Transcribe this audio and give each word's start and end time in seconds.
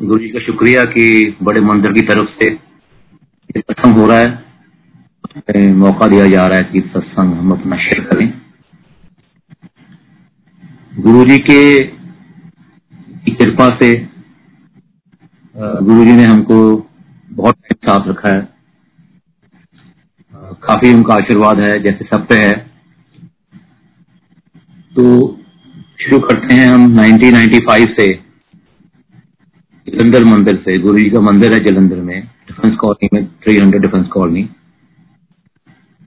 गुरु 0.00 0.18
जी 0.18 0.28
का 0.28 0.40
शुक्रिया 0.40 0.80
कि 0.88 1.36
बड़े 1.42 1.60
मंदिर 1.60 1.92
की 1.92 2.00
तरफ़ 2.00 2.28
से 2.40 2.48
सत्संग 3.50 3.94
हो 3.94 4.06
रहा 4.06 4.18
है। 4.18 5.66
मौका 5.74 6.06
दिया 6.08 6.24
जा 6.24 6.42
रहा 6.42 6.58
है 6.58 6.64
कि 6.64 6.80
सत्संग 6.80 7.32
हम 7.34 7.50
अपना 7.50 7.76
शेयर 7.76 8.04
करें। 8.04 8.28
गुरु 10.98 11.24
जी 11.24 11.38
के 11.40 11.60
कृपा 13.34 13.68
से 13.80 13.88
गुरु 15.56 16.04
जी 16.04 16.12
ने 16.12 16.24
हमको 16.24 16.60
बहुत 17.32 17.56
साथ 17.74 18.08
रखा 18.08 18.34
है। 18.36 18.48
काफ़ी 20.62 20.94
उनका 20.94 21.14
आशीर्वाद 21.14 21.60
है, 21.60 21.72
जैसे 21.82 22.04
सब 22.04 22.26
पे 22.26 22.36
है। 22.36 22.52
तो 24.96 25.04
शुरू 26.00 26.18
करते 26.20 26.54
हैं 26.54 26.66
हम 26.66 27.00
1995 27.00 27.94
से। 28.00 28.27
जलंधर 29.88 30.24
मंदिर 30.26 30.56
से, 30.58 30.78
गुरु 30.78 30.98
जी 30.98 31.10
का 31.10 31.20
मंदिर 31.22 31.52
है 31.54 31.58
जलंधर 31.64 32.00
में 32.02 32.20
डिफेंस 32.48 32.76
कॉलोनी 32.76 33.08
में 33.12 33.26
300 33.42 33.78
डिफेंस 33.80 34.06
कॉलोनी 34.08 34.42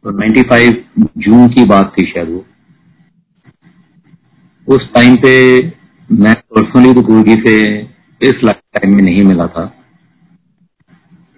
तो 0.05 0.11
95 0.13 0.71
जून 1.19 1.47
की 1.49 1.65
बात 1.67 1.93
थी 1.93 2.05
शायद 2.05 2.29
वो। 2.29 2.45
उस 4.67 4.87
टाइम 4.95 5.15
पे 5.17 5.33
मैं 6.09 6.33
पर्सनली 6.33 6.93
तो 6.93 7.01
गुरु 7.03 7.21
जी 7.23 7.35
से 7.37 7.53
इस 8.21 8.43
लाइफ 8.43 8.59
टाइम 8.75 8.95
में 8.95 9.03
नहीं 9.03 9.23
मिला 9.25 9.47
था। 9.47 9.63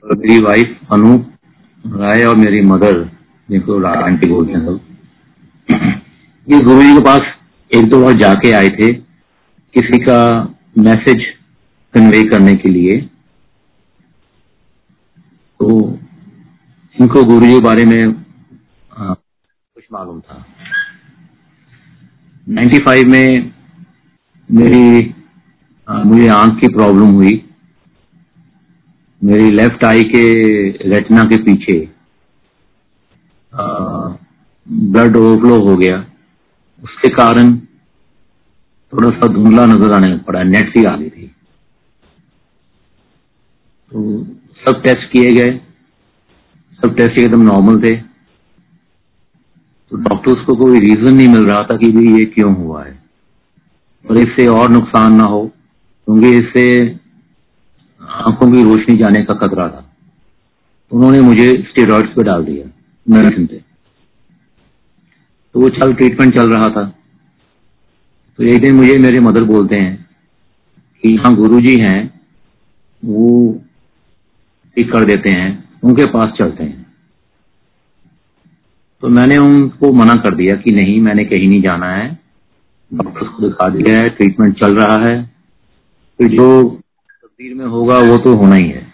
और 0.03 0.17
मेरी 0.17 0.39
वाइफ 0.45 0.93
अनु 0.93 1.17
राय 1.85 2.23
और 2.25 2.35
मेरी 2.37 2.61
मदर 2.63 3.03
जिनको 3.49 3.83
आंटी 3.87 4.27
बोलते 4.29 4.51
हैं 4.53 4.65
सब, 4.65 4.79
ये 6.47 6.59
गुरु 6.61 6.81
जी 6.81 6.93
के 6.93 7.03
पास 7.03 7.21
एक 7.71 7.89
दो 7.89 8.01
बार 8.01 8.17
जाके 8.19 8.51
आए 8.53 8.67
थे। 8.71 8.91
किसी 9.75 9.97
का 9.99 10.19
मैसेज 10.79 11.23
कन्वे 11.93 12.21
करने 12.29 12.55
के 12.55 12.69
लिए। 12.69 12.99
तो 15.59 15.67
इनको 16.97 17.23
गुरु 17.23 17.45
जी 17.45 17.59
बारे 17.61 17.85
में 17.85 18.13
कुछ 18.93 19.83
मालूम 19.93 20.19
था। 20.21 20.45
95 22.47 23.05
में 23.05 23.51
मेरी 24.49 25.13
आ, 25.87 26.03
मुझे 26.03 26.27
आँख 26.27 26.59
की 26.59 26.67
प्रॉब्लम 26.67 27.09
हुई। 27.11 27.31
मेरी 29.21 29.49
लेफ़्ट 29.51 29.83
आई 29.85 30.03
के 30.05 30.23
रेटना 30.89 31.23
के 31.23 31.37
पीछे 31.43 31.75
ब्लड 33.53 35.17
ओवरफ्लो 35.17 35.59
हो 35.61 35.75
गया। 35.77 35.97
उसके 36.83 37.09
कारण 37.09 37.55
थोड़ा 38.93 39.09
सा 39.09 39.27
धुंधला 39.27 39.65
नज़र 39.65 39.93
आने 39.93 40.15
पड़ा 40.17 40.43
नेट 40.43 40.69
सी 40.69 40.83
आ 40.85 40.95
गई 40.95 41.09
थी। 41.09 41.22
तो 43.93 44.23
सब 44.67 44.81
टेस्ट 44.83 45.11
किए 45.11 45.31
गए। 45.31 45.57
सब 46.81 46.95
टेस्ट 46.95 47.19
एकदम 47.19 47.41
नॉर्मल 47.41 47.81
थे। 47.81 47.95
तो 49.91 49.97
डॉक्टर्स 49.97 50.45
को 50.45 50.55
कोई 50.55 50.79
रीजन 50.79 51.13
नहीं 51.13 51.27
मिल 51.27 51.45
रहा 51.45 51.63
था 51.63 51.77
कि 51.77 51.91
भाई 51.91 52.19
ये 52.19 52.25
क्यों 52.25 52.55
हुआ 52.55 52.83
है। 52.83 53.03
और 54.09 54.17
इससे 54.17 54.47
और 54.47 54.69
नुकसान 54.69 55.13
ना 55.13 55.23
हो, 55.23 55.47
क्योंकि 56.07 56.37
इससे 56.37 56.95
आँखों 58.01 58.51
की 58.51 58.63
रोशनी 58.63 58.97
जाने 58.97 59.23
का 59.23 59.33
खतरा 59.33 59.69
था। 59.69 59.95
उन्होंने 60.91 61.21
मुझे 61.21 61.65
स्टेरॉइड्स 61.69 62.09
पे 62.09 62.23
डाल 62.23 62.45
दिया 62.45 62.65
मेडिसिन 63.09 63.45
पे। 63.45 63.55
तो 65.53 65.59
वो 65.59 65.69
चल 65.69 65.93
ट्रीटमेंट 65.93 66.35
चल 66.35 66.53
रहा 66.53 66.69
था। 66.69 66.85
तो 68.37 68.43
एक 68.43 68.61
दिन 68.61 68.75
मुझे 68.75 68.97
मेरे 68.97 69.19
मदर 69.19 69.43
बोलते 69.43 69.75
हैं 69.75 70.05
कि 71.03 71.15
हाँ 71.15 71.35
गुरु 71.35 71.61
जी 71.61 71.75
हैं, 71.77 72.21
वो 73.05 73.61
ठीक 74.77 74.93
कर 74.93 75.05
देते 75.05 75.29
हैं, 75.29 75.69
उनके 75.83 76.05
पास 76.05 76.31
चलते 76.39 76.63
हैं। 76.63 76.85
तो 79.01 79.07
मैंने 79.07 79.37
उनको 79.37 79.93
मना 79.93 80.15
कर 80.15 80.35
दिया 80.35 80.55
कि 80.55 80.71
नहीं, 80.71 81.01
मैंने 81.01 81.25
कहीं 81.25 81.49
नहीं 81.49 81.61
जाना 81.61 81.91
है। 81.91 82.19
डॉक्टर 82.93 83.27
को 83.27 83.47
दिखा 83.47 83.69
दिया 83.69 83.99
है, 83.99 84.09
ट्रीटमेंट 84.09 84.59
चल 84.59 84.77
रहा 84.77 85.07
है। 85.07 85.25
फिर 86.17 86.27
जो 86.27 86.69
तकदीर 87.23 87.55
में 87.55 87.65
होगा, 87.65 87.99
वो 87.99 88.17
तो 88.17 88.35
होना 88.35 88.55
ही 88.55 88.69
है। 88.69 88.93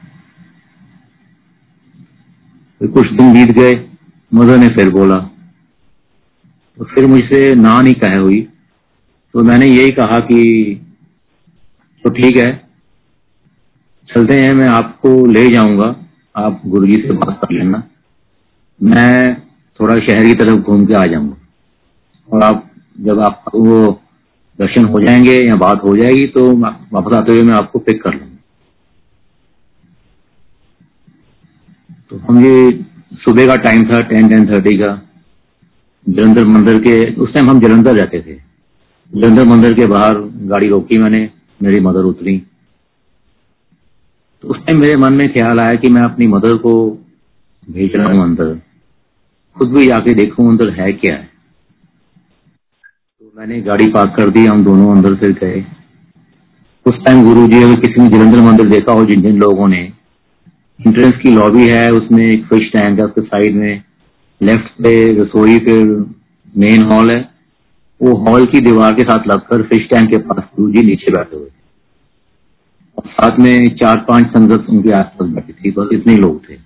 फिर 2.79 2.87
कुछ 2.87 3.07
दिन 3.07 3.33
बीत 3.33 3.51
गए, 3.51 3.89
मदर 4.33 4.57
ने 4.57 4.67
फिर 4.67 4.89
बोला। 4.89 5.15
तो 6.77 6.85
फिर 6.85 7.05
मुझसे 7.05 7.55
ना 7.55 7.81
नहीं 7.81 7.93
कहे 7.93 8.17
हुई। 8.17 8.47
तो 9.33 9.43
मैंने 9.43 9.65
यही 9.65 9.91
कहा 9.91 10.19
कि 10.19 10.41
तो 12.03 12.09
ठीक 12.09 12.37
है 12.37 12.68
चलते 14.09 14.35
हैं, 14.35 14.53
मैं 14.53 14.67
आपको 14.67 15.25
ले 15.25 15.49
जाऊँगा। 15.49 15.95
आप 16.35 16.61
गुरु 16.65 16.87
जी 16.87 16.93
से 16.93 17.13
बात 17.13 17.39
कर 17.41 17.53
लेना। 17.53 17.83
मैं 18.83 19.41
थोड़ा 19.79 19.95
शहर 19.97 20.25
की 20.25 20.33
तरफ़ 20.33 20.59
घूम 20.59 20.85
के 20.85 20.93
आ 20.93 21.05
जाऊँगा। 21.05 21.35
और 22.29 22.43
आप 22.43 22.71
जब 23.01 23.19
आप 23.19 23.43
वो 23.55 24.01
दर्शन 24.59 24.85
हो 24.85 25.01
जाएँगे 25.01 25.47
या 25.47 25.55
बात 25.55 25.83
हो 25.83 25.95
जाएगी 25.97 26.27
तो 26.27 26.57
वापस 26.57 27.13
आते 27.13 27.31
हुए 27.31 27.43
मैं 27.43 27.55
आपको 27.55 27.79
पिक 27.79 28.03
कर 28.03 28.13
लूँगा। 28.13 28.37
तो 32.09 32.17
हम 32.17 32.45
ये 32.45 32.85
सुबह 33.13 33.47
का 33.47 33.55
टाइम 33.55 33.85
था 33.85 34.01
टेन 34.01 34.29
टेन 34.29 34.47
थर्टी 34.47 34.77
का। 34.77 35.01
जलंधर 36.09 36.45
मंदिर 36.45 36.79
के, 36.79 37.13
उस 37.13 37.33
टाइम 37.33 37.49
हम 37.49 37.59
जलंधर 37.59 37.95
रहते 37.95 38.19
थे। 38.19 38.35
जलंधर 39.15 39.45
मंदिर 39.45 39.73
के 39.73 39.85
बाहर 39.85 40.17
गाड़ी 40.43 40.67
रोकी 40.67 40.97
मैंने, 40.97 41.29
मेरी 41.63 41.79
मदर 41.79 41.99
उतरी। 41.99 42.43
तो 44.43 44.47
उस 44.47 44.57
टाइम 44.57 44.81
मेरे 44.81 44.95
मन 44.95 45.13
में 45.13 45.33
ख्याल 45.33 45.59
आया 45.59 45.69
कि 45.69 45.89
मैं 45.89 46.01
अपनी 46.01 46.27
मदर 46.27 46.57
को 46.57 46.99
भेज 47.69 47.91
रहा 47.95 48.13
हूँ 48.13 48.23
अंदर। 48.23 48.61
खुद 49.57 49.69
भी 49.69 49.87
जाके 49.87 50.13
देखूँ 50.13 50.49
अंदर 50.49 50.69
है 50.69 50.93
क्या। 50.93 51.15
तो 51.15 53.31
मैंने 53.37 53.61
गाड़ी 53.61 53.87
पार्क 53.87 54.13
कर 54.17 54.29
दी, 54.29 54.45
हम 54.45 54.63
दोनों 54.63 54.95
अंदर 54.95 55.15
फिर 55.15 55.31
गए। 55.31 55.65
उस 56.85 57.05
टाइम 57.05 57.23
गुरु 57.23 57.47
जी 57.47 57.63
अगर 57.63 57.75
किसी 57.75 58.01
ने 58.01 58.09
जलंधर 58.09 58.41
मंदिर 58.41 58.69
देखा 58.69 58.93
हो 58.93 59.05
जिन 59.05 59.21
जिन 59.21 59.39
लोगों 59.39 59.67
ने। 59.67 59.93
एंट्रेंस 60.87 61.13
की 61.23 61.31
लॉबी 61.31 61.67
है, 61.67 61.91
उसमें 61.91 62.25
एक 62.25 62.45
फ़िश 62.45 62.69
टैंक 62.73 62.99
है, 62.99 63.05
उसके 63.05 63.21
साइड 63.21 63.55
में 63.55 63.83
लेफ़्ट 64.41 64.61
पे 64.61 65.23
रसोई, 65.23 65.59
फिर 65.59 66.05
मेन 66.57 66.83
हॉल 66.83 67.11
है। 67.11 67.29
वो 68.01 68.15
हॉल 68.15 68.45
की 68.45 68.59
दीवार 68.59 68.93
के 68.93 69.01
साथ 69.01 69.27
लगकर 69.27 69.61
फ़िश 69.61 69.89
टैंक 69.89 70.09
के 70.09 70.17
पास 70.17 70.43
गुरु 70.59 70.71
जी 70.71 70.81
नीचे 70.81 71.11
बैठे 71.11 71.37
हुए 71.37 71.49
साथ 73.07 73.39
में 73.39 73.75
चार 73.75 73.97
पाँच 73.97 74.27
संगत 74.27 74.65
उनके 74.69 74.91
आसपास 74.91 75.29
बैठी 75.29 75.53
थी, 75.53 75.71
बस 75.71 75.89
इतने 75.93 76.15
लोग 76.15 76.49
थे। 76.49 76.57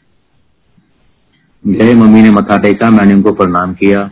मेरे 1.65 1.93
मम्मी 1.93 2.21
ने 2.21 2.29
मथा 2.29 2.57
टेका, 2.57 2.89
मैंने 2.89 3.13
उनको 3.13 3.31
प्रणाम 3.31 3.73
किया। 3.73 4.07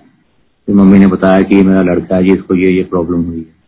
तो 0.67 0.73
मम्मी 0.73 0.99
ने 0.99 1.07
बताया 1.07 1.41
कि 1.41 1.61
मेरा 1.63 1.81
लड़का 1.81 2.15
है 2.15 2.23
जी, 2.23 2.33
इसको 2.33 2.55
ये 2.55 2.71
ये 2.77 2.83
प्रॉब्लम 2.83 3.21
हुई 3.21 3.37
है। 3.37 3.59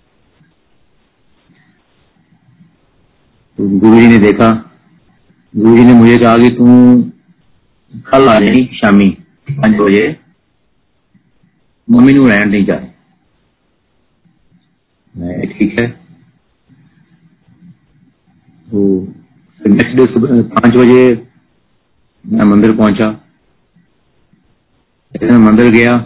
तो 3.57 3.79
गुरु 3.79 3.99
जी 3.99 4.07
ने 4.07 4.19
देखा, 4.19 4.49
गुरु 5.55 5.77
जी 5.77 5.83
ने 5.83 5.93
मुझे 5.93 6.17
कहा 6.17 6.37
कि 6.37 6.49
तू 6.49 6.65
कल 8.11 8.27
आ 8.29 8.37
जाए 8.39 8.65
शामी 8.73 9.09
पाँच 9.49 9.75
बजे। 9.81 10.15
मम्मी 11.89 12.13
नु 12.13 12.27
रहन 12.27 12.49
नहीं 12.49 12.65
जाए 12.65 12.91
ठीक 15.47 15.81
है। 15.81 16.02
नेक्स्ट 18.73 19.95
डे 19.97 20.05
सुबह 20.05 20.41
पाँच 20.41 20.77
बजे 20.77 21.27
मैं 22.25 22.45
मंदिर 22.45 22.75
पहुँचा। 22.75 23.09
मैं 25.23 25.37
मंदिर 25.37 25.71
गया। 25.71 25.97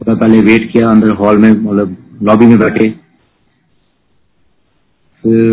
थोड़ा 0.00 0.14
पहले 0.14 0.40
वेट 0.40 0.72
किया, 0.72 0.88
अंदर 0.88 1.10
हॉल 1.14 1.38
में 1.38 1.50
मतलब 1.50 1.96
लॉबी 2.22 2.46
में 2.46 2.58
बैठे। 2.58 2.88
फिर 5.24 5.52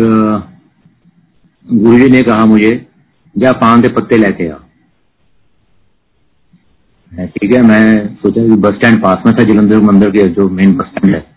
गुरु 1.66 1.98
जी 1.98 2.08
ने 2.08 2.22
कहा 2.22 2.44
मुझे, 2.44 2.86
जा 3.38 3.52
पान 3.52 3.82
के 3.82 3.88
पत्ते 3.88 4.16
लेके 4.16 4.48
आ। 4.48 4.56
ठीक 7.26 7.52
है, 7.52 7.62
मैं 7.62 8.14
सोचा 8.14 8.46
कि 8.46 8.56
बस 8.56 8.74
स्टैंड 8.74 9.02
पास 9.02 9.22
में 9.26 9.34
था, 9.34 9.44
जलंधर 9.44 9.80
मंदिर 9.80 10.10
के 10.10 10.28
जो 10.28 10.48
मेन 10.48 10.74
बस 10.76 10.86
स्टैंड 10.86 11.14
है। 11.14 11.31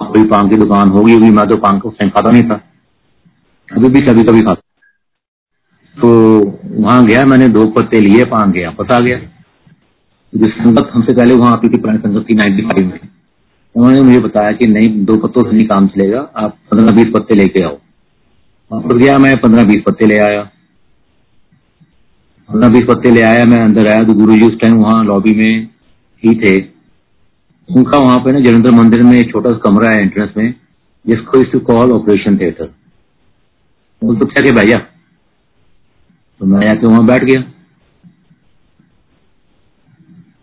कोई 0.00 0.24
पान 0.24 0.48
की 0.48 0.56
दुकान 0.56 0.88
होगी 0.88 1.12
होगी 1.12 1.30
मैं 1.30 1.48
तो 1.48 1.56
पान 1.56 1.78
को 1.78 1.88
उस 1.88 1.94
खाता 2.02 2.30
नहीं 2.30 2.42
था। 2.42 2.54
अभी 3.76 3.88
भी 3.88 4.00
कभी 4.00 4.22
कभी 4.22 4.42
खाता। 4.42 4.62
तो 6.02 6.40
वहाँ 6.66 7.06
गया 7.06 7.24
मैंने, 7.24 7.48
दो 7.48 7.66
पत्ते 7.66 8.00
लिए, 8.00 8.24
पान 8.24 8.52
गया, 8.52 8.70
पता 8.70 8.98
गया। 8.98 9.18
जो 10.34 10.46
संगत 10.46 10.90
हमसे 10.94 11.14
पहले 11.14 11.34
वहाँ 11.34 11.52
आती 11.52 11.68
थी, 11.68 11.78
पुरानी 11.78 11.98
संगत 11.98 12.26
थी 12.30 12.34
नाइन्टी 12.34 12.62
फाइव 12.62 12.86
में। 12.86 13.00
उन्होंने 13.74 14.00
मुझे 14.00 14.20
बताया 14.20 14.52
कि 14.52 14.66
नहीं, 14.66 15.04
दो 15.04 15.16
पत्तों 15.16 15.42
से 15.42 15.56
नहीं 15.56 15.66
काम 15.66 15.86
चलेगा, 15.86 16.30
आप 16.36 16.56
पंद्रह 16.70 16.94
बीस 16.94 17.06
पत्ते 17.14 17.34
लेके 17.34 17.64
आओ। 17.64 17.78
वहाँ 18.72 18.82
पर 18.82 18.98
गया 18.98 19.18
मैं, 19.18 19.36
पंद्रह 19.36 19.64
बीस 19.64 19.82
पत्ते 19.86 20.06
ले 20.06 20.18
आया। 20.18 20.42
पंद्रह 22.48 22.68
बीस 22.68 22.82
पत्ते 22.82 23.10
ले 23.10 23.22
आया, 23.22 23.44
मैं 23.44 23.64
अंदर 23.64 23.88
आया 23.88 24.04
तो 24.04 24.14
गुरु 24.14 24.36
जी 24.36 24.46
उस 24.46 24.60
टाइम 24.60 24.74
वहाँ 24.74 25.04
लॉबी 25.04 25.34
में 25.34 25.68
ही 26.24 26.34
थे। 26.34 26.71
उनका 27.68 27.98
वहाँ 27.98 28.18
पे 28.18 28.32
ना 28.32 28.40
जलंधर 28.40 28.70
मंदिर 28.70 29.02
में 29.02 29.18
एक 29.18 29.30
छोटा 29.32 29.50
सा 29.50 29.58
कमरा 29.64 29.94
है 29.94 30.00
एंट्रेंस 30.02 30.30
में, 30.36 30.54
जिसको 31.04 31.40
इस 31.40 31.60
कॉल 31.66 31.92
ऑपरेशन 31.92 32.36
थिएटर 32.38 32.70
वो 34.02 34.14
तो 34.14 34.26
क्या 34.26 34.52
भैया? 34.52 34.78
तो 36.40 36.46
मैं 36.46 36.66
जाके 36.66 36.86
वहाँ 36.86 37.04
बैठ 37.06 37.24
गया। 37.24 37.40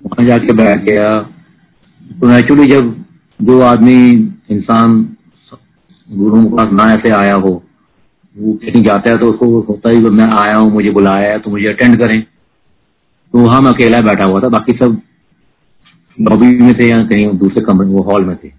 वहाँ 0.05 0.27
जाके 0.27 0.53
बैठ 0.53 0.83
गया। 0.83 1.09
तो 2.01 2.29
एक्चुअली 2.37 2.65
जब 2.65 2.93
जो 3.39 3.59
आदमी 3.61 3.97
इंसान 4.51 4.93
गुरु 6.09 6.43
के 6.43 6.55
पास 6.55 6.71
ना 6.73 6.83
ऐसे 6.93 7.13
आया 7.15 7.33
हो, 7.35 7.51
वो 8.35 8.53
कहीं 8.55 8.83
जाता 8.83 9.11
है 9.11 9.17
तो 9.17 9.29
उसको 9.31 9.59
होता 9.61 9.91
है, 9.91 9.99
मैं 10.01 10.29
आया 10.37 10.55
हूँ, 10.55 10.71
मुझे 10.73 10.91
बुलाया 10.91 11.31
है 11.31 11.39
तो 11.39 11.51
मुझे 11.51 11.67
अटेंड 11.67 11.99
करें। 11.99 12.21
तो 12.21 13.39
वहाँ 13.39 13.61
मैं 13.61 13.71
अकेला 13.71 14.01
बैठा 14.01 14.25
हुआ 14.25 14.41
था। 14.41 14.49
बाकी 14.49 14.77
सब 14.77 14.99
लॉबी 16.19 16.47
में 16.57 16.73
थे 16.79 16.87
या 16.87 16.97
कहीं 17.07 17.37
दूसरे 17.39 17.63
कमरे 17.65 17.87
वो 17.87 18.01
हॉल 18.03 18.25
में 18.25 18.35
थे। 18.37 18.49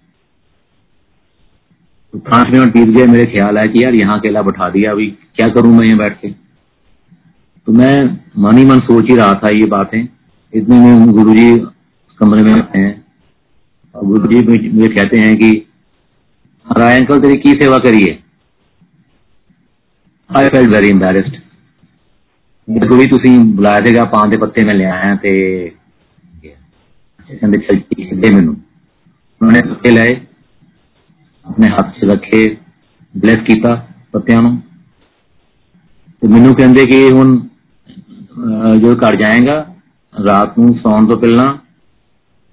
तो 2.13 2.19
पाँच 2.19 2.47
मिनट 2.47 2.73
बीत 2.73 2.87
गए 2.87 3.05
मेरे 3.07 3.25
ख्याल 3.25 3.57
आया 3.57 3.71
कि 3.73 3.83
यार 3.83 3.95
यहाँ 3.95 4.17
अकेला 4.19 4.41
बैठा 4.41 4.69
दिया, 4.69 4.91
अभी 4.91 5.07
क्या 5.35 5.47
करूँ 5.47 5.73
मैं 5.73 5.85
यहाँ 5.85 5.97
बैठ 5.97 6.19
के? 6.21 6.31
तो 7.67 7.71
मैं 7.71 7.93
मन 8.37 8.57
ही 8.57 8.65
मन 8.65 8.79
सोच 8.79 9.09
ही 9.09 9.15
रहा 9.15 9.33
था 9.33 9.49
ये 9.55 9.65
बातें। 9.67 9.99
इतने 10.53 10.79
में 10.79 11.11
गुरु 11.11 11.33
जी 11.33 11.55
कमरे 12.19 12.43
में 12.43 12.51
आते 12.53 12.79
हैं। 12.79 12.93
और 13.95 14.05
गुरु 14.05 14.27
जी 14.27 14.69
मुझे 14.69 14.87
कहते 14.87 15.17
हैं 15.17 15.35
कि 15.37 15.49
हमारा 16.67 16.95
अंकल, 16.95 17.19
तेरी 17.19 17.35
की 17.37 17.51
सेवा 17.51 17.77
करिए 17.77 18.17
आई 20.29 20.47
फेल्ट 20.47 20.69
वेरी 20.69 20.89
एम्बेरस्ड 20.89 21.37
गुरु 22.67 22.97
जी 22.97 23.05
तुम 23.07 23.43
बुलाया 23.53 23.79
थे 23.79 24.05
पान 24.07 24.31
के 24.31 24.37
पत्ते 24.37 24.63
में 24.65 24.73
लिया 24.73 24.93
आया 24.95 25.15
थे 25.15 25.33
ਚਲ 27.32 27.52
ਠੀਕ 27.58 28.14
ਦੇ 28.14 28.30
ਮੈਨੂੰ 28.30 28.54
ਉਹਨਾਂ 29.40 29.52
ਨੇ 29.52 29.60
ਪੱਤੇ 29.68 29.90
ਲਏ 29.90 30.14
ਆਪਣੇ 31.46 31.68
ਹੱਥ 31.70 31.92
'ਚ 31.94 32.04
ਰੱਖੇ 32.04 32.46
ਬਲੈਸ 33.14 33.44
ਕੀਤਾ 33.46 33.74
ਪੱਤਿਆਂ 34.12 34.42
ਨੂੰ 34.42 34.56
ਤੇ 36.22 36.28
ਮੈਨੂੰ 36.28 36.54
ਕਹਿੰਦੇ 36.54 36.84
ਕਿ 36.86 37.08
ਹੁਣ 37.10 37.36
ਜੋ 38.80 38.94
ਘਰ 38.96 39.16
ਜਾਏਗਾ 39.16 39.58
ਰਾਤ 40.14 40.58
ਨੂੰ 40.58 40.74
ਸੌਣ 40.76 41.06
ਤੋਂ 41.06 41.16
ਪਹਿਲਾਂ 41.18 41.46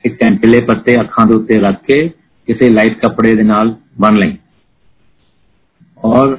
ਇੱਕ 0.03 0.15
ਟੈਂਟਲੇ 0.19 0.59
ਪੱਤੇ 0.61 0.99
ਅੱਖਾਂ 1.01 1.25
ਦੇ 1.25 1.33
ਉੱਤੇ 1.33 1.57
ਰੱਖ 1.59 1.81
ਕੇ 1.83 2.07
ਕਿਸੇ 2.47 2.69
ਲਾਈਟ 2.69 2.99
ਕੱਪੜੇ 2.99 3.35
ਦੇ 3.35 3.43
ਨਾਲ 3.43 3.75
ਬੰਨ 3.99 4.17
ਲਈ 4.17 4.37
ਔਰ 6.03 6.35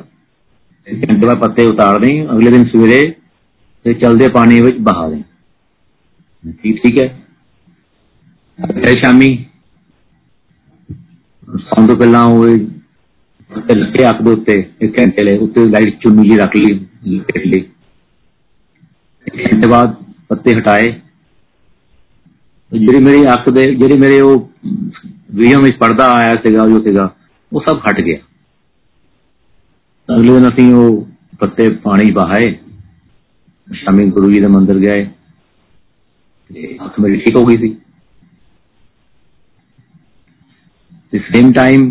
ਘੰਟੇ 0.86 1.26
ਬਾਅਦ 1.26 1.38
ਪੱਤੇ 1.40 1.66
ਉਤਾਰ 1.66 1.98
ਦੇਂ 1.98 2.14
ਅਗਲੇ 2.26 2.50
ਦਿਨ 2.50 2.64
ਸਵੇਰੇ 2.66 3.02
ਤੇ 3.84 3.94
ਚਲਦੇ 3.94 4.28
ਪਾਣੀ 4.28 4.60
ਵਿੱਚ 4.60 4.78
ਬਹਾ 4.80 5.08
ਦੇਂ 5.08 5.22
ਠੀਕ 6.54 6.82
ਠੀਕ 6.82 6.98
ਹੈ 6.98 7.08
ਫਿਰ 8.58 8.98
ਸ਼ਾਮੀ 8.98 9.28
ਸੌਣ 11.60 11.86
ਤੋਂ 11.86 11.96
ਪਹਿਲਾਂ 11.96 12.24
ਉਹ 12.24 12.46
ਲੱਗੇ 13.70 14.08
ਅੱਖ 14.10 14.22
ਦੇ 14.22 14.30
ਉੱਤੇ 14.30 14.58
ਇੱਕ 14.80 14.98
ਘੰਟੇ 15.00 15.24
ਲਈ 15.24 15.38
ਉੱਤੇ 15.38 15.64
ਲਾਈਟ 15.68 15.98
ਚੁੰਨੀ 16.00 16.28
ਜੀ 16.28 16.36
ਰੱਖ 16.38 16.56
ਲਈ 16.56 16.78
ਲਪੇਟ 17.08 17.46
ਲਈ 17.46 17.64
ਘੰਟੇ 19.26 19.68
ਬਾਅਦ 19.68 19.94
ਪੱਤੇ 20.28 20.54
ਹਟਾਏ 20.54 20.92
ਜਿਹੜੀ 22.72 23.04
ਮੇਰੀ 23.04 23.26
ਅੱਖ 23.32 23.48
ਦੇ 23.50 23.64
ਜਿਹੜੀ 23.74 23.98
ਮੇਰੇ 23.98 24.20
ਉਹ 24.20 24.50
ਵਿਜ਼ਨ 25.30 25.62
ਵਿੱਚ 25.62 25.76
ਪਰਦਾ 25.76 26.06
ਆਇਆ 26.10 26.36
ਸੀਗਾ 26.44 26.66
ਜੋ 26.68 26.82
ਸੀਗਾ 26.82 27.08
ਉਹ 27.52 27.62
ਸਭ 27.68 27.80
ਹਟ 27.88 28.00
ਗਿਆ 28.00 28.16
ਅਗਲੇ 30.08 30.32
ਦਿਨ 30.32 30.48
ਅਸੀਂ 30.48 30.72
ਉਹ 30.74 31.06
ਪੱਤੇ 31.40 31.68
ਪਾਣੀ 31.84 32.10
ਬਹਾਏ 32.10 32.54
ਸ਼ਾਮੀ 33.68 34.06
ਗੁਰੂ 34.10 34.30
ਜੀ 34.30 34.40
ਦੇ 34.40 34.46
ਮੰਦਿਰ 34.46 34.78
ਗਏ 34.78 35.04
ਤੇ 36.50 36.76
ਅੱਖ 36.86 36.98
ਮੇਰੀ 37.00 37.20
ਠੀਕ 37.20 37.36
ਹੋ 37.36 37.44
ਗਈ 37.46 37.56
ਸੀ 37.56 37.76
ਤੇ 41.10 41.18
ਸੇਮ 41.18 41.52
ਟਾਈਮ 41.52 41.90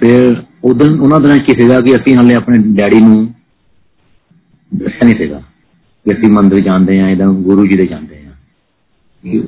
ਫਿਰ 0.00 0.42
ਉਦੋਂ 0.64 0.88
ਉਹਨਾਂ 0.96 1.20
ਦਿਨਾਂ 1.20 1.36
ਕੀ 1.36 1.60
ਸੀਗਾ 1.60 1.80
ਕਿ 1.80 1.94
ਅਸੀਂ 1.96 2.16
ਹਲੇ 2.16 2.34
ਆਪਣੇ 2.34 2.58
ਡੈਡੀ 2.74 3.00
ਨੂੰ 3.00 3.26
ਦੱਸਿਆ 4.72 5.06
ਨਹੀਂ 5.06 5.16
ਸੀਗਾ 5.16 5.42
ਕਿ 6.06 6.12
ਅਸੀਂ 6.12 6.30
ਮੰਦਿਰ 6.30 6.60
ਜਾਂਦੇ 6.60 7.00
ਆ 7.00 7.08
ਇਹਦਾ 7.08 7.26
ਗੁਰੂ 7.42 7.66
ਜੀ 7.66 7.76
ਦੇ 7.76 7.86
ਜਾਂਦੇ 7.86 8.22
ਆ 8.26 8.34
he 9.24 9.38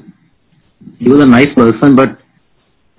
was 1.10 1.24
a 1.24 1.28
nice 1.28 1.54
person 1.56 1.94
but 1.94 2.16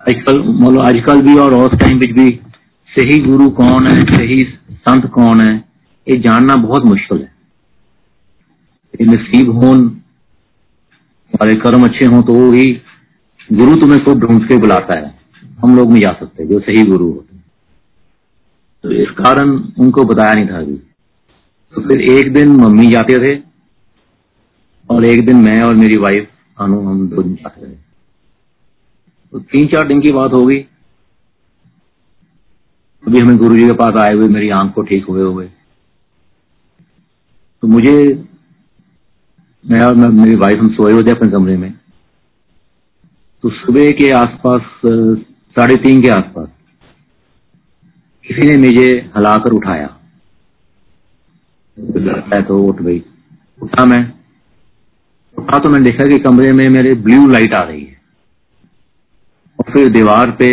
ਅੱਜਕੱਲ 0.01 0.43
ਮਤਲਬ 0.43 0.89
ਅੱਜਕੱਲ 0.89 1.21
ਵੀ 1.23 1.37
ਔਰ 1.37 1.53
ਉਸ 1.53 1.79
ਟਾਈਮ 1.79 1.99
ਵਿੱਚ 1.99 2.11
ਵੀ 2.11 2.39
सही 2.91 3.17
गुरु 3.17 3.49
कौन 3.49 3.87
है 3.87 3.93
सही 4.05 4.35
संत 4.79 5.05
कौन 5.09 5.39
है 5.41 5.53
ये 6.07 6.17
जानना 6.19 6.55
बहुत 6.55 6.83
मुश्किल 6.85 7.21
है 7.21 7.29
नसीब 9.05 9.49
हो 9.51 9.69
हमारे 9.71 11.55
कर्म 11.55 11.85
अच्छे 11.85 12.05
हों 12.05 12.19
तो 12.23 12.33
वो 12.33 12.51
ही 12.51 12.65
गुरु 13.50 13.76
तुम्हें 13.76 14.04
खुद 14.04 14.18
ढूंढ 14.18 14.48
के 14.48 14.56
बुलाता 14.58 14.94
है। 14.94 15.14
हम 15.60 15.76
लोग 15.76 15.92
नहीं 15.92 16.02
जा 16.02 16.12
सकते, 16.12 16.46
जो 16.46 16.58
सही 16.60 16.84
गुरु 16.86 17.06
होते 17.06 17.36
तो 18.84 18.90
इस 18.92 19.10
कारण 19.10 19.50
उनको 19.78 20.04
बताया 20.04 20.34
नहीं 20.34 20.48
था 20.48 20.58
अभी। 20.58 20.74
तो 21.74 21.80
फिर 21.88 22.00
एक 22.10 22.32
दिन 22.34 22.50
मम्मी 22.56 22.86
जाते 22.86 23.16
थे, 23.18 23.34
और 24.90 25.04
एक 25.04 25.24
दिन 25.26 25.36
मैं 25.36 25.60
और 25.60 25.74
मेरी 25.76 25.98
वाइफ 26.00 26.28
अनु, 26.58 26.80
हम 26.80 27.08
दो 27.08 27.22
दिन 27.22 27.34
जाते 27.34 27.66
थे। 27.66 27.74
तो 29.32 29.38
तीन 29.38 29.66
चार 29.66 29.88
दिन 29.88 30.00
की 30.00 30.12
बात 30.12 30.32
होगी 30.32 30.58
अभी 33.04 33.18
हमें 33.18 33.36
गुरु 33.36 33.56
जी 33.56 33.66
के 33.66 33.72
पास 33.74 33.94
आए 34.02 34.14
हुए, 34.14 34.28
मेरी 34.28 34.48
आँख 34.50 34.72
को 34.74 34.82
ठीक 34.82 35.04
हुए 35.04 35.22
हुए। 35.22 35.48
तो 37.62 37.68
मुझे, 37.68 38.24
मैं 39.64 39.80
और 39.80 39.94
मेरी 39.94 40.34
वाइफ 40.36 40.58
हम 40.58 40.68
सोए 40.74 41.02
थे 41.02 41.10
अपने 41.10 41.30
कमरे 41.30 41.56
में। 41.56 41.72
तो 43.48 43.52
सुबह 43.56 43.90
के 43.92 44.10
आसपास 44.10 44.62
साढ़े 45.56 45.76
तीन 45.76 46.00
के 46.02 46.08
आसपास, 46.08 46.48
किसी 48.24 48.48
ने 48.48 48.56
मुझे 48.58 48.88
हलाकर 49.16 49.52
उठाया। 49.52 49.86
तो 52.42 52.58
उठ 52.62 52.82
गई। 52.82 53.02
उठा 53.62 53.84
मैं। 53.84 54.02
उठा 55.36 55.58
तो 55.58 55.70
मैंने 55.70 55.84
देखा 55.84 56.08
कि 56.08 56.18
कमरे 56.18 56.52
में 56.52 56.68
मेरे 56.68 56.92
ब्लू 56.94 57.28
लाइट 57.28 57.54
आ 57.54 57.62
रही 57.62 57.84
है। 57.84 58.00
और 59.58 59.72
फिर 59.72 59.88
दीवार 59.88 60.30
पे 60.30 60.50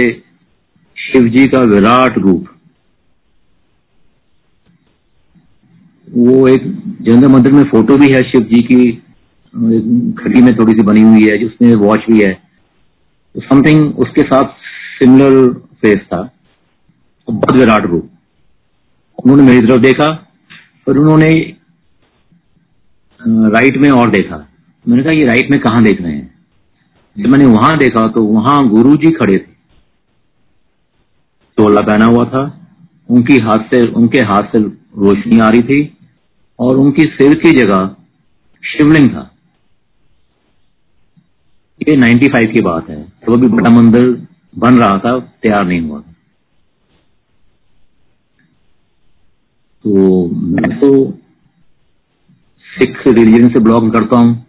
शिव 0.97 1.27
जी 1.27 1.47
का 1.47 1.59
विराट 1.65 2.17
रूप। 2.17 2.47
वो 6.09 6.47
एक 6.47 6.63
जंगल 7.01 7.27
मंदिर 7.27 7.51
में 7.51 7.63
फ़ोटो 7.63 7.97
भी 7.97 8.13
है 8.13 8.23
शिव 8.23 8.41
जी 8.43 8.61
की 8.61 8.91
खड़ी 10.13 10.41
में 10.41 10.55
थोड़ी 10.55 10.73
सी 10.73 10.83
बनी 10.83 11.01
हुई 11.01 11.23
है, 11.23 11.37
जिसमें 11.37 11.75
वॉच 11.75 11.99
भी 12.11 12.23
है। 12.23 12.44
समथिंग 13.37 13.99
उसके 13.99 14.21
साथ 14.21 14.43
सिमिलर 14.99 15.53
फेस 15.53 15.97
था। 15.97 16.31
बहुत 17.29 17.59
विराट 17.59 17.85
रूप 17.85 18.09
उन्होंने 19.25 19.43
मेरी 19.43 19.67
तरफ़ 19.67 19.81
देखा, 19.81 20.15
फिर 20.85 20.97
उन्होंने 20.97 21.55
राइट 23.27 23.77
में 23.77 23.91
और 23.91 24.11
देखा। 24.11 24.49
मैंने 24.87 25.03
कहा, 25.03 25.13
ये 25.13 25.25
राइट 25.25 25.51
में 25.51 25.59
कहा 25.59 25.81
देख 25.81 26.01
रहे 26.01 26.13
हैं? 26.13 26.35
जब 27.17 27.25
मैंने 27.25 27.45
वहाँ 27.45 27.77
देखा 27.77 28.07
तो 28.07 28.23
वहाँ 28.23 28.69
गुरु 28.69 28.95
जी 28.95 29.11
खड़े 29.11 29.33
थे। 29.33 29.55
टोला 31.57 31.81
पहना 31.81 32.05
हुआ 32.05 32.25
था, 32.25 32.67
उनकी 33.09 33.37
हाथ 33.37 33.59
से, 33.59 33.87
उनके 33.87 34.19
हाथ 34.19 34.41
से 34.41 34.59
रोशनी 34.97 35.39
आ 35.39 35.49
रही 35.49 35.61
थी, 35.61 35.97
और 36.59 36.77
उनकी 36.77 37.01
सिर 37.01 37.35
की 37.35 37.51
जगह 37.51 37.95
शिवलिंग 38.65 39.09
था। 39.09 39.31
ये 41.89 41.95
95 41.95 42.53
की 42.53 42.61
बात 42.61 42.89
है। 42.89 43.14
तो 43.25 43.33
अभी 43.33 43.47
बड़ा 43.49 43.69
मंदिर 43.71 44.09
बन 44.57 44.77
रहा 44.77 44.97
था, 44.99 45.19
तैयार 45.19 45.65
नहीं 45.65 45.81
हुआ। 45.81 45.99
तो 49.85 50.27
मैं 50.27 50.79
तो 50.79 50.89
सिख 52.65 53.01
रिलीजन 53.07 53.49
से 53.49 53.59
ब्लॉग 53.59 53.91
करता 53.93 54.17
हूँ, 54.17 54.45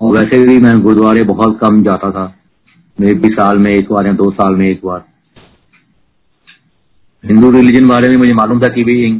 और 0.00 0.16
वैसे 0.16 0.38
भी 0.44 0.58
मैं 0.58 0.80
गुरुद्वारे 0.82 1.22
बहुत 1.24 1.58
कम 1.60 1.82
जाता 1.84 2.10
था। 2.10 2.26
मेरे 2.98 3.14
भी 3.14 3.28
साल 3.30 3.58
में 3.58 3.70
एक 3.72 3.92
बार 3.92 4.06
या 4.06 4.12
दो 4.12 4.30
साल 4.32 4.54
में 4.54 4.68
एक 4.68 4.80
बार। 4.84 5.04
हिंदू 7.24 7.50
रिलीजन 7.50 7.88
बारे 7.88 8.08
में 8.08 8.16
मुझे 8.16 8.32
मालूम 8.34 8.60
था 8.60 8.72
कि 8.74 8.84
भाई 8.84 9.12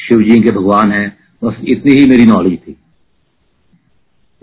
शिव 0.00 0.22
जी 0.22 0.40
के 0.42 0.50
भगवान 0.50 0.92
है, 0.92 1.06
बस 1.42 1.56
इतनी 1.66 1.92
ही 1.92 2.06
मेरी 2.06 2.26
नॉलेज 2.26 2.58
थी। 2.58 2.76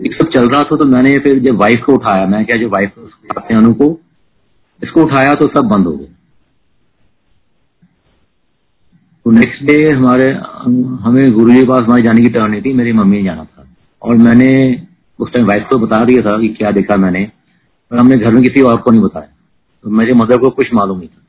एक 0.00 0.14
सब 0.14 0.30
चल 0.30 0.48
रहा 0.48 0.62
था 0.62 0.76
तो 0.76 0.84
मैंने 0.86 1.10
फिर 1.20 1.38
जब 1.40 1.56
वाइफ 1.60 1.82
को 1.86 1.94
उठाया, 1.94 2.26
मैं 2.26 2.44
क्या 2.46 2.56
जो 2.56 2.68
वाइफ 2.68 2.98
उठाते 2.98 3.09
हैं 3.40 3.56
अनु 3.56 3.72
को। 3.74 3.98
इसको 4.82 5.02
उठाया 5.02 5.32
तो 5.32 5.46
सब 5.46 5.66
बंद 5.66 5.86
हो 5.86 5.92
गए। 5.92 6.08
तो 9.26 9.30
नेक्स्ट 9.30 9.62
डे 9.64 9.76
हमारे, 9.94 10.28
हमें 11.04 11.32
गुरु 11.32 11.52
जी 11.52 11.60
के 11.60 11.66
पास 11.66 11.84
हमारी 11.84 12.02
जाने 12.02 12.22
की 12.22 12.28
टर्न 12.28 12.50
नहीं 12.50 12.62
थी, 12.62 12.72
मेरी 12.72 12.92
मम्मी 12.92 13.16
ने 13.16 13.24
जाना 13.24 13.44
था। 13.44 13.66
और 14.02 14.16
मैंने 14.16 14.48
उस 15.18 15.32
टाइम 15.32 15.46
वाइफ 15.46 15.66
को 15.70 15.78
बता 15.78 16.04
दिया 16.04 16.22
था 16.22 16.38
कि 16.40 16.48
क्या 16.48 16.70
देखा 16.70 16.96
मैंने, 16.96 17.24
पर 17.90 17.98
हमने 17.98 18.16
घर 18.16 18.34
में 18.34 18.42
किसी 18.42 18.62
और 18.62 18.80
को 18.80 18.90
नहीं 18.90 19.02
बताया। 19.02 19.28
तो 19.84 19.90
मेरे 19.90 20.14
मदर 20.14 20.38
को 20.38 20.50
कुछ 20.50 20.74
मालूम 20.74 20.98
नहीं 20.98 21.08
था। 21.08 21.22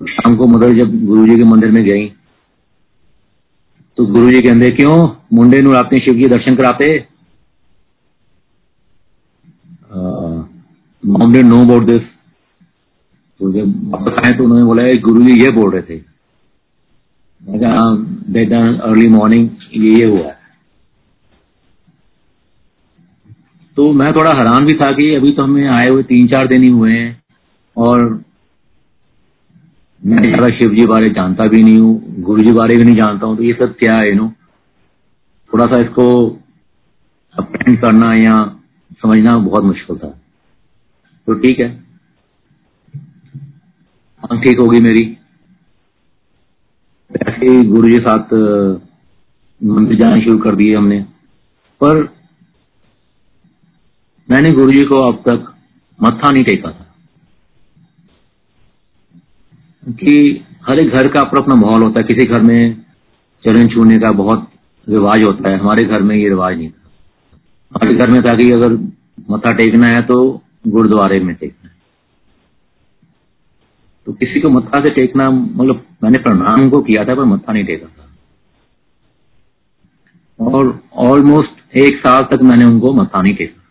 तो 0.00 0.06
शाम 0.06 0.36
को 0.36 0.46
मदर 0.46 0.72
जब 0.74 1.04
गुरु 1.06 1.26
जी 1.26 1.36
के 1.36 1.44
मंदिर 1.44 1.70
में 1.70 1.84
गई 1.84 2.06
तो 3.98 4.06
गुरु 4.06 4.30
जी 4.30 4.40
कहते, 4.40 4.70
क्यों? 4.70 5.08
मुंडे 5.32 5.60
नु 5.60 5.72
आपने 5.74 5.98
शिव 5.98 6.14
जी 6.14 6.26
दर्शन 6.28 6.56
कराते? 6.56 7.15
मॉम 11.06 11.30
ने 11.30 11.42
नो 11.42 11.60
अबाउट 11.64 11.86
दिस 11.86 12.02
तो 13.40 13.52
जब 13.52 13.74
वापस 13.90 14.20
आए 14.24 14.30
तो 14.30 14.44
उन्होंने 14.44 14.64
बोला 14.64 14.82
गुरु 15.02 15.22
जी 15.22 15.32
ये 15.42 15.50
बोल 15.52 15.70
रहे 15.72 15.82
थे। 15.82 15.98
अर्ली 18.82 19.08
मॉर्निंग 19.08 19.48
ये 19.74 19.92
ये 19.94 20.06
हुआ 20.06 20.26
है। 20.26 20.34
तो 23.76 23.92
मैं 23.92 24.12
थोड़ा 24.16 24.30
हैरान 24.32 24.66
भी 24.66 24.74
था 24.76 24.90
कि 24.92 25.14
अभी 25.14 25.30
तो 25.30 25.42
हमें 25.42 25.68
आए 25.70 25.88
हुए 25.88 26.02
तीन 26.04 26.26
चार 26.28 26.46
दिन 26.48 26.62
ही 26.62 26.70
हुए 26.70 26.92
हैं 26.92 27.22
और 27.76 28.04
मैं 30.02 30.22
ज़्यादा 30.22 30.48
शिव 30.56 30.74
जी 30.74 30.86
बारे 30.86 31.08
जानता 31.10 31.46
भी 31.46 31.62
नहीं 31.62 31.78
हूँ, 31.78 32.22
गुरु 32.22 32.42
जी 32.42 32.52
बारे 32.52 32.76
भी 32.76 32.84
नहीं 32.84 32.96
जानता 32.96 33.26
हूँ 33.26 33.36
तो 33.36 33.42
ये 33.42 33.52
सब 33.52 33.74
क्या 33.78 33.96
है 33.96 34.14
नो 34.14 34.28
थोड़ा 35.50 35.66
सा 35.66 35.80
इसको 35.80 36.06
अप्रेंड 37.34 37.80
करना 37.80 38.12
या 38.16 38.34
समझना 39.02 39.36
बहुत 39.40 39.64
मुश्किल 39.64 39.96
था। 39.96 40.08
तो 41.26 41.34
ठीक 41.34 41.60
है। 41.60 41.84
आँख 44.32 44.42
ठीक 44.44 44.58
होगी 44.58 44.80
मेरी। 44.80 45.18
ऐसे 47.28 47.62
गुरु 47.64 47.88
जी 47.88 47.98
साथ 47.98 48.34
मंदिर 49.64 49.98
जाना 49.98 50.20
शुरू 50.20 50.38
कर 50.38 50.56
दिए 50.56 50.76
हमने। 50.76 51.00
पर 51.82 52.02
मैंने 54.30 54.50
गुरु 54.52 54.72
जी 54.72 54.82
को 54.82 54.98
अब 54.98 55.22
तक 55.28 55.54
मत्था 56.02 56.30
नहीं 56.30 56.44
टेका 56.44 56.70
था। 56.70 56.92
कि 59.88 60.44
हर 60.68 60.80
एक 60.80 60.88
घर 60.88 61.08
का 61.08 61.20
अपना 61.20 61.40
अपना 61.40 61.54
माहौल 61.54 61.82
होता 61.82 62.00
है। 62.00 62.06
किसी 62.06 62.26
घर 62.26 62.40
में 62.40 62.82
चरण 63.44 63.68
छूने 63.68 63.98
का 63.98 64.12
बहुत 64.12 64.50
रिवाज 64.88 65.22
होता 65.22 65.50
है। 65.50 65.58
हमारे 65.58 65.82
घर 65.82 66.02
में 66.02 66.16
ये 66.16 66.28
रिवाज 66.28 66.56
नहीं 66.56 66.70
था। 66.70 66.90
हमारे 67.74 67.98
घर 67.98 68.10
में 68.10 68.22
था 68.22 68.36
कि 68.36 68.50
अगर 68.50 68.72
मत्था 69.30 69.52
टेकना 69.52 69.86
है 69.86 70.02
तो 70.02 70.42
गुरुद्वारे 70.66 71.20
में 71.20 71.34
टेकना 71.34 71.70
तो 74.06 74.12
किसी 74.12 74.40
को 74.40 74.48
मत्था 74.48 74.80
से 74.84 74.90
टेकना 74.90 75.30
मतलब 75.30 75.84
मैंने 76.02 76.18
प्रणाम 76.18 76.68
को 76.70 76.80
किया 76.80 77.04
था, 77.04 77.14
पर 77.14 77.24
मत्था 77.24 77.52
नहीं 77.52 77.64
टेका 77.64 77.86
था। 77.86 78.04
और 80.40 80.80
ऑलमोस्ट 80.94 81.76
एक 81.76 81.98
साल 81.98 82.22
तक 82.22 82.42
मैंने 82.42 82.64
उनको 82.64 82.92
मत्था 82.92 83.22
नहीं 83.22 83.34
टेका। 83.34 83.62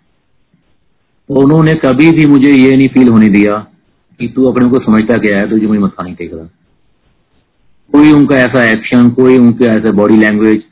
तो 1.30 1.42
उन्होंने 1.42 1.74
कभी 1.74 2.12
भी 2.12 2.26
मुझे 2.26 2.52
ये 2.52 2.72
नहीं 2.72 2.88
फील 2.88 3.08
होने 3.08 3.30
दिया 3.30 3.58
कि 4.20 4.28
तू 4.28 4.44
अपने 4.44 4.70
को 4.70 4.80
समझता 4.80 5.18
क्या 5.18 5.40
है 5.40 5.50
तुझे 5.50 5.68
मुझे 5.68 5.80
मत्था 5.80 6.04
नहीं 6.04 6.16
टेक 6.16 6.34
रहा। 6.34 6.46
कोई 7.94 8.12
उनका 8.12 8.36
ऐसा 8.36 8.66
एक्शन 8.66 9.10
कोई 9.10 9.38
उनके 9.38 9.66
ऐसा 9.66 9.92
बॉडी 9.92 10.18
लैंग्वेज 10.18 10.64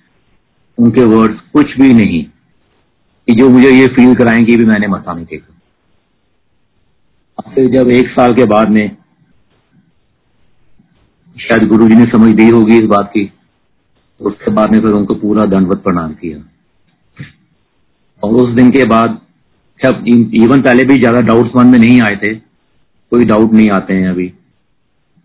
उनके 0.78 1.04
वर्ड्स 1.06 1.40
कुछ 1.54 1.78
भी 1.80 1.94
नहीं 1.94 2.24
कि 3.28 3.34
जो 3.34 3.50
मुझे 3.50 3.72
ये 3.72 3.88
फील 3.88 4.16
कराएँ 4.16 4.44
कि 4.46 4.56
भी 4.56 4.66
मैंने 4.66 4.88
मत्था 4.88 5.14
नहीं 5.14 5.26
टेका। 5.26 5.53
फिर 7.56 7.68
जब 7.72 7.90
एक 7.92 8.08
साल 8.10 8.34
के 8.34 8.46
बाद 8.46 8.70
में 8.70 8.86
शायद 11.36 11.68
गुरु 11.68 11.88
जी 11.90 11.96
ने 11.96 12.06
समझ 12.08 12.36
दी 12.36 12.50
होगी 12.50 12.78
इस 12.78 12.86
बात 12.90 13.10
की 13.14 13.26
तो 13.26 14.30
उसके 14.30 14.52
बाद 14.52 14.72
में 14.72 14.80
फिर 14.80 14.92
उनको 14.92 15.16
पूरा 15.16 15.46
दंडवत 15.46 15.84
प्रणाम 15.84 16.14
किया। 16.14 16.38
और 18.24 18.34
उस 18.36 18.54
दिन 18.56 18.70
के 18.72 18.86
बाद 18.86 19.20
जब 19.80 20.04
इवन 20.08 20.62
पहले 20.62 20.84
भी 20.84 21.00
ज़्यादा 21.00 21.22
डाउट्स 21.22 21.56
मन 21.56 21.68
में 21.68 21.80
नहीं 21.80 22.02
आए 22.02 22.16
थे, 22.16 22.34
कोई 22.36 23.26
डाउट 23.26 23.54
नहीं 23.54 23.70
आते 23.72 23.94
हैं 23.94 24.10
अभी। 24.10 24.28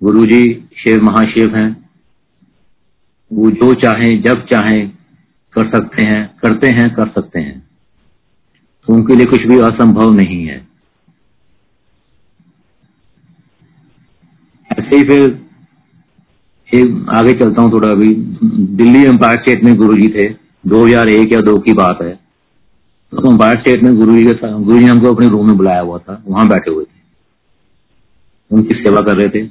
गुरु 0.03 0.25
जी 0.27 0.43
शिव 0.79 1.03
महाशिव 1.03 1.57
हैं। 1.57 1.71
वो 3.31 3.51
जो 3.53 3.73
चाहें, 3.77 4.23
जब 4.23 4.47
चाहें 4.47 4.89
कर 5.55 5.69
सकते 5.69 6.07
हैं, 6.07 6.25
करते 6.43 6.69
हैं, 6.69 6.95
कर 6.95 7.09
सकते 7.11 7.41
हैं। 7.41 7.59
तो 8.89 8.95
उनके 8.95 9.17
लिए 9.17 9.27
कुछ 9.27 9.43
भी 9.43 9.59
असंभव 9.63 10.15
नहीं 10.15 10.45
है। 10.47 10.68
ऐसे 14.89 14.97
ही 14.97 15.03
फिर 15.03 15.43
एक 16.75 17.07
आगे 17.09 17.33
चलता 17.33 17.63
हूँ 17.63 17.73
थोड़ा 17.73 17.91
अभी। 17.91 18.15
दिल्ली 18.77 19.05
एम्पायर 19.05 19.39
स्टेट 19.39 19.65
में 19.65 19.77
गुरु 19.77 19.95
जी 19.95 20.09
थे 20.09 20.35
2001 20.67 21.33
या 21.33 21.41
दो 21.41 21.59
की 21.59 21.73
बात 21.73 21.99
है। 22.03 22.21
तो 23.13 23.31
एम्पायर 23.31 23.59
स्टेट 23.59 23.83
में 23.83 23.97
गुरु 23.97 24.17
जी 24.17 24.25
के 24.25 24.33
साथ 24.33 24.61
गुरु 24.61 24.79
जी 24.79 24.85
ने 24.85 24.91
हमको 24.91 25.15
अपने 25.15 25.29
रूम 25.29 25.47
में 25.47 25.57
बुलाया 25.57 25.81
हुआ 25.81 25.99
था। 25.99 26.25
वहाँ 26.29 26.49
बैठे 26.49 26.71
हुए 26.71 26.85
थे। 26.85 26.99
उनकी 28.57 28.75
सेवा 28.75 29.01
कर 29.01 29.17
रहे 29.17 29.29
थे। 29.29 29.47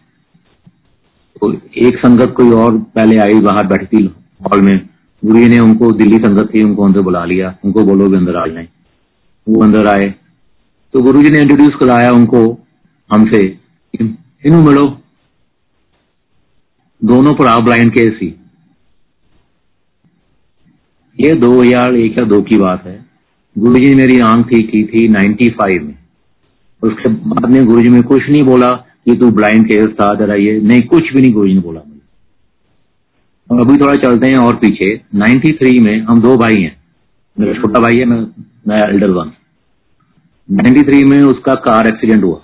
तो 1.38 1.54
एक 1.78 1.98
संगत 1.98 2.34
कोई 2.38 2.52
और 2.52 2.78
पहले 2.78 3.18
आई, 3.18 3.42
बाहर 3.42 3.68
बैठी 3.68 3.86
थी 3.86 4.12
हॉल 4.42 4.62
में। 4.62 4.90
गुरु 5.26 5.40
जी 5.40 5.48
ने 5.48 5.60
उनको, 5.60 5.92
दिल्ली 5.92 6.18
संगत 6.18 6.54
थी, 6.54 6.64
उनको 6.64 6.86
अंदर 6.86 7.02
बुला 7.02 7.26
लिया। 7.26 7.56
उनको 7.66 7.84
बोलो 7.84 8.08
भी 8.08 8.18
अंदर 8.18 8.36
आ 8.36 8.46
जाए। 8.46 8.70
वो 9.50 9.64
अंदर 9.64 9.88
आए। 9.88 10.16
तो 10.94 11.02
गुरु 11.02 11.24
जी 11.24 11.30
ने 11.30 11.42
इंट्रोड्यूस 11.42 11.72
कराया 11.80 12.12
उनको 12.12 12.66
हमसे 13.12 13.60
इन 14.02 14.18
मिलो। 14.46 15.02
दोनों 17.02 17.34
पर 17.34 17.46
आप 17.46 17.64
ब्लाइंड 17.64 17.92
केस 17.92 18.20
ही। 18.22 18.28
ये 21.18 21.34
दो 21.36 21.52
हज़ार 21.62 21.96
एक 21.96 22.20
या 22.20 22.26
दो 22.26 22.42
की 22.42 22.58
बात 22.58 22.86
है। 22.86 23.06
गुरु 23.56 23.80
जी 23.80 23.94
मेरी 23.96 24.20
आँख 24.20 24.48
ठीक 24.48 24.70
की 24.72 24.84
थी 24.84 25.08
नाइन्टी 25.08 25.50
फाइव 25.50 25.84
में। 25.84 25.98
उसके 26.84 27.10
बाद 27.10 27.50
में 27.50 27.66
गुरु 27.66 27.82
जी 27.82 27.90
ने 27.90 28.02
कुछ 28.02 28.30
नहीं 28.30 28.44
बोला 28.44 28.70
कि 29.06 29.16
तू 29.16 29.30
ब्लाइंड 29.32 29.66
केस 29.68 29.86
था, 29.86 30.14
जरा 30.16 30.36
ये। 30.36 30.60
नहीं, 30.60 30.82
कुछ 30.82 31.14
भी 31.14 31.22
नहीं 31.22 31.32
गुरु 31.34 31.48
जी 31.48 31.54
ने 31.54 31.62
बोला 31.62 31.82
मुझे। 31.88 32.02
और 33.50 33.62
अभी 33.62 33.78
थोड़ा 33.78 33.96
चलते 33.96 34.28
हैं 34.28 34.38
और 34.38 34.56
पीछे। 34.56 34.94
93 35.16 35.80
में 35.80 36.00
हम 36.02 36.22
दो 36.22 36.36
भाई 36.38 36.62
हैं। 36.62 36.76
मेरा 37.38 37.54
छोटा 37.54 37.80
भाई 37.80 37.98
है, 37.98 38.06
मैं 38.06 38.22
मैं 38.68 38.82
एल्डर 38.90 39.12
वन 39.12 39.32
93 40.50 41.04
में 41.04 41.18
उसका 41.18 41.56
कार 41.56 41.88
एक्सीडेंट 41.88 42.24
हुआ। 42.24 42.42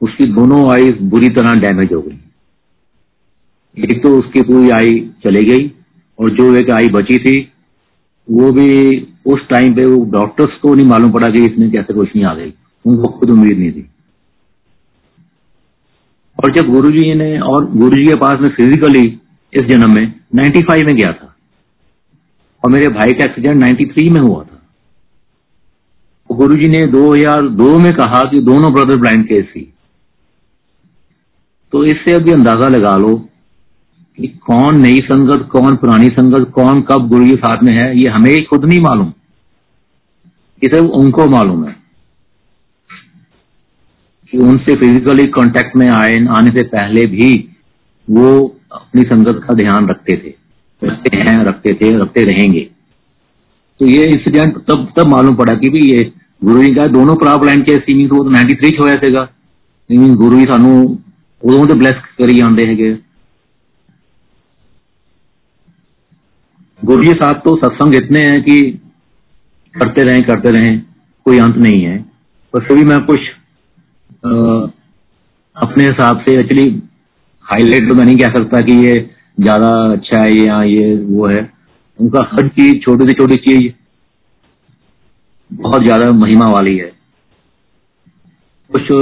उसकी 0.00 0.26
दोनों 0.26 0.70
आईज 0.72 1.00
बुरी 1.02 1.28
तरह 1.28 1.60
डैमेज 1.60 1.92
हो 1.92 2.00
गई। 2.00 2.18
एक 3.78 4.02
तो 4.02 4.18
उसकी 4.18 4.42
पूरी 4.42 4.70
आई 4.70 5.10
चली 5.24 5.44
गई 5.44 5.72
और 6.20 6.30
जो 6.30 6.56
एक 6.56 6.70
आई 6.70 6.88
बची 6.88 7.18
थी, 7.18 7.52
वो 8.30 8.52
भी 8.52 8.98
उस 9.26 9.40
टाइम 9.48 9.74
पे 9.74 9.86
वो 9.86 10.04
डॉक्टर्स 10.04 10.58
को 10.62 10.74
नहीं 10.74 10.86
मालूम 10.86 11.12
पड़ा 11.12 11.28
कि 11.28 11.44
इसमें 11.44 11.70
कैसे 11.70 11.92
रोशनी 11.92 12.22
आ 12.22 12.34
गई। 12.34 12.54
उनको 12.86 13.08
खुद 13.08 13.30
उम्मीद 13.30 13.58
नहीं 13.58 13.72
थी। 13.72 13.88
और 16.44 16.52
जब 16.52 16.68
गुरुजी 16.68 17.14
ने, 17.14 17.40
और 17.40 17.70
गुरुजी 17.70 18.06
के 18.06 18.14
पास 18.14 18.36
में 18.40 18.48
फिजिकली 18.48 19.20
इस 19.52 19.62
जन्म 19.62 19.94
में 19.94 20.14
95 20.34 20.82
में 20.82 20.96
गया 20.96 21.12
था 21.12 21.36
और 22.64 22.70
मेरे 22.70 22.88
भाई 22.88 23.12
का 23.12 23.24
एक्सीडेंट 23.24 23.64
93 23.64 24.10
में 24.10 24.20
हुआ 24.20 24.42
था। 24.42 24.58
गुरु 26.32 26.54
जी 26.54 26.70
ने 26.70 26.82
2002 26.82 27.78
में 27.78 27.92
कहा 27.92 28.20
कि 28.30 28.40
दोनों 28.40 28.72
ब्रदर 28.74 28.96
ब्लाइंड 28.96 29.28
केस 29.28 29.44
थी। 29.44 29.72
तो 31.72 31.84
इससे 31.84 32.12
अभी 32.12 32.32
अंदाज़ा 32.32 32.68
लगा 32.68 32.96
लो 32.96 33.28
कि 34.17 34.27
कौन 34.45 34.79
नई 34.81 34.99
संगत 35.01 35.47
कौन 35.51 35.75
पुरानी 35.75 36.07
संगत 36.09 36.49
कौन 36.51 36.81
कब 36.81 37.07
गुरु 37.09 37.25
के 37.25 37.35
साथ 37.37 37.63
में 37.63 37.73
है 37.73 37.87
ये 37.99 38.09
हमें 38.09 38.45
खुद 38.45 38.65
नहीं 38.65 38.79
मालूम 38.79 39.11
इसे 40.61 40.79
उनको 40.97 41.27
मालूम 41.29 41.67
है 41.67 41.75
कि 44.33 44.37
उनसे 44.37 44.75
फिजिकली 44.75 45.25
कांटेक्ट 45.33 45.75
में 45.75 45.87
आए 45.89 46.17
आने 46.37 46.51
से 46.51 46.63
पहले 46.67 47.05
भी 47.07 47.29
वो 48.07 48.31
अपनी 48.71 49.01
संगत 49.03 49.41
का 49.47 49.53
ध्यान 49.53 49.87
रखते 49.89 50.17
थे 50.17 50.33
रखते 50.81 51.17
हैं 51.17 51.37
रखते 51.45 51.73
थे 51.73 51.91
रखते 51.99 52.23
रहेंगे 52.23 52.67
तो 53.79 53.85
ये 53.85 54.03
इंसिडेंट 54.05 54.57
तब 54.67 54.91
तब 54.97 55.07
मालूम 55.07 55.35
पड़ा 55.35 55.53
कि 55.53 55.69
भी 55.69 55.85
ये 55.85 56.03
गुरु 56.43 56.61
जी 56.63 56.73
का 56.75 56.85
दोनों 56.91 57.15
प्राप 57.15 57.43
लाइन 57.45 57.61
के 57.61 57.75
सीमिंग 57.79 58.09
तो 58.09 58.23
नाइनटी 58.29 58.55
थ्री 58.55 58.75
होया 58.77 58.95
ਸੀਗਾ 59.03 59.27
ਮੀਨਿੰਗ 59.89 60.15
ਗੁਰੂ 60.15 60.39
ਜੀ 60.39 60.45
ਸਾਨੂੰ 60.45 60.71
ਉਦੋਂ 61.43 61.65
ਤੇ 61.65 61.73
ਬਲੈਸ 61.73 61.95
ਕਰੀ 62.17 62.33
ਜਾਂਦੇ 62.37 62.63
ਹੈਗੇ 62.67 62.95
गुरु 66.82 67.02
जी 67.04 67.12
साहब 67.12 67.40
तो 67.44 67.56
सत्संग 67.56 67.94
इतने 67.94 68.20
हैं 68.20 68.40
कि 68.42 68.60
करते 69.74 70.04
रहें 70.04 70.22
करते 70.24 70.50
रहें 70.50 70.80
कोई 71.26 71.38
अंत 71.38 71.56
नहीं 71.58 71.82
है। 71.82 71.98
पर 72.54 72.64
फिर 72.64 72.76
भी 72.76 72.84
मैं 72.84 72.98
कुछ 73.04 73.20
आ, 74.22 74.30
अपने 75.56 75.84
हिसाब 75.84 76.20
से 76.20 76.34
एक्चुअली 76.40 76.66
हाईलाइट 77.46 77.88
तो 77.88 77.94
मैं 77.94 78.04
नहीं 78.04 78.16
कह 78.16 78.34
सकता 78.34 78.60
कि 78.60 78.72
ये 78.86 78.96
ज़्यादा 79.38 79.70
अच्छा 79.92 80.20
है 80.20 80.32
या 80.32 80.62
ये 80.64 80.94
वो 80.96 81.26
है। 81.28 81.42
उनका 81.98 82.20
हर 82.32 82.48
चीज़ 82.50 82.78
छोटी 82.80 83.06
से 83.06 83.12
छोटी 83.12 83.36
चीज़ 83.46 83.72
बहुत 85.50 85.82
ज़्यादा 85.82 86.10
महिमा 86.16 86.46
वाली 86.50 86.76
है। 86.76 86.90
कुछ 88.70 88.92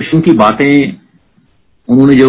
कुछ 0.00 0.14
उनकी 0.14 0.32
बातें 0.32 0.98
उन्होंने 1.88 2.14
जो 2.14 2.28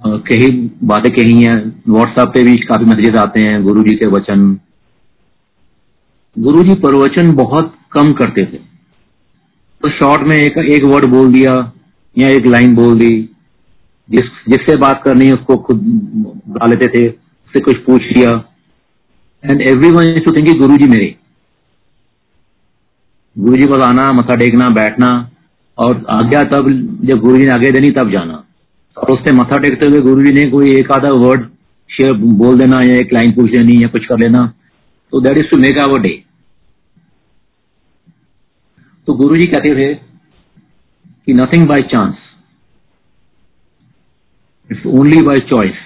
कही, 0.00 0.50
बातें 0.84 1.10
कही 1.12 1.42
हैं 1.42 1.82
व्हाट्सएप 1.88 2.28
पे 2.28 2.42
भी 2.42 2.56
काफ़ी 2.56 2.84
मैसेजेस 2.84 3.14
आते 3.18 3.40
हैं 3.40 3.62
गुरु 3.62 3.82
जी 3.82 3.94
के 3.96 4.08
वचन। 4.08 4.42
गुरु 6.36 6.62
जी 6.62 6.74
प्रवचन 6.74 7.32
बहुत 7.32 7.74
कम 7.92 8.12
करते 8.12 8.42
थे। 8.42 8.58
तो 9.82 9.90
शॉर्ट 9.90 10.22
में 10.22 10.36
एक 10.36 10.58
एक 10.72 10.84
वर्ड 10.84 11.06
बोल 11.06 11.32
दिया, 11.32 11.54
या 12.16 12.28
एक 12.28 12.46
लाइन 12.46 12.74
बोल 12.74 12.98
दी, 12.98 13.10
जिस, 14.08 14.28
जिससे 14.48 14.76
बात 14.76 15.02
करनी 15.04 15.26
है 15.26 15.32
उसको 15.32 15.56
खुद 15.56 15.80
बुला 15.80 16.66
लेते 16.66 16.86
थे, 16.86 17.08
उससे 17.08 17.60
कुछ 17.60 17.82
पूछ 17.84 18.02
लिया। 18.02 18.36
And 19.44 19.66
everyone 19.90 20.18
to 20.20 20.36
think 20.36 20.56
Guru 20.58 20.76
ji 20.76 20.88
मेरे। 20.88 21.14
गुरु 23.36 23.56
जी 23.56 23.66
को 23.66 23.80
आना 23.82 24.12
मथा 24.12 24.36
टेकना, 24.36 24.68
बैठना 24.70 25.30
और 25.78 26.04
आज्ञा 26.10 26.42
तब, 26.42 26.68
जब 27.04 27.18
गुरु 27.18 27.38
जी 27.38 27.44
ने 27.44 27.50
आगे 27.50 27.70
देनी, 27.72 27.90
तब 27.90 28.10
जाना। 28.10 28.44
और 28.96 29.12
उससे 29.12 29.32
मथा 29.32 29.58
टेकते 29.58 29.88
हुए 29.88 30.00
गुरु 30.00 30.24
जी 30.24 30.32
ने 30.32 30.44
कोई 30.50 30.74
एक 30.76 30.90
आधा 30.92 31.10
वर्ड 31.18 31.48
शेयर 31.90 32.12
बोल 32.12 32.58
देना, 32.58 32.80
या 32.82 32.96
एक 32.96 33.12
लाइन 33.12 33.32
पूछ 33.32 33.50
लेनी, 33.50 33.82
या 33.82 33.88
कुछ 33.88 34.06
कर 34.06 34.18
लेना। 34.18 34.46
तो 35.12 35.20
that 35.20 35.38
is 35.38 35.46
to 35.46 35.58
make 35.58 35.78
our 35.78 36.00
day 36.00 36.22
तो 39.08 39.14
गुरु 39.14 39.36
जी 39.36 39.44
कहते 39.46 39.74
थे 39.76 39.94
कि 41.26 41.32
nothing 41.32 41.66
by 41.66 41.80
chance 41.92 42.16
it's 44.70 44.86
only 44.86 45.22
by 45.22 45.38
choice 45.48 45.78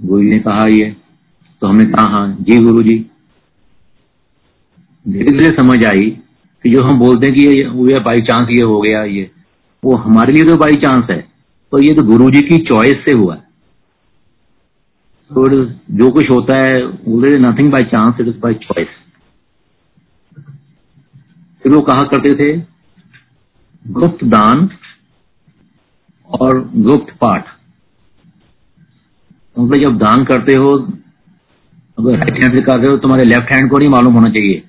Guru 0.00 0.22
ji 0.22 0.30
ने 0.30 0.38
कहा 0.38 0.66
ये 0.68 0.94
तो 1.62 1.66
हमने 1.66 1.84
कहा 1.84 2.04
हाँ 2.08 2.36
जी 2.40 2.58
गुरु 2.58 2.82
जी 2.82 2.98
धीरे 5.06 5.30
धीरे 5.30 5.50
समझ 5.50 5.78
आई 5.86 6.10
कि 6.64 6.70
जो 6.70 6.82
हम 6.82 6.98
बोलते 6.98 7.26
हैं 7.26 7.34
कि 7.36 7.44
ये 7.86 7.98
बाई 8.02 8.20
चांस 8.22 8.48
ये 8.50 8.62
हो 8.64 8.80
गया, 8.80 9.02
ये। 9.04 9.30
वो 9.82 9.96
हमारे 9.98 10.32
लिए 10.32 10.44
तो 10.44 10.56
बाई 10.58 10.76
चांस 10.82 11.10
है 11.10 11.20
तो 11.72 11.78
ये 11.78 11.94
तो 11.94 12.02
गुरु 12.04 12.30
जी 12.30 12.40
की 12.42 12.58
चॉइस 12.66 13.04
से 13.04 13.12
हुआ। 13.14 13.34
तो 15.30 15.48
जो 15.94 16.10
कुछ 16.10 16.30
होता 16.30 16.60
है 16.62 17.38
nothing 17.40 17.70
by 17.72 17.82
chance 17.86 18.20
it 18.20 18.26
is 18.28 18.38
by 18.40 18.54
choice 18.62 18.88
फिर 21.64 21.72
वो 21.72 21.80
कहा 21.82 22.02
करते 22.08 22.34
थे, 22.34 22.56
गुप्त 23.84 24.24
दान 24.26 24.68
और 26.30 26.60
गुप्त 26.76 27.12
पाठ। 27.16 27.44
मतलब 29.56 29.80
जब 29.80 29.96
दान 29.98 30.24
करते 30.24 30.52
हो, 30.54 30.68
अगर 31.98 32.12
राइट 32.12 32.42
हैंड 32.42 32.56
से 32.56 32.64
कर 32.64 32.78
रहे 32.78 32.90
हो 32.90 32.96
तुम्हारे 32.98 33.24
लेफ़्ट 33.24 33.52
हैंड 33.52 33.70
को 33.70 33.78
नहीं 33.78 33.88
मालूम 33.90 34.14
होना 34.14 34.30
चाहिए 34.30 34.62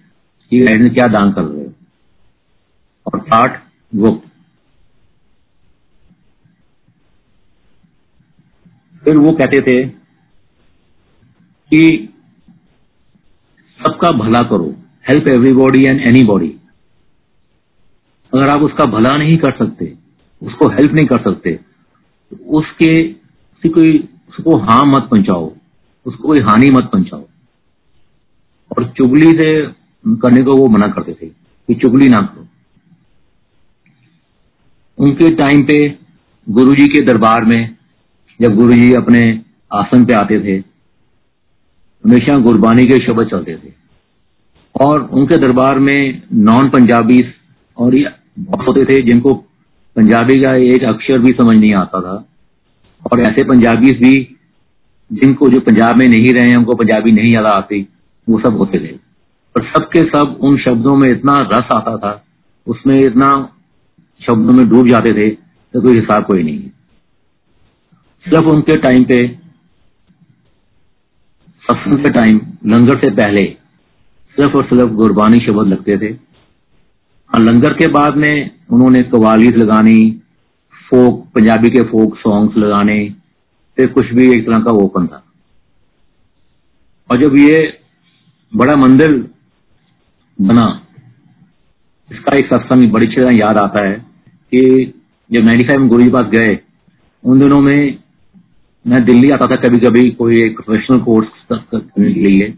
कि 0.51 0.61
राइट 0.61 0.81
में 0.81 0.93
क्या 0.93 1.07
दान 1.09 1.31
कर 1.31 1.41
रहे 1.41 1.49
हो। 1.51 1.56
और 3.07 3.19
पाठ 3.21 3.61
गुप्त। 3.93 4.27
फिर 9.03 9.17
वो 9.17 9.31
कहते 9.33 9.59
थे 9.61 9.83
कि 11.71 12.09
सबका 13.79 14.11
भला 14.17 14.41
करो 14.43 14.73
help 15.09 15.27
everybody 15.27 15.83
and 15.83 16.01
any 16.07 16.23
body 16.23 16.49
अगर 18.33 18.49
आप 18.49 18.61
उसका 18.61 18.85
भला 18.87 19.15
नहीं 19.17 19.37
कर 19.37 19.51
सकते, 19.57 19.85
उसको 20.41 20.69
हेल्प 20.69 20.93
नहीं 20.93 21.05
कर 21.07 21.19
सकते 21.23 21.51
तो 21.51 22.35
उसके 22.59 22.91
किसी 23.03 23.69
कोई, 23.69 23.97
उसको 24.29 24.57
हार्म 24.61 24.89
मत 24.89 25.07
पहुंचाओ, 25.11 25.45
उसको 26.05 26.27
कोई 26.27 26.41
हानि 26.41 26.69
मत 26.71 26.89
पहुंचाओ। 26.93 27.25
और 28.71 28.87
चुगली 28.97 29.31
से 29.31 29.49
करने 30.05 30.43
को 30.43 30.55
वो 30.57 30.67
मना 30.69 30.87
करते 30.89 31.13
थे 31.13 31.27
कि 31.27 31.75
चुगली 31.75 32.09
ना 32.09 32.21
करो। 32.23 32.46
उनके 34.97 35.29
टाइम 35.35 35.61
पे 35.63 35.77
गुरुजी 36.47 36.85
के 36.87 37.01
दरबार 37.05 37.45
में 37.45 37.75
जब 38.39 38.55
गुरुजी 38.55 38.93
अपने 38.93 39.19
आसन 39.71 40.05
पे 40.05 40.13
आते 40.13 40.39
थे, 40.39 40.57
हमेशा 42.03 42.37
गुरबानी 42.41 42.85
के 42.85 42.97
शब्द 43.05 43.27
चलते 43.31 43.55
थे। 43.55 43.71
और 44.75 45.01
उनके 45.01 45.37
दरबार 45.37 45.79
में 45.79 46.21
नॉन 46.43 46.69
पंजाबी 46.69 47.21
और 47.77 47.95
होते 48.67 48.85
थे 48.85 49.01
जिनको 49.03 49.33
पंजाबी 49.95 50.35
का 50.41 50.53
एक 50.67 50.83
अक्षर 50.85 51.19
भी 51.19 51.31
समझ 51.33 51.55
नहीं 51.55 51.73
आता 51.75 52.01
था। 52.01 52.15
और 53.03 53.21
ऐसे 53.21 53.43
पंजाबी 53.43 53.91
भी 53.93 54.15
जिनको 55.11 55.49
जो 55.49 55.59
पंजाब 55.61 55.97
में 55.97 56.07
नहीं 56.07 56.33
रहे 56.33 56.49
हैं 56.49 56.57
उनको 56.57 56.75
पंजाबी 56.75 57.11
नहीं 57.11 57.29
ज़्यादा 57.29 57.49
आती, 57.49 57.81
वो 58.27 58.39
सब 58.39 58.57
होते 58.57 58.79
थे। 58.79 58.93
और 59.55 59.65
सबके 59.65 60.01
सब 60.05 60.37
उन 60.41 60.57
शब्दों 60.59 60.95
में 60.95 61.09
इतना 61.09 61.37
रस 61.51 61.69
आता 61.75 61.95
था, 61.97 62.23
उसमें 62.67 62.99
इतना 63.01 63.29
शब्दों 64.21 64.53
में 64.53 64.67
डूब 64.69 64.87
जाते 64.87 65.13
थे 65.13 65.29
तो 65.29 65.81
कोई 65.81 65.95
हिसाब 65.95 66.25
कोई 66.25 66.43
नहीं। 66.43 66.59
सिर्फ़ 68.25 68.45
उनके 68.45 68.75
टाइम 68.81 69.03
पे 69.03 69.27
सत्संग 71.63 72.03
के 72.03 72.09
टाइम 72.11 72.39
लंगर 72.65 72.99
से 72.99 73.11
पहले, 73.11 73.43
सिर्फ़ 74.37 74.57
और 74.57 74.63
सिर्फ़ 74.65 74.91
गुरबानी 74.93 75.39
शब्द 75.39 75.67
लगते 75.67 75.97
थे। 75.97 76.13
हाँ 77.31 77.41
लंगर 77.41 77.73
के 77.73 77.87
बाद 77.87 78.17
में 78.17 78.51
उन्होंने 78.69 79.01
कवालीस 79.03 79.55
लगानी, 79.55 79.99
फोक, 80.87 81.25
पंजाबी 81.27 81.69
के 81.69 81.81
फोक 81.83 82.17
सॉन्ग्स 82.17 82.57
लगाने, 82.57 83.09
फिर 83.77 83.87
कुछ 83.87 84.05
भी 84.05 84.31
एक 84.33 84.45
तरह 84.45 84.59
का 84.59 84.71
ओपन 84.75 85.07
था। 85.07 85.23
और 87.09 87.21
जब 87.23 87.35
ये 87.39 87.79
बड़ा 88.53 88.75
मंदिर 88.75 89.11
बना, 90.41 90.67
इसका 92.11 92.35
एक 92.37 92.45
सत्संग 92.45 92.91
बड़ी 92.91 93.07
तरह 93.07 93.37
याद 93.37 93.57
आता 93.57 93.87
है। 93.87 94.06
कि 94.51 94.93
जब 95.29 95.43
95 95.43 95.77
में 95.77 95.87
गुरु 95.89 96.03
जी 96.03 96.09
पास 96.09 96.25
गए, 96.27 96.57
उन 97.23 97.39
दिनों 97.39 97.59
में 97.61 97.97
मैं 98.85 99.03
दिल्ली 99.05 99.29
आता 99.29 99.45
था 99.45 99.55
कभी 99.57 99.77
कभी 99.79 100.09
कोई 100.11 100.41
एक 100.41 100.55
प्रोफेशनल 100.55 100.99
कोर्स 101.01 101.27
करने 101.51 102.13
के 102.13 102.19
लिए, 102.21 102.53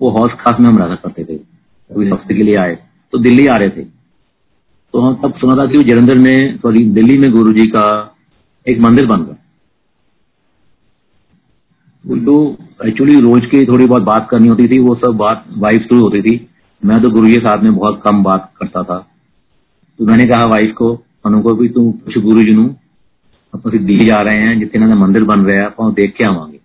वो 0.00 0.10
हौस 0.10 0.32
खास 0.40 0.60
में 0.60 0.66
हम 0.66 0.78
रहा 0.78 0.94
करते 0.96 1.24
थे, 1.24 1.36
कभी 1.36 2.08
हफ़्ते 2.10 2.34
के 2.34 2.42
लिए 2.42 2.54
आए 2.56 2.78
तो 3.12 3.18
दिल्ली 3.18 3.46
आ 3.46 3.56
रहे 3.56 3.68
थे। 3.68 3.84
तो 3.84 5.00
हम 5.00 5.14
तब 5.22 5.38
सुना 5.38 5.54
था 5.56 5.66
कि 5.66 5.82
जलंधर 5.84 6.18
में, 6.18 6.58
सॉरी, 6.58 6.84
दिल्ली 6.90 7.18
में 7.18 7.30
गुरु 7.32 7.52
जी 7.52 7.66
का 7.66 7.86
एक 8.66 8.78
मंदिर 8.80 9.06
बन 9.06 9.24
गया। 9.24 9.34
तो 12.04 12.34
एक्चुअली 12.86 13.20
रोज 13.20 13.44
की 13.44 13.64
थोड़ी 13.64 13.86
बहुत 13.86 14.02
बात 14.02 14.28
करनी 14.30 14.48
होती 14.48 14.66
थी, 14.68 14.78
वो 14.78 14.94
सब 14.96 15.16
बात 15.16 15.44
वाइफ 15.58 15.86
थ्रू 15.88 16.00
होती 16.00 16.20
थी। 16.22 16.34
मैं 16.82 17.00
तो 17.02 17.10
गुरु 17.10 17.26
के 17.26 17.38
साथ 17.38 17.62
में 17.62 17.74
बहुत 17.74 18.00
कम 18.04 18.22
बात 18.22 18.52
करता 18.56 18.82
था। 18.82 18.98
तो 19.98 20.06
मैंने 20.06 20.24
कहा 20.24 20.46
वाइफ 20.46 20.74
को 20.76 20.94
उनको 21.24 21.54
भी 21.54 21.68
तू 21.68 21.90
कुछ 21.92 22.18
गुरु 22.18 22.42
जी 22.42 22.54
ਆਪਾਂ 23.54 23.72
दिल्ली 23.72 24.06
जा 24.08 24.20
रहे 24.22 24.38
हैं 24.38 24.58
जितने 24.58 24.86
ना 24.86 24.94
मंदिर 24.94 25.24
बन 25.24 25.40
रहा 25.40 25.56
है 25.56 25.66
आप 25.66 25.94
देख 25.94 26.14
के 26.14 26.24
आवागे 26.24 26.60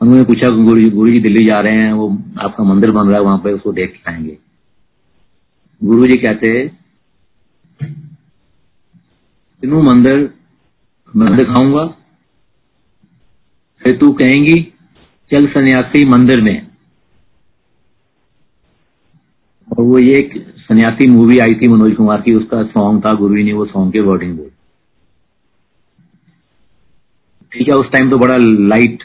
उन्होंने 0.00 0.22
पूछा 0.22 0.48
गुरु 0.48 0.80
जी 0.80 0.90
गुरु 0.90 1.10
जी 1.10 1.20
दिल्ली 1.20 1.44
जा 1.46 1.60
रहे 1.60 1.76
हैं 1.76 1.92
वो 1.92 2.08
आपका 2.40 2.64
मंदिर 2.64 2.90
बन 2.90 3.08
रहा 3.08 3.16
है 3.16 3.24
वहाँ 3.24 3.38
पे 3.38 3.52
उसको 3.52 3.72
देख 3.72 3.92
के 3.92 4.12
आएँगे 4.12 4.38
गुरु 5.84 6.06
जी 6.06 6.16
कहते 6.16 6.52
तेनू 9.62 9.82
मंदिर 9.82 10.34
मैं 11.16 11.36
दिखाऊँगा 11.36 11.86
फिर 13.82 13.96
तू 13.96 14.12
कहेंगी 14.12 14.60
चल 15.30 15.46
सन्यासी 15.46 16.04
मंदिर 16.04 16.40
में 16.40 16.66
और 19.68 19.84
वो 19.84 19.98
ये 19.98 20.20
सन्यासी 20.68 21.06
मूवी 21.06 21.38
आई 21.38 21.54
थी 21.54 21.68
मनोज 21.68 21.94
कुमार 21.96 22.20
की, 22.20 22.34
उसका 22.34 22.62
सॉन्ग 22.64 23.04
था 23.04 23.14
गुरु 23.14 23.34
ने 23.34 23.52
वो 23.52 23.64
सॉन्ग 23.66 23.92
के 23.92 24.00
वर्डिंग 24.02 24.36
बोल। 24.36 24.50
ठीक 27.52 27.68
है, 27.68 27.74
उस 27.74 27.90
टाइम 27.92 28.10
तो 28.10 28.18
बड़ा 28.18 28.36
लाइट 28.40 29.02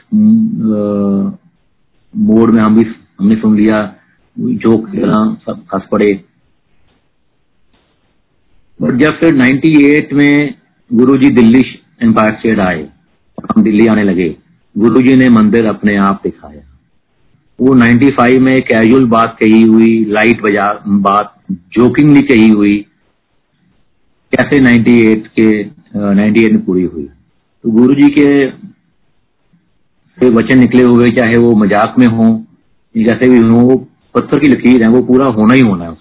मोड 2.13 2.51
में 2.51 2.61
हम 2.63 2.75
भी, 2.75 2.83
हमने 3.19 3.35
सुन 3.35 3.55
लिया 3.57 3.83
जोक 4.37 4.87
सब 5.45 5.63
खस 5.71 5.87
पड़े। 5.91 6.11
बट 8.79 8.91
जब 8.99 9.19
फिर 9.19 9.33
98 9.35 10.13
में 10.13 10.55
गुरुजी 10.91 11.29
दिल्ली 11.31 11.61
एम्पायर 12.03 12.35
स्टेट 12.35 12.59
आए, 12.59 12.81
हम 13.37 13.63
दिल्ली 13.63 13.87
आने 13.87 14.03
लगे। 14.03 14.29
गुरुजी 14.75 15.15
ने 15.15 15.29
मंदिर 15.31 15.65
अपने 15.67 15.95
आप 15.99 16.21
दिखाया। 16.23 16.61
वो 17.61 17.73
95 17.75 18.39
में 18.39 18.61
कैजुअल 18.63 19.05
बात 19.07 19.35
कही 19.39 19.61
हुई 19.63 20.05
लाइट 20.09 20.41
बजा, 20.41 20.71
बात 20.87 21.33
जोकिंगली 21.73 22.21
कही 22.27 22.47
हुई 22.49 22.77
कैसे 24.33 24.59
98 24.59 25.27
के 25.29 25.47
नाइन्टी 26.13 26.41
98 26.41 26.51
में 26.51 26.63
पूरी 26.65 26.83
हुई। 26.83 27.03
तो 27.03 27.71
गुरु 27.71 27.93
जी 27.93 28.07
के 28.09 28.29
से 30.17 30.29
वचन 30.29 30.59
निकले 30.59 30.83
हुए, 30.83 31.09
चाहे 31.09 31.37
वो 31.37 31.55
मज़ाक 31.55 31.95
में 31.99 32.07
हो, 32.07 32.25
जैसे 32.95 33.29
भी 33.29 33.37
हो, 33.39 33.59
वो 33.59 33.75
पत्थर 34.15 34.39
की 34.39 34.47
लकीर 34.47 34.83
है, 34.83 34.89
वो 34.89 35.01
पूरा 35.03 35.25
होना 35.33 35.53
ही 35.53 35.61
होना 35.61 35.85
है 35.85 35.99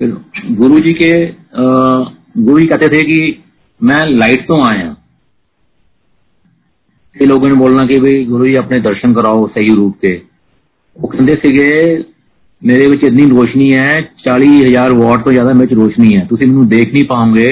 गुरु 0.00 0.78
जी 0.80 0.92
के 0.92 1.10
गुरु 2.38 2.58
जी 2.60 2.66
कहते 2.66 2.88
थे 2.88 3.00
कि, 3.02 3.42
मैं 3.80 4.06
लाइट 4.08 4.46
तो 4.48 4.62
आया 4.68 4.95
कई 7.15 7.25
लोगों 7.25 7.49
ने 7.49 7.55
बोलना 7.55 7.83
कि 7.85 7.99
भाई 7.99 8.23
गुरु 8.25 8.45
जी 8.45 8.53
अपने 8.57 8.79
दर्शन 8.81 9.13
कराओ 9.13 9.47
सही 9.49 9.75
रूप 9.75 9.95
के 10.01 10.13
वो 10.97 11.07
कहते 11.07 11.35
ਸੀਗੇ 11.41 11.69
मेरे 12.61 12.87
ਵਿੱਚ 12.87 13.03
इतनी 13.03 13.23
रोशनी 13.27 13.67
है 13.71 14.01
चालीस 14.19 14.65
हजार 14.65 14.93
वाट 14.95 15.23
तो 15.25 15.31
ज्यादा 15.31 15.53
मेरे 15.53 15.75
रोशनी 15.75 16.09
है 16.09 16.25
तुम 16.27 16.49
मैं 16.49 16.67
देख 16.69 16.93
नहीं 16.93 17.03
पाओगे 17.05 17.47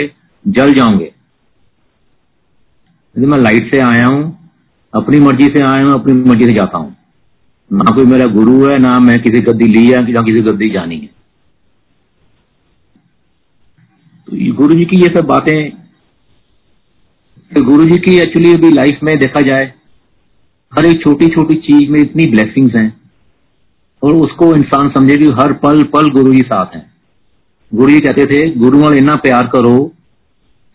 जल 0.45 0.73
जाओगे 0.73 1.11
मैं 3.15 3.37
लाइट 3.39 3.71
से 3.73 3.79
आया 3.81 4.05
हूं 4.07 4.21
अपनी 4.93 5.19
मर्जी 5.19 5.47
से 5.55 5.61
आया 5.61 5.85
हूं 5.85 5.93
अपनी 5.93 6.13
मर्जी 6.29 6.45
से 6.45 6.53
जाता 6.53 6.77
हूं 6.77 6.91
ना 7.71 7.95
कोई 7.95 8.05
मेरा 8.05 8.27
गुरु 8.35 8.53
है 8.65 8.77
ना 8.79 8.93
मैं 8.99 9.17
किसी 9.21 9.41
गद्दी 9.41 9.67
ली 9.67 9.85
है 9.87 10.03
ना 10.09 10.21
किसी 10.21 10.41
गद्दी 10.41 10.69
जानी 10.69 10.99
है 10.99 11.09
तो 14.27 14.53
गुरु 14.55 14.75
जी 14.75 14.85
की 14.85 15.01
ये 15.01 15.13
सब 15.17 15.25
बातें 15.27 15.57
तो 17.53 17.63
गुरु 17.65 17.85
जी 17.85 17.97
की 17.99 18.15
एक्चुअली 18.19 18.53
अभी 18.53 18.69
लाइफ 18.71 18.99
में 19.03 19.15
देखा 19.19 19.41
जाए 19.41 19.65
हर 20.71 20.85
एक 20.85 21.01
छोटी 21.03 21.27
छोटी 21.27 21.55
चीज 21.61 21.89
में 21.89 21.99
इतनी 22.01 22.25
ब्लेसिंग्स 22.31 22.75
हैं 22.75 22.87
और 24.01 24.15
उसको 24.17 24.53
इंसान 24.55 24.89
समझे 24.89 25.15
कि 25.17 25.29
हर 25.39 25.53
पल 25.63 25.83
पल 25.93 26.09
गुरु 26.09 26.33
जी 26.33 26.41
साथ 26.47 26.75
हैं 26.75 26.85
गुरु 27.71 27.91
जी 27.91 27.99
कहते 27.99 28.25
थे 28.25 28.41
गुरु 28.59 28.79
ਨਾਲ 28.79 28.95
ਇੰਨਾ 28.97 29.15
ਪਿਆਰ 29.23 29.47
ਕਰੋ 29.47 29.75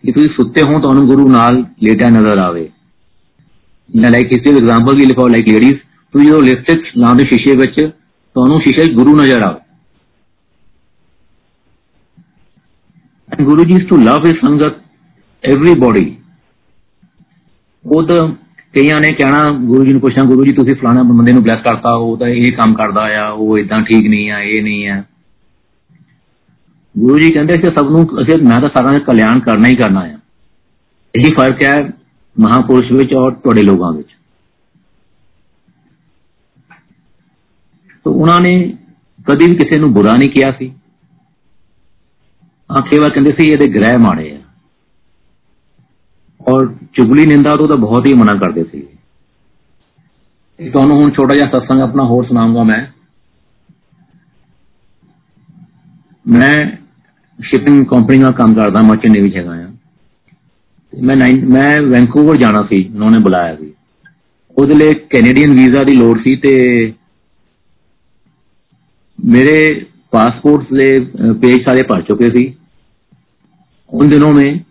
ਕਿ 0.05 0.13
ਤੁਸੀਂ 0.13 0.29
ਸੁੱਤੇ 0.37 0.63
ਹੋ 0.63 0.81
ਤੁਹਾਨੂੰ 0.81 1.07
ਗੁਰੂ 1.09 1.29
ਨਾਲ 1.29 1.65
ਲੇਟਿਆ 1.83 2.09
ਨਜ਼ਰ 2.11 2.39
ਆਵੇ 2.41 2.69
ਜਾਂ 3.89 4.11
ਲਾਈਕ 4.11 4.33
ਇਸ 4.33 4.47
ਐਗਜ਼ਾਮਪਲ 4.49 4.99
ਵੀ 4.99 5.07
ਲਿਖੋ 5.07 5.27
ਲਾਈਕ 5.29 5.49
ਲੇਡੀਜ਼ 5.49 5.77
ਤੁਸੀਂ 6.15 6.27
ਜਦੋਂ 6.27 6.43
ਲਿਪਸਟਿਕ 6.43 6.97
ਲਾਉਂਦੇ 6.97 7.25
ਸ਼ੀਸ਼ੇ 7.29 7.57
ਵਿੱਚ 7.57 7.81
ਤੁਹਾਨੂੰ 7.81 8.59
ਸ਼ੀਸ਼ੇ 8.61 8.87
'ਚ 8.87 8.95
ਗੁਰੂ 8.95 9.17
ਨਜ਼ਰ 9.17 9.45
ਆਵੇ 9.45 9.63
And 13.29 13.47
Guru 13.47 13.65
ji 13.65 13.75
is 13.75 13.89
to 13.89 13.97
love 13.99 14.25
his 14.25 14.35
sangat, 14.37 14.75
everybody. 15.45 16.03
ਉਹ 17.86 18.08
ਤਾਂ 18.08 18.28
ਕਈਆਂ 18.74 18.96
ਨੇ 19.02 19.10
ਕਹਿਣਾ, 19.12 19.52
ਗੁਰੂ 19.52 19.86
ਜੀ 19.86 19.92
ਨੂੰ 19.92 20.02
ਪੁੱਛਣਾ, 20.02 20.24
ਗੁਰੂ 20.24 20.46
ਜੀ, 20.46 20.54
ਤੁਸੀਂ 20.54 20.76
ਫਲਾਣਾ 20.76 21.04
ਬੰਦੇ 21.04 21.34
ਨੂੰ 21.34 21.44
ਬਲੈਸ 21.44 21.60
ਕਰਤਾ, 21.60 21.94
ਉਹ 21.94 22.18
ਤਾਂ 22.18 22.28
ਇਹ 22.28 22.52
ਕੰਮ 22.52 22.74
ਕਰਦਾ 22.74 23.22
ਆ, 23.22 23.30
ਉਹ 23.30 23.58
ਇਦਾਂ 23.58 23.82
ਠੀਕ 23.82 24.08
ਨਹੀਂ 24.08 24.32
ਆ, 24.32 24.42
ਇਹ 24.42 24.64
ਨਹੀਂ 24.64 24.88
ਆ। 24.88 25.04
ਗੁਰੂ 26.98 27.20
ਜੀ 27.20 27.30
ਕਹਿੰਦੇ 27.30 27.58
ਕਿ 27.58 27.68
ਸਭ 27.68 27.90
ਨੂੰ, 27.90 28.22
ਅਸੀਂ, 28.22 28.44
ਮੈਂ 28.44 28.62
ਤਾਂ 28.62 28.70
ਸਾਰਿਆਂ 28.70 28.94
ਦਾ 28.94 29.00
ਕਲਿਆਣ 29.00 29.40
ਕਰਨਾ 29.40 29.68
ਹੀ 29.68 29.76
ਕਰਨਾ 29.76 30.00
ਆ। 30.00 30.20
ਇਹੀ 31.16 31.32
ਫ਼ਰਕ 31.32 31.64
ਹੈ 31.64 31.92
ਮਹਾਪੁਰਸ਼ 32.40 32.92
ਵਿੱਚ 32.92 33.14
ਔਰ 33.14 33.32
ਤੁਹਾਡੇ 33.32 33.64
ਲੋਕਾਂ 33.64 33.94
ਵਿੱਚ। 33.94 34.10
ਤਾਂ 38.04 38.12
ਉਹਨਾਂ 38.12 38.40
ਨੇ 38.40 38.78
ਕਦੀ 39.28 39.46
ਵੀ 39.46 39.56
ਕਿਸੇ 39.56 39.80
ਨੂੰ 39.80 39.94
ਬੁਰਾ 39.94 40.14
ਨਹੀਂ 40.14 40.30
ਕਿਹਾ 40.30 40.52
ਸੀ। 40.52 40.70
ਹਾਂ 42.72 42.82
ਕੇਵਲ 42.92 43.10
ਕਹਿੰਦੇ 43.10 43.32
ਸੀ, 43.40 43.52
ਇਹਦੇ 43.52 43.68
ਗ੍ਰਹਿ 43.68 43.98
ਮਾੜੇ 43.98 44.36
ਆ। 44.36 44.39
ਔਰ 46.49 46.67
ਚੁਗਲੀ 46.93 47.27
ਨਿੰਦਾ 47.27 47.55
ਤੋਂ 47.57 47.69
ਤਾਂ 47.69 47.77
ਬਹੁਤ 47.77 48.07
ਹੀ 48.07 48.15
ਮਨਾ 48.15 48.35
ਕਰਦੇ 48.35 48.65
ਸੀ 48.65 48.87
ਤੁਹਾਨੂੰ 50.61 51.01
ਹੁਣ 51.01 51.11
ਛੋਟਾ 51.11 51.35
ਜਿਹਾ 51.35 51.49
ਸਤਸੰਗ 51.49 51.81
ਆਪਣਾ 51.81 52.05
ਹੋਰ 52.05 52.27
ਸੁਣਾਉਂਗਾ 52.27 52.63
ਮੈਂ 52.63 52.87
ਮੈਂ 56.27 56.55
ਸ਼ਿਪਿੰਗ 57.39 57.85
ਕੰਪਨੀ 57.87 58.19
ਦਾ 58.19 58.31
ਕੰਮ 58.31 58.55
ਕਰਦਾ 58.55 58.83
ਮਰਚੈਂਟ 58.83 59.13
ਨੇਵੀ 59.13 59.31
ਚ 59.31 59.37
ਹੈਗਾ 59.37 59.53
ਆ 59.53 59.71
ਮੈਂ 60.93 61.17
ਮੈਂ 61.47 61.71
ਵੈਂਕੂਵਰ 61.83 62.37
ਜਾਣਾ 62.37 62.63
ਸੀ 62.63 62.85
ਉਹਨਾਂ 62.95 63.11
ਨੇ 63.11 63.19
ਬੁਲਾਇਆ 63.19 63.57
ਸੀ 63.57 63.73
ਉਹਦੇ 64.57 64.75
ਲਈ 64.75 64.95
ਕੈਨੇਡੀਅਨ 65.11 65.55
ਵੀਜ਼ਾ 65.55 65.85
ਦੀ 65.85 65.95
ਲੋੜ 65.95 66.19
ਸੀ 66.19 66.37
ਤੇ 66.37 66.55
मेरे 69.19 69.57
पासपोर्ट 70.13 70.65
से 70.69 70.89
पेज 71.35 71.61
सारे 71.61 71.83
भर 71.83 72.03
चुके 72.03 72.29
थे 72.31 72.53
उन 73.91 74.09
दिनों 74.09 74.33
में 74.33 74.65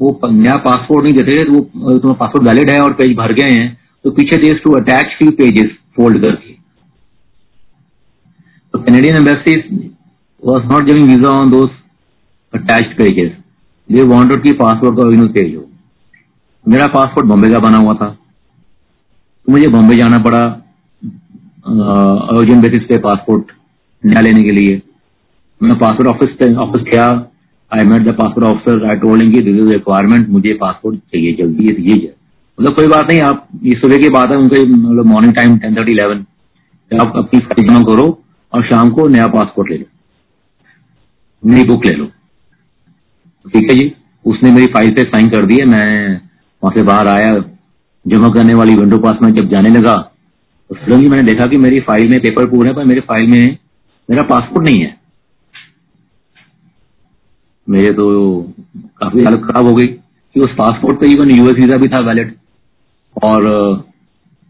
वो 0.00 0.18
नया 0.24 0.56
पासपोर्ट 0.64 1.04
नहीं 1.04 1.14
देते, 1.14 1.42
वो 1.44 1.60
तुम्हारा 1.60 2.12
पासपोर्ट 2.14 2.46
वैलिड 2.46 2.70
है 2.70 2.80
और 2.82 2.92
पेज 2.94 3.16
भर 3.16 3.32
गए 3.34 3.50
हैं 3.52 3.76
तो 4.04 4.10
पीछे 4.12 4.36
देश 4.38 4.60
to 4.64 4.72
attach 4.76 5.16
few 5.18 5.30
pages 5.38 5.70
fold 5.96 6.22
करके। 6.24 6.52
तो 8.74 8.78
Canadian 8.78 9.16
embassy 9.16 9.54
was 10.42 10.64
not 10.66 10.84
giving 10.86 11.08
visa 11.08 11.30
on 11.32 11.50
those 11.50 11.70
attached 12.54 12.96
pages 12.98 13.32
they 13.88 14.02
wanted 14.06 14.42
की 14.42 14.52
पासपोर्ट 14.54 14.96
का 14.96 15.02
ओरिजिनल 15.02 15.28
पेज 15.30 15.54
हो 15.56 15.64
मेरा 16.66 16.86
पासपोर्ट 16.94 17.26
बॉम्बे 17.28 17.50
का 17.50 17.58
बना 17.60 17.78
हुआ 17.78 17.94
था। 17.94 18.08
तो 18.08 19.52
मुझे 19.52 19.68
बॉम्बे 19.68 19.96
जाना 19.96 20.18
पड़ा 20.20 20.40
अर्जेंट 22.30 22.62
बेसिस 22.62 22.82
पे 22.88 22.98
पासपोर्ट 23.00 23.52
नया 24.02 24.20
लेने 24.20 24.42
के 24.42 24.52
लिए। 24.52 24.80
मैं 25.60 25.78
पासपोर्ट 25.78 26.08
ऑफ़िस 26.08 26.56
ऑफ़िस 26.58 26.82
गया। 26.84 27.06
I 27.72 27.84
met 27.84 28.02
the 28.02 28.14
passport 28.18 28.46
officer 28.46 28.84
I 28.90 28.96
told 28.98 29.32
कि 29.32 29.40
दिस 29.42 29.56
इज़ 29.56 29.72
रिक्वायरमेंट 29.72 30.28
मुझे 30.30 30.52
पासपोर्ट 30.60 30.98
चाहिए 30.98 31.32
जल्दी 31.34 31.72
दीजिए 31.72 32.12
मतलब 32.58 32.74
कोई 32.74 32.86
बात 32.88 33.10
नहीं, 33.10 33.20
आप 33.20 33.46
ये 33.64 33.72
सुबह 33.74 33.96
की 33.98 34.08
बात 34.10 34.32
है, 34.32 34.38
उनके 34.38 34.64
मतलब 34.66 35.06
morning 35.06 35.34
time 35.34 35.58
ten 35.58 35.76
thirty 35.76 35.92
eleven 35.92 36.24
आप 36.90 37.12
अपनी 37.16 37.40
जमा 37.62 37.80
करो 37.84 38.06
और 38.52 38.64
शाम 38.66 38.90
को 38.90 39.06
नया 39.08 39.26
पासपोर्ट 39.28 39.70
ले 39.70 39.76
लो। 39.78 39.84
नई 41.42 41.64
बुक 41.64 41.84
ले 41.86 41.92
लो। 41.92 42.06
ठीक 43.46 43.70
है 43.70 43.76
जी? 43.78 43.92
उसने 44.24 44.50
मेरी 44.52 44.66
फ़ाइल 44.68 44.90
पे 44.90 45.02
साइन 45.04 45.28
कर 45.30 45.46
दिए 45.46 45.64
मैं 45.66 46.14
वहाँ 46.62 46.72
से 46.74 46.82
बाहर 46.84 47.08
आया, 47.08 47.32
जमा 48.06 48.28
करने 48.30 48.54
वाली 48.54 48.74
विंडो 48.76 48.98
पास 48.98 49.18
में 49.22 49.30
जब 49.32 49.48
जाने 49.50 49.68
लगा 49.70 49.94
तो 50.70 50.74
सडनली 50.74 51.08
मैंने 51.08 51.22
देखा 51.22 51.46
कि 51.46 51.56
मेरी 51.58 51.80
फ़ाइल 51.82 52.08
में 52.08 52.18
पेपर 52.20 52.46
पूरे 52.46 52.72
पर 52.72 52.84
मेरी 52.84 53.00
फ़ाइल 53.02 53.30
में 53.30 53.58
मेरा 54.08 54.22
पासपोर्ट 54.26 54.64
नहीं 54.64 54.82
है। 54.82 54.96
मेरे 57.68 57.90
तो 57.92 58.08
काफ़ी 59.00 59.24
हालत 59.24 59.42
खराब 59.44 59.66
हो 59.66 59.74
गई 59.74 59.86
कि 59.86 60.40
उस 60.40 60.52
पासपोर्ट 60.58 61.00
पे 61.00 61.06
इवन 61.12 61.30
यूएस 61.30 61.56
वीज़ा 61.56 61.76
भी 61.76 61.88
था 61.88 62.02
वैलिड 62.06 62.34
और 63.16 63.46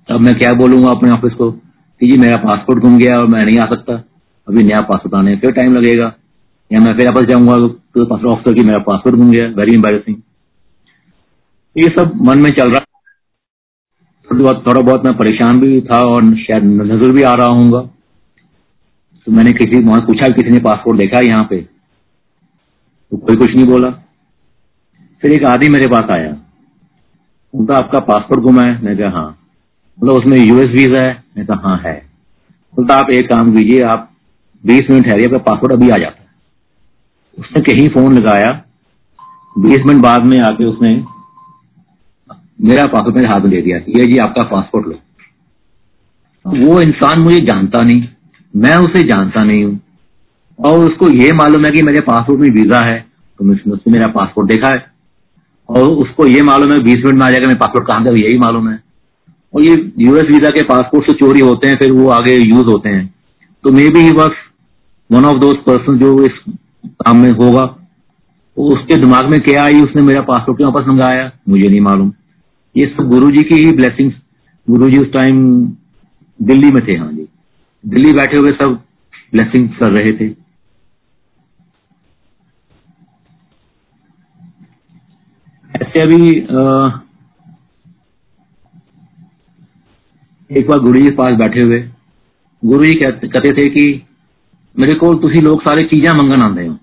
अब 0.09 0.21
मैं 0.21 0.35
क्या 0.39 0.53
बोलूँगा 0.55 0.91
अपने 0.91 1.11
ऑफ़िस 1.11 1.33
को 1.35 1.51
कि 1.51 2.07
जी 2.07 2.17
मेरा 2.19 2.37
पासपोर्ट 2.39 2.81
गुम 2.83 2.99
गया 2.99 3.17
और 3.17 3.27
मैं 3.27 3.41
नहीं 3.43 3.59
आ 3.59 3.67
सकता। 3.67 3.95
अभी 4.49 4.63
नया 4.65 4.81
पासपोर्ट 4.83 5.15
आने 5.15 5.37
फिर 5.37 5.53
टाइम 5.53 5.73
लगेगा। 5.75 6.13
या 6.71 6.81
मैं 6.81 6.97
फिर 6.97 7.09
वापस 7.09 7.27
जाऊँगा 7.29 7.57
तो 7.57 8.05
पासपोर्ट 8.05 8.27
ऑफिसर 8.29 8.55
की 8.55 8.65
मेरा 8.65 8.79
पासपोर्ट 8.87 9.17
गुम 9.17 9.31
गया 9.31 9.47
वेरी 9.57 9.75
एम्बेसिंग 9.75 10.17
ये 11.77 11.89
सब 11.99 12.13
मन 12.23 12.43
में 12.43 12.51
चल 12.51 12.71
रहा। 12.71 12.81
थोड़ा 14.29 14.81
बहुत 14.81 15.05
मैं 15.05 15.17
परेशान 15.19 15.61
भी 15.61 15.81
था 15.83 15.99
और 16.07 16.35
शायद 16.39 16.65
नज़र 16.83 17.13
भी 17.13 17.23
आ 17.23 17.33
रहा 17.35 17.49
हूँ 17.49 17.71
तो 19.27 19.33
मैंने 19.33 19.53
किसी 19.55 19.83
वहाँ 19.85 20.01
पूछा 20.03 20.29
किसी 20.33 20.51
ने 20.51 20.59
पासपोर्ट 20.61 20.99
देखा 20.99 21.21
यहाँ 21.23 21.47
पे? 21.51 21.57
तो 23.11 23.17
कोई 23.17 23.37
कुछ 23.37 23.51
नहीं 23.51 23.67
बोला। 23.67 23.91
फिर 25.21 25.33
एक 25.33 25.45
आदमी 25.45 25.69
मेरे 25.69 25.87
पास 25.87 26.05
आया। 26.11 26.37
उनका 27.55 27.75
आपका 27.75 28.01
पासपोर्ट 28.01 28.41
गुमा 28.41 28.63
है? 28.63 28.83
मैं 28.83 28.99
कहा 28.99 29.11
हाँ। 29.11 29.39
मतलब 30.03 30.15
उसमें 30.15 30.39
यूएस 30.39 30.67
वीज़ा 30.67 31.09
है? 31.09 31.25
मैं 31.37 31.47
कहा 31.47 31.69
हाँ 31.69 31.79
है। 31.79 32.07
बोलता, 32.77 32.95
आप 32.95 33.11
एक 33.11 33.31
काम 33.31 33.57
कीजिए, 33.57 33.83
आप 33.83 34.13
20 34.67 34.91
मिनट 34.91 35.07
ठहरिए, 35.07 35.27
आपका 35.27 35.39
पासपोर्ट 35.39 35.73
अभी 35.73 35.91
आ 35.91 35.97
जाता 35.97 36.23
है। 36.23 36.29
उसने 37.39 37.63
कहीं 37.63 37.89
फ़ोन 37.89 38.19
लगाया। 38.19 38.65
20 39.59 39.79
मिनट 39.87 40.03
बाद 40.03 40.21
में 40.21 40.41
आके 40.41 40.65
उसने 40.65 41.05
मेरा 42.61 42.85
पासपोर्ट 42.85 43.17
मेरे 43.17 43.29
हाथ 43.29 43.41
में 43.41 43.51
दे 43.51 43.63
दिया 43.63 43.79
ये 43.79 44.07
जी, 44.07 44.19
आपका 44.19 44.43
पासपोर्ट 44.43 44.87
लो। 44.87 44.95
वो 46.47 46.81
इंसान 46.81 47.23
मुझे 47.23 47.39
जानता 47.39 47.81
नहीं। 47.81 48.09
मैं 48.57 48.77
उसे 48.77 49.03
जानता 49.03 49.45
नहीं 49.45 49.65
हूँ। 49.65 49.81
और 50.59 50.79
उसको 50.81 51.09
ये 51.15 51.33
मालूम 51.35 51.65
है 51.65 51.71
कि 51.71 51.83
मेरे 51.83 52.01
पासपोर्ट 52.03 52.41
में 52.41 52.51
वीज़ा 52.53 52.81
है 52.87 52.99
तो 53.41 53.45
मुझसे 53.45 53.91
मेरा 53.91 54.07
पासपोर्ट 54.11 54.49
देखा 54.49 54.69
है। 54.69 54.87
और 55.69 55.83
उसको 55.83 56.27
ये 56.27 56.43
मालूम 56.43 56.73
है, 56.73 56.79
बीस 56.81 56.97
मिनट 56.97 57.15
में 57.15 57.27
आ 57.27 57.31
जाएगा, 57.31 57.47
मेरा 57.47 57.59
पासपोर्ट 57.59 57.87
कहाँ 57.87 58.05
का 58.05 58.11
यही 58.17 58.39
मालूम 58.39 58.69
है। 58.69 58.79
और 59.55 59.63
ये 59.63 59.75
यूएस 59.99 60.27
वीज़ा 60.27 60.51
के 60.51 60.63
पासपोर्ट 60.65 61.07
से 61.07 61.13
चोरी 61.17 61.41
होते 61.41 61.69
हैं, 61.69 61.77
फिर 61.77 61.93
वो 61.93 62.09
आगे 62.11 62.37
यूज़ 62.37 62.67
होते 62.67 62.89
हैं। 62.89 63.07
तो 63.65 63.73
maybe 63.89 64.01
he 64.01 64.13
was 64.13 64.47
one 65.11 65.25
of 65.25 65.37
those 65.39 65.57
person 65.67 65.99
जो 65.99 66.23
इस 66.25 66.41
काम 66.87 67.17
में 67.17 67.31
होगा 67.33 67.67
तो 68.57 68.69
उसके 68.69 68.97
दिमाग 68.97 69.31
में 69.31 69.41
क्या 69.41 69.65
आई, 69.65 69.81
उसने 69.83 70.03
मेरा 70.03 70.21
पासपोर्ट 70.23 70.57
क्यों 70.59 70.73
वापस 70.73 70.89
मंगाया, 70.89 71.31
मुझे 71.49 71.69
नहीं 71.69 71.81
मालूम। 71.81 72.13
ये 72.75 72.85
सब 72.89 73.09
गुरु 73.11 73.31
जी 73.31 73.43
की 73.43 73.57
ही 73.57 73.73
ब्लेसिंग्स 73.73 74.15
गुरु 74.69 74.89
जी 74.91 74.99
उस 74.99 75.13
टाइम 75.13 75.37
दिल्ली 76.41 76.71
में 76.71 76.83
थे 76.87 76.97
हाँ 76.97 77.13
जी। 77.13 77.27
दिल्ली 77.85 78.13
बैठे 78.13 78.39
हुए 78.39 78.51
सब 78.53 78.79
ब्लेसिंग 79.33 79.69
कर 79.71 79.93
रहे 79.93 80.13
थे। 80.13 80.29
ऐसे 85.83 86.01
अभी 86.01 86.29
एक 90.51 90.69
बार 90.69 90.79
गुरु 90.79 91.01
जी 91.01 91.11
पास 91.11 91.35
बैठे 91.37 91.61
हुए। 91.61 91.81
गुरु 92.63 92.85
जी 92.85 92.95
कहते, 92.95 93.53
थे 93.53 93.69
कि 93.69 93.85
मेरे 94.77 94.95
को 94.95 95.13
तुम 95.15 95.31
लोग 95.45 95.63
सारे 95.63 95.85
चीजा 95.85 96.13
मंगन 96.13 96.43
आते 96.43 96.67
हो। 96.67 96.77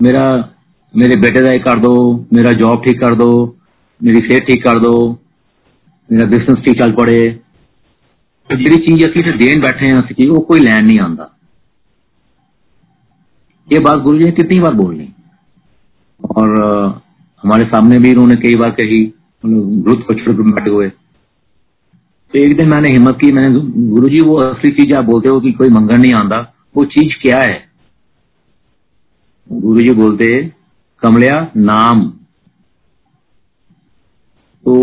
मेरा 0.00 0.24
मेरे 0.94 1.16
बेटे 1.16 1.40
का 1.40 1.52
कर 1.64 1.80
दो 1.80 1.94
मेरा 2.32 2.52
जॉब 2.52 2.84
ठीक 2.84 3.00
कर 3.00 3.14
दो 3.14 3.30
मेरी 4.00 4.20
सेहत 4.20 4.42
ठीक 4.42 4.64
कर 4.64 4.78
दो 4.78 4.92
मेरा 6.10 6.26
बिज़नेस 6.26 6.64
ठीक 6.64 6.82
चल 6.82 6.92
पड़े 6.92 7.18
जी 8.50 8.76
चीज़ 8.78 9.04
असं 9.04 9.22
तो 9.22 9.36
देन 9.38 9.60
बैठे 9.60 9.86
हैं 9.86 9.94
असं 9.94 10.28
वो 10.28 10.40
कोई 10.40 10.60
लैन 10.60 10.84
नहीं 10.84 10.98
आता 11.00 11.32
ये 13.68 13.78
बात 13.78 13.98
गुरु 13.98 14.18
जी 14.18 14.24
ने 14.24 14.30
कितनी 14.32 14.60
बार 14.60 14.74
बोलनी। 14.74 15.12
और 16.20 16.48
हमारे 17.42 17.64
सामने 17.64 17.98
भी 17.98 18.10
इन्होंने 18.10 18.34
कई 18.34 18.54
बार 18.56 18.70
कही 18.70 19.04
ग्रुप 19.46 20.06
को 20.10 20.52
बैठे 20.52 20.70
हुए। 20.70 20.88
तो 20.88 22.38
एक 22.38 22.56
दिन 22.56 22.68
मैंने 22.68 22.92
हिम्मत 22.92 23.18
की, 23.20 23.32
मैंने 23.32 23.50
गुरु 23.88 24.08
जी, 24.08 24.20
वो 24.20 24.36
असली 24.36 24.70
चीज़ 24.70 24.94
आप 24.94 25.04
बोलते 25.04 25.28
हो 25.28 25.40
कि 25.40 25.52
कोई 25.52 25.68
मंगन 25.68 26.00
नहीं 26.00 26.12
आता, 26.14 26.40
वो 26.76 26.84
चीज़ 26.84 27.12
क्या 27.22 27.40
है? 27.40 27.68
गुरु 29.52 29.80
जी 29.80 29.92
बोलते, 29.94 30.52
कमलिया 31.02 31.40
नाम। 31.56 32.02
तो 34.64 34.74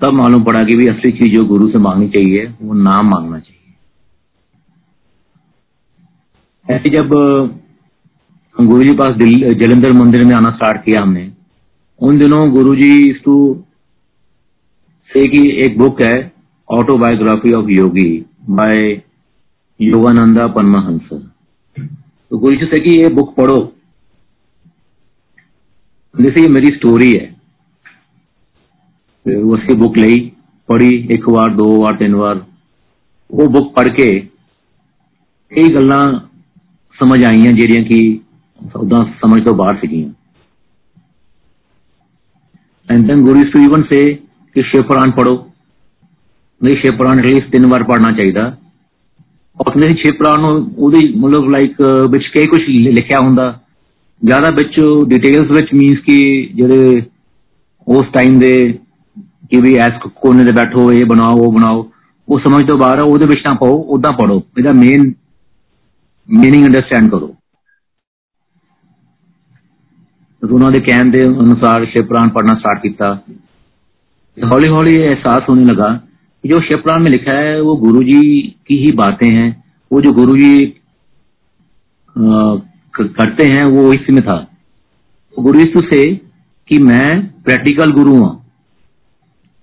तब 0.00 0.12
मालूम 0.12 0.42
पड़ा 0.44 0.62
कि 0.62 0.76
भी 0.76 0.86
असली 0.86 1.12
चीज़ 1.12 1.32
जो 1.34 1.44
गुरु 1.44 1.68
से 1.68 1.78
मांगनी 1.78 2.08
चाहिए, 2.08 2.46
वो 2.62 2.74
नाम 2.74 3.08
मांगना 3.08 3.38
चाहिए। 3.38 3.56
ऐसे 6.68 6.90
जब, 6.90 7.08
गुरु 8.56 8.82
जी 8.82 8.94
पास 8.94 9.16
जलंधर 9.54 9.92
मंदिर 9.92 10.24
में 10.24 10.36
आना 10.36 10.50
स्टार्ट 10.50 10.84
किया 10.84 11.02
हमने 11.02 11.32
उन 12.02 12.18
दिनों 12.18 12.50
गुरुजी 12.52 12.92
जी 13.04 13.64
से 15.10 15.26
की 15.26 15.40
एक 15.64 15.78
बुक 15.78 16.02
है 16.02 16.32
autobiography 16.68 17.52
of 17.52 17.70
yogi 17.70 18.24
by 18.50 19.02
Yogananda 19.80 20.46
Paramahansa 20.46 21.08
तो 22.30 22.38
गुरुजी 22.38 22.66
से 22.66 22.80
की 22.80 23.00
ये 23.00 23.08
बुक 23.08 23.34
पढ़ो। 23.36 23.74
जैसे 26.14 26.42
ये 26.42 26.48
मेरी 26.48 26.66
स्टोरी 26.66 27.12
है। 27.12 27.26
उसकी 29.42 29.74
बुक 29.74 29.96
ली, 29.96 30.32
पढ़ी 30.68 31.08
एक 31.14 31.28
बार, 31.30 31.54
दो 31.54 31.82
बार, 31.82 31.92
तीन 31.92 32.14
बार। 32.14 32.46
वो 33.30 33.48
बुक 33.48 33.74
पढ़ 33.74 33.88
के 33.88 34.10
कई 35.52 35.68
गल् 35.68 35.92
समझ 36.98 37.24
आई 37.24 37.40
हैं, 37.40 37.56
जेडिया 37.56 37.82
की 37.82 38.22
उदा 38.76 39.02
समझ 39.04 39.44
तो 39.44 39.54
बाहर 39.54 39.76
सीखियाँ 39.76 40.14
ਸੀਗੀਆਂ 42.89 42.97
and 42.97 43.07
then 43.07 43.23
Guru 43.23 43.43
to 43.43 43.59
even 43.59 43.81
से 43.81 44.13
कि 44.55 44.61
शिव 44.61 44.81
पुराण 44.81 45.11
पढ़ो 45.11 45.33
नहीं 46.61 46.75
शिव 46.75 46.97
पुराण 46.97 47.19
एटलीस्ट 47.19 47.51
तीन 47.51 47.69
बार 47.69 47.83
पढ़ना 47.83 48.11
चाहिए 48.11 48.43
और 49.59 49.75
मेरी 49.77 49.93
शिव 49.93 50.11
पुराण 50.11 50.41
मतलब 51.17 51.49
लाइक 51.51 51.75
बिच 52.11 52.27
कई 52.27 52.45
कुछ 52.45 52.67
लिखा 52.67 53.17
होंगे 53.17 53.49
ज्यादा 54.21 54.49
बिच 54.51 54.79
डिटेल्स 55.09 55.51
विच 55.51 55.73
मीनस 55.73 55.99
कि 55.99 56.17
जेडे 56.55 56.81
उस 57.87 58.11
टाइम 58.13 58.39
दे 58.39 58.55
कि 59.51 59.61
भी 59.61 59.75
एस 59.75 59.99
कोने 60.21 60.43
दे 60.43 60.51
बैठो 60.51 60.91
ये 60.91 61.03
बनाओ 61.05 61.37
वो 61.37 61.51
बनाओ 61.51 61.81
वो 62.27 62.39
समझ 62.39 62.63
तो 62.67 62.77
बाहर 62.77 62.97
है 62.97 63.05
वो 63.05 63.17
ना 63.17 63.53
पाओ 63.53 63.77
उदा 63.89 64.11
पढ़ो 64.11 64.41
ਇਹਦਾ 64.59 64.73
मेन 64.73 65.15
मीनिंग 66.29 66.65
अंडरस्टैंड 66.65 67.11
ਤੇ 70.42 70.54
ਉਹਨਾਂ 70.54 70.70
ਦੇ 70.70 70.80
ਕਹਿਣ 70.80 71.10
ਦੇ 71.10 71.20
पुराण 72.02 72.28
पढ़ना 72.30 72.52
स्टार्ट 72.56 72.82
किया। 72.82 73.08
हौली 74.36 74.68
हौली 74.70 74.92
एहसास 74.96 75.46
होने 75.48 75.64
लगा 75.64 75.86
कि 76.44 76.48
जो 76.48 76.58
शिव 76.60 76.78
पुराण 76.78 77.02
में 77.02 77.10
लिखा 77.10 77.32
है, 77.32 77.60
वो 77.60 77.74
गुरु 77.76 78.02
जी 78.02 78.20
की 78.66 78.76
ही 78.76 78.92
बातें 78.92 79.28
हैं। 79.28 79.48
वो 79.90 80.00
जो 80.00 80.12
गुरु 80.12 80.36
जी 80.36 80.52
करते 83.16 83.46
हैं, 83.46 83.64
वो 83.66 83.92
इसमें 83.92 84.20
था। 84.22 84.36
तो 85.36 85.42
गुरु 85.42 85.60
यीशु 85.60 85.82
से 85.82 86.02
कि 86.68 86.78
मैं 86.82 87.10
प्रैक्टिकल 87.42 87.90
गुरु 87.92 88.14
हाँ। 88.16 88.32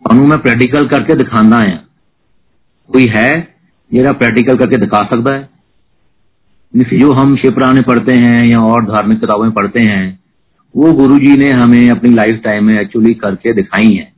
ਤੁਹਾਨੂੰ 0.04 0.28
ਮੈਂ 0.28 0.38
ਪ੍ਰੈਕਟੀਕਲ 0.38 0.88
ਕਰਕੇ 0.88 1.16
ਦਿਖਾਉਂਦਾ 1.16 1.58
ਆ 1.58 1.78
ਕੋਈ 2.90 3.08
ਹੈ 3.10 3.30
ਜਿਹੜਾ 3.92 4.12
प्रैक्टिकल 4.14 4.56
करके 4.56 4.78
दिखा 4.78 5.04
सकता 5.06 5.34
है। 5.36 5.44
जो 6.74 7.10
हम 7.14 7.36
शिव 7.36 7.52
पढ़ते 7.84 8.14
हैं 8.18 8.40
या 8.46 8.62
और 8.64 8.86
धार्मिक 8.86 9.20
किताबों 9.20 9.44
में 9.44 9.54
पढ़ते 9.54 9.82
हैं 9.82 10.06
वो 10.76 10.94
गुरु 10.94 11.20
जी 11.20 11.36
ने 11.38 11.50
हमें 11.50 11.90
अपनी 11.90 12.10
लाइफ 12.14 12.42
टाइम 12.44 12.66
में 12.66 12.82
एक्चुअली 12.82 13.14
करके 13.14 13.54
दिखाई 13.54 13.94
हैं। 13.94 14.14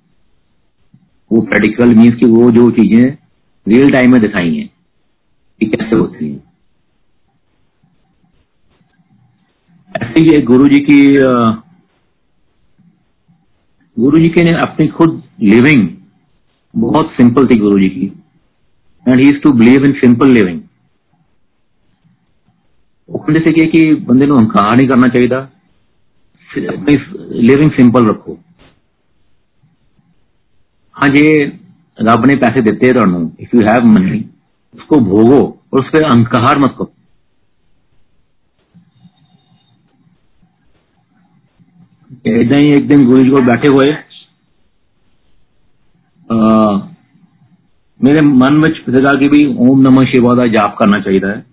वो 1.32 1.42
प्रैक्टिकल 1.42 1.96
मीन्स 1.96 2.16
की 2.16 2.26
वो 2.26 2.52
जो 2.52 2.72
चीज़ें 2.72 3.18
रियल 3.68 3.92
टाइम 3.92 4.12
में 4.12 4.22
दिखाई 4.22 4.56
हैं, 4.56 4.70
कि 5.62 5.66
कैसे 5.66 5.98
होती 5.98 6.30
हैं। 6.30 6.44
ऐसे 9.96 10.22
ही 10.22 10.42
गुरु 10.42 10.68
जी 10.68 10.80
की 10.80 11.20
गुरु 13.98 14.20
जी 14.20 14.28
के 14.28 14.44
ने 14.44 14.54
अपनी 14.54 14.88
खुद 14.88 15.24
लिविंग 15.42 15.90
बहुत 16.76 17.12
सिंपल 17.12 17.48
थी 17.48 17.56
गुरु 17.56 17.80
जी 17.80 17.90
की 17.90 18.06
and 19.08 19.26
he 19.26 19.32
to 19.32 19.52
believe 19.52 19.86
in 19.86 19.92
simple 19.92 20.28
living 20.28 20.62
जैसे 23.30 23.68
कि 23.68 23.96
बंदे 23.96 24.26
अहंकार 24.26 24.76
नहीं 24.78 24.88
करना 24.88 25.08
चाहिए 25.08 25.57
लिविंग 26.56 27.72
सिंपल 27.72 28.08
रखो। 28.08 28.38
हाँ 30.96 31.10
जी 31.10 31.46
रब 32.00 32.26
ने 32.26 32.36
पैसे 32.36 32.62
दिते 32.62 32.94
तुम 32.94 33.32
इफ़ 33.40 33.56
यू 33.56 33.62
हैव 33.62 33.86
मनी 33.86 34.20
उसको 34.74 35.00
भोगो 35.00 35.40
और 35.74 35.80
उस 35.80 35.90
पर 35.94 36.04
अहंकार 36.04 36.58
मत 36.60 36.76
करो। 36.78 36.94
इदा 42.42 42.58
ही 42.58 42.72
एक 42.72 42.88
दिन 42.88 43.06
गुरु 43.06 43.24
जी 43.24 43.30
को 43.30 43.42
बैठे 43.42 43.68
हुए 43.68 43.86
आ, 46.32 46.76
मेरे 48.04 48.22
मन 48.22 48.54
में 48.54 48.70
फिजा 48.86 49.14
कि 49.14 49.30
भी 49.30 49.46
ओम 49.70 49.82
नमः 49.82 50.02
शिवा 50.02 50.36
का 50.36 50.48
जाप 50.48 50.76
करना 50.80 51.02
चाहिए 51.02 51.28
है 51.28 51.46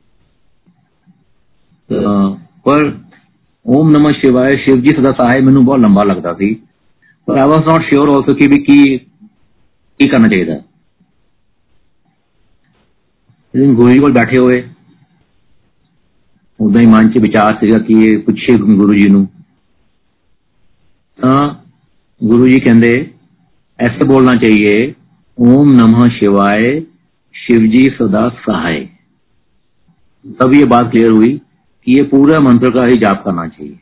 पर 2.68 3.04
ओम 3.83 3.89
नमः 3.91 4.12
शिवाय 4.13 4.49
शिव 4.59 4.81
जी 4.81 4.95
सदा 4.95 5.12
सहाय 5.13 5.41
मैं 5.41 5.53
बहुत 5.55 5.79
लंबा 5.79 6.03
लगता 6.03 6.33
थी 6.33 6.53
पर 7.27 7.39
I 7.39 7.47
was 7.47 7.67
not 7.67 7.89
sure 7.89 8.09
also 8.09 8.33
कि 8.33 8.47
भी 8.47 8.57
की, 8.59 8.97
की 8.97 10.07
करना 10.07 10.27
चाहिए 10.27 10.59
गुरु 13.53 13.89
जी 13.89 13.99
को 13.99 14.07
बैठे 14.13 14.38
हुए 14.38 14.63
उदा 16.59 16.79
ही 16.79 16.88
मन 16.88 17.09
च 17.09 17.21
विचार 17.21 17.57
ਸੀਗਾ 17.59 17.77
ਕਿ 17.79 17.93
ਇਹ 18.03 18.17
ਪੁੱਛੇ 18.19 18.55
ਗੁਰੂ 18.57 18.93
ਜੀ 18.93 19.07
ਨੂੰ 19.09 19.27
ਤਾਂ 21.19 21.38
गुरु 22.21 22.47
जी 22.47 22.57
कहते 22.59 22.89
ऐसे 23.79 24.05
बोलना 24.07 24.33
चाहिए 24.39 24.71
ओम 25.38 25.69
नमः 25.73 26.07
शिवाय 26.15 26.63
शिव 27.35 27.67
जी 27.67 27.83
सदा 27.93 28.23
सहाय 28.39 28.79
तब 30.39 30.55
ये 30.55 30.65
बात 30.73 30.89
क्लियर 30.91 31.12
हुई 31.12 31.31
कि 31.86 31.92
ये 31.92 32.02
पूरा 32.02 32.40
मंत्र 32.40 32.70
का 32.70 32.86
ही 32.86 32.96
जाप 32.96 33.22
करना 33.24 33.46
चाहिए। 33.48 33.78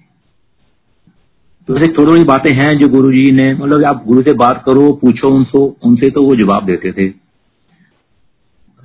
तो 1.68 1.78
ऐसे 1.78 1.88
थोड़ी 1.88 2.12
थोड़ी 2.12 2.24
बातें 2.24 2.54
हैं 2.56 2.78
जो 2.78 2.88
गुरु 2.88 3.12
जी 3.12 3.32
ने 3.32 3.54
मतलब 3.54 3.84
आप 3.84 4.04
गुरु 4.06 4.22
से 4.22 4.32
बात 4.32 4.62
करो 4.66 4.92
पूछो 4.92 5.28
उनसे 5.28 5.58
उनसे 5.58 6.10
तो 6.10 6.22
वो 6.22 6.36
जवाब 6.36 6.66
देते 6.66 6.92
थे। 6.92 7.08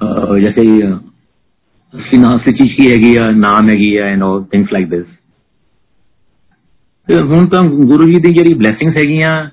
uh, 0.02 0.54
चीज़ 2.52 2.76
की 2.76 2.90
है 2.90 2.98
गया 2.98 3.32
नाम 3.32 3.68
हैगी 3.68 3.94
and 3.94 4.24
all 4.24 4.44
things 4.44 4.70
like 4.74 4.90
this 4.90 5.06
हूँ 7.10 7.46
तो, 7.46 7.64
तो 7.64 7.70
गुरु 7.70 8.06
जी 8.06 8.22
की 8.22 8.44
जी 8.44 8.54
ब्लैसिंग 8.54 8.94
है 8.94 9.52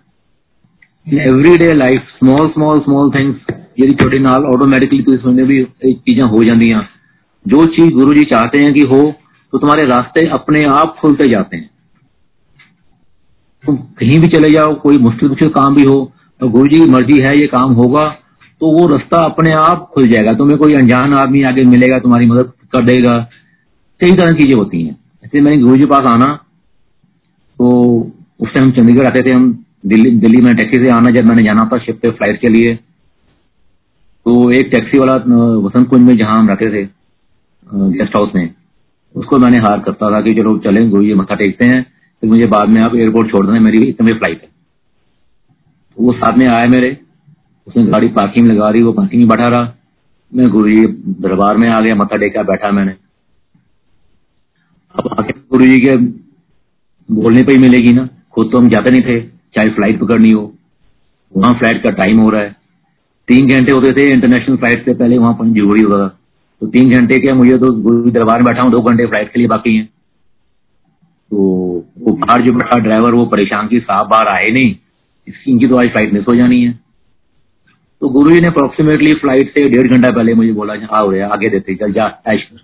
in 1.12 1.18
everyday 1.18 1.76
life 1.76 2.00
small 2.00 2.46
small 2.46 2.78
small 2.78 3.10
things 3.10 3.36
ਜਿਹੜੀ 3.76 3.94
ਤੁਹਾਡੇ 3.94 4.18
ਨਾਲ 4.18 4.46
ਆਟੋਮੈਟਿਕਲੀ 4.46 5.02
ਤੁਸੀਂ 5.02 5.18
ਸੁਣਦੇ 5.18 5.42
ਵੀ 5.42 5.66
ਇਹ 5.84 5.94
ਚੀਜ਼ਾਂ 5.94 6.28
ਹੋ 6.28 6.42
ਜਾਂਦੀਆਂ 6.42 6.82
ਜੋ 7.46 7.66
ਚੀਜ਼ 7.66 7.90
ਗੁਰੂ 7.92 8.14
ਜੀ 8.14 8.24
तो 9.54 9.58
तुम्हारे 9.58 9.82
रास्ते 9.84 10.26
अपने 10.32 10.64
आप 10.66 10.96
खुलते 11.00 11.26
जाते 11.28 11.56
हैं। 11.56 11.70
तुम 13.64 13.76
कहीं 13.76 14.18
भी 14.20 14.28
चले 14.28 14.48
जाओ, 14.50 14.74
कोई 14.76 14.98
मुश्किल 14.98 15.28
मुश्किल 15.28 15.48
काम 15.50 15.74
भी 15.74 15.82
हो 15.84 15.98
तो 16.40 16.48
गुरु 16.48 16.68
जी 16.68 16.80
की 16.80 16.90
मर्ज़ी 16.90 17.18
है, 17.18 17.34
ये 17.34 17.46
काम 17.48 17.72
होगा 17.74 18.08
तो 18.60 18.70
वो 18.72 18.86
रास्ता 18.88 19.20
अपने 19.24 19.52
आप 19.54 19.88
खुल 19.94 20.08
जाएगा। 20.08 20.32
तुम्हें 20.34 20.58
कोई 20.58 20.74
अनजान 20.74 21.12
आदमी 21.14 21.42
आगे 21.44 21.64
मिलेगा, 21.66 21.98
तुम्हारी 21.98 22.26
मदद 22.26 22.52
कर 22.72 22.84
देगा। 22.84 23.18
कई 24.00 24.12
तरह 24.12 24.32
की 24.32 24.42
चीज़ें 24.42 24.56
होती 24.56 24.82
हैं। 24.82 24.96
ऐसे 25.24 25.40
मैंने 25.40 25.60
गुरु 25.62 25.76
जी 25.76 25.86
पास 25.86 26.08
आना 26.08 26.26
तो 27.58 27.70
उस 28.40 28.54
टाइम 28.54 28.70
चंडीगढ़ 28.72 29.06
आते 29.06 29.22
थे 29.22 29.32
हम, 29.32 29.46
दिल्ली 29.86 30.10
दिल्ली 30.18 30.40
में 30.40 30.54
टैक्सी 30.56 30.84
से 30.84 30.90
आना, 30.90 31.10
जब 31.10 31.24
मैंने 31.26 31.44
जाना 31.44 31.68
था 31.72 31.78
शिफ्ट 31.80 32.06
फ़्लाइट 32.08 32.40
के 32.40 32.48
लिए 32.48 32.74
तो 32.74 34.50
एक 34.52 34.70
टैक्सी 34.72 34.98
वाला 34.98 35.14
वसंत 35.60 35.88
कुंज 35.88 36.02
में 36.02 36.16
जहाँ 36.16 36.36
हम 36.36 36.48
रहते 36.48 36.70
थे 36.72 36.84
गेस्ट 37.92 38.16
हाउस 38.16 38.30
में 38.34 38.46
उसको 39.14 39.38
मैंने 39.38 39.58
हार 39.58 39.80
करता 39.80 40.10
था 40.10 40.20
कि 40.20 40.34
चलो 40.34 40.56
चले 40.58 40.84
गुरु 40.88 41.04
जी 41.04 41.14
मत्था 41.14 41.34
टेकते 41.34 41.64
हैं, 41.64 41.82
फिर 42.22 42.30
मुझे 42.30 42.46
बाद 42.48 42.68
में 42.68 42.80
आप 42.82 42.94
एयरपोर्ट 42.96 43.30
छोड़ 43.30 43.46
देना, 43.46 43.60
मेरी 43.60 43.82
इतने 43.84 44.12
फ़्लाइट 44.12 44.42
है। 44.42 44.48
तो 45.96 46.02
वो 46.02 46.12
साथ 46.14 46.38
में 46.38 46.46
आया 46.48 46.66
मेरे, 46.68 46.96
उसने 47.66 47.84
गाड़ी 47.84 48.08
पार्किंग 48.10 48.46
लगा 48.46 48.70
रही 48.70 48.82
वो 48.82 48.92
पार्किंग 48.92 49.22
में 49.22 49.28
बैठा 49.28 49.48
रहा। 49.48 49.72
मैं 50.32 50.48
गुरु 50.50 50.70
जी 50.70 50.86
दरबार 51.20 51.56
में 51.56 51.68
आ 51.68 51.80
गया 51.80 51.94
मत्था 51.94 52.16
टेका 52.16 52.42
बैठा 52.42 52.70
मैंने। 52.70 52.94
अब 54.94 55.08
आके 55.18 55.32
गुरु 55.32 55.66
जी 55.66 55.78
के 55.80 55.96
बोलने 57.08 57.42
पर 57.42 57.52
ही 57.52 57.58
मिलेगी 57.58 57.92
ना, 57.92 58.08
खुद 58.32 58.50
तो 58.52 58.58
हम 58.58 58.68
जाते 58.68 58.90
नहीं 58.90 59.02
थे, 59.02 59.20
चाहे 59.20 59.74
फ़्लाइट 59.74 60.00
पकड़नी 60.00 60.30
हो, 60.30 60.52
वहाँ 61.32 61.54
फ़्लाइट 61.54 61.82
का 61.84 61.90
टाइम 61.94 62.20
हो 62.20 62.30
रहा 62.30 62.42
है। 62.42 62.56
तीन 63.28 63.48
घंटे 63.48 63.72
होते 63.72 63.92
थे 63.92 64.08
इंटरनेशनल 64.12 64.56
फ़्लाइट 64.56 64.84
से 64.84 64.94
पहले 64.94 65.18
वहाँ 65.18 65.34
पहुँच, 65.34 65.54
ज़रूरी 65.54 65.82
होता 65.82 65.98
था। 65.98 66.18
तो 66.64 66.68
तीन 66.70 66.90
घंटे 66.90 67.16
के 67.18 67.32
मुझे 67.34 67.56
तो 67.58 67.70
गुरु 67.82 68.10
दरबार 68.10 68.36
में 68.36 68.44
बैठा 68.44 68.62
हूँ, 68.62 68.70
दो 68.72 68.80
घंटे 68.80 69.06
फ़्लाइट 69.06 69.32
के 69.32 69.38
लिए 69.38 69.48
बाकी 69.48 69.76
है। 69.76 69.84
तो 69.84 71.36
वो 71.98 72.12
बाहर 72.14 72.42
जो 72.42 72.52
बैठा 72.52 72.78
ड्राइवर 72.80 73.14
वो 73.14 73.24
परेशान 73.26 73.68
की 73.68 73.80
साहब 73.80 74.08
बाहर 74.08 74.28
आए 74.28 74.48
नहीं, 74.50 74.74
इसकी 75.28 75.50
इनकी 75.50 75.66
तो 75.66 75.76
आज 75.76 75.88
फ़्लाइट 75.88 76.12
मिस 76.12 76.24
हो 76.28 76.34
जानी 76.34 76.62
है। 76.62 76.72
तो 78.02 78.08
गुरु 78.08 78.30
जी 78.30 78.40
ने 78.40 78.48
अप्रोक्सीमेटली 78.48 79.12
फ़्लाइट 79.14 79.50
से 79.50 79.68
डेढ़ 79.70 79.90
घंटा 79.90 80.10
पहले 80.10 80.34
मुझे 80.34 80.52
बोला 80.52 80.74
आओ 80.90 81.10
रे, 81.10 81.20
आगे 81.22 81.48
देते, 81.48 81.74
चल, 81.74 81.92
जा, 81.92 82.06
ऐश 82.28 82.42
कर। 82.42 82.62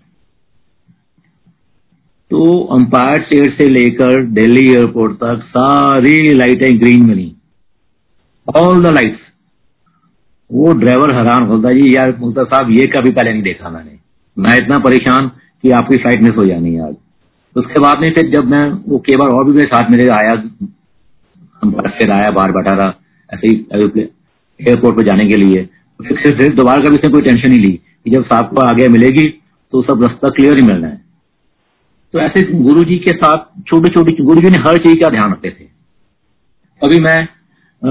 तो 2.30 2.60
अंपायर 2.74 3.22
स्टेट 3.22 3.58
से 3.58 3.68
लेकर 3.68 4.24
दिल्ली 4.34 4.68
एयरपोर्ट 4.68 5.16
तक 5.18 5.42
सारी 5.50 6.16
लाइटें 6.34 6.80
ग्रीन 6.80 7.06
मिली 7.06 7.32
ऑल 8.48 8.82
द 8.82 8.94
लाइट्स 8.94 9.29
वो 10.50 10.72
ड्राइवर 10.74 11.14
हैरान 11.16 11.46
होता 11.46 11.70
जी 11.70 11.94
यार 11.94 12.12
बोलता 12.12 12.44
साहब 12.44 12.70
ये 12.70 12.86
कभी 12.88 13.10
पहले 13.10 13.32
नहीं 13.32 13.42
देखा 13.42 13.70
मैंने। 13.70 13.98
मैं 14.36 14.56
इतना 14.56 14.78
परेशान 14.80 15.28
कि 15.64 15.70
आपकी 15.72 15.96
फ़्लाइट 15.96 16.22
मिस 16.22 16.32
हो 16.36 16.46
जानी 16.46 16.76
आज। 16.78 16.94
उसके 17.56 17.80
बाद 17.80 18.00
में 18.00 18.08
फिर 18.14 18.30
जब 18.30 18.48
मैं 18.48 18.62
वो 18.86 18.98
कई 19.06 19.16
बार 19.16 19.28
और 19.28 19.44
भी 19.44 19.52
मेरे 19.52 19.68
साथ 19.68 19.90
मेरे 19.90 20.08
आया 20.14 20.32
हम 21.62 21.72
फिर 21.90 22.10
आया 22.12 22.30
बाहर 22.30 22.52
बैठा 22.52 22.74
रहा 22.74 22.94
ऐसे 23.30 23.48
ही 23.48 23.54
एयरपोर्ट 24.60 24.96
पर 24.96 25.06
जाने 25.06 25.28
के 25.28 25.36
लिए। 25.36 25.68
फिर 26.00 26.54
दोबारा 26.54 26.80
कभी 26.80 26.96
कोई 27.08 27.22
टेंशन 27.22 27.48
नहीं 27.48 27.58
ली 27.58 27.72
कि 27.72 28.10
जब 28.10 28.24
साहब 28.24 28.50
को 28.50 28.60
आगे 28.62 28.88
मिलेगी 28.88 29.26
तो 29.72 29.82
सब 29.82 30.02
रास्ता 30.02 30.28
क्लियर 30.30 30.60
ही 30.60 30.66
मिलना 30.66 30.86
है। 30.86 31.00
तो 32.14 32.18
ऐसे 32.20 32.42
गुरु 32.52 32.84
जी 32.84 32.96
के 32.98 33.12
साथ 33.14 33.44
छोटी 33.68 33.88
छोटी 33.90 34.12
गुरु 34.22 34.40
जी 34.40 34.50
ने 34.50 34.58
हर 34.60 34.78
चीज़ 34.78 35.00
का 35.00 35.08
ध्यान 35.10 35.32
रखते 35.32 35.50
थे। 35.50 35.64
अभी 36.80 36.98
मैं 37.00 37.18
आ, 37.18 37.90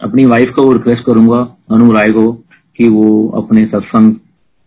अपनी 0.00 0.24
वाइफ 0.26 0.52
को 0.56 0.72
रिक्वेस्ट 0.72 1.04
करूँगा। 1.06 1.40
अनु 1.70 1.92
राय 1.92 2.08
को 2.08 2.32
कि 2.78 2.88
वो 2.88 3.28
अपने 3.28 3.64
सत्संग 3.66 4.14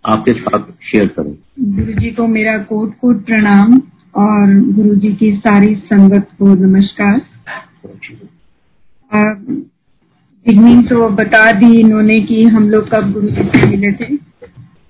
आपके 0.05 0.33
साथ 0.33 0.71
शेयर 0.83 1.07
करें। 1.07 1.33
गुरु 1.75 1.93
जी 1.93 2.09
को 2.09 2.27
मेरा 2.27 2.57
कोट 2.57 2.93
कोट 3.01 3.25
प्रणाम 3.25 3.81
और 4.15 4.53
गुरु 4.71 4.95
जी 4.95 5.13
की 5.13 5.31
सारी 5.37 5.75
संगत 5.75 6.27
को 6.39 6.53
नमस्कार। 6.55 7.21
तो 10.81 11.09
बता 11.09 11.51
दी 11.51 11.79
इन्होंने 11.79 12.15
कि 12.21 12.43
हम 12.43 12.69
लोग 12.69 12.89
कब 12.89 13.11
गुरु 13.13 13.27
जी 13.27 13.43
से 13.43 13.69
मिले 13.69 13.91
थे। 13.91 14.15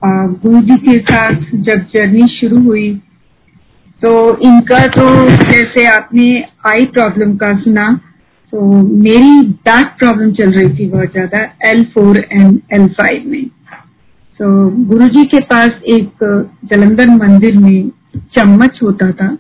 गुरु 0.04 0.62
जी 0.62 0.76
के 0.78 0.97
साथ 0.97 1.34
जब 1.54 1.86
जर्नी 1.95 2.28
शुरू 2.39 2.62
हुई 2.62 2.93
तो 4.02 4.12
इनका 4.38 4.80
तो 4.88 5.10
जैसे 5.30 5.86
आपने 5.86 6.30
आई 6.67 6.86
प्रॉब्लम 6.86 7.36
का 7.36 7.52
सुना 7.60 8.00
तो 8.54 8.62
मेरी 8.84 9.42
बैक 9.68 9.94
प्रॉब्लम 10.00 10.32
चल 10.32 10.52
रही 10.52 10.78
थी 10.78 10.90
बहुत 10.90 11.12
ज़्यादा 11.12 11.44
L 11.70 11.84
four 11.94 12.18
and 12.22 12.60
L 12.74 12.88
five 12.92 13.24
में। 13.28 13.46
तो 14.40 14.70
गुरु 14.86 15.08
जी 15.08 15.24
के 15.26 15.40
पास 15.46 15.70
एक, 15.88 16.10
जलंधर 16.66 17.10
मंदिर 17.10 17.58
में 17.58 17.90
चम्मच 18.38 18.80
होता 18.84 19.12
था। 19.12 19.38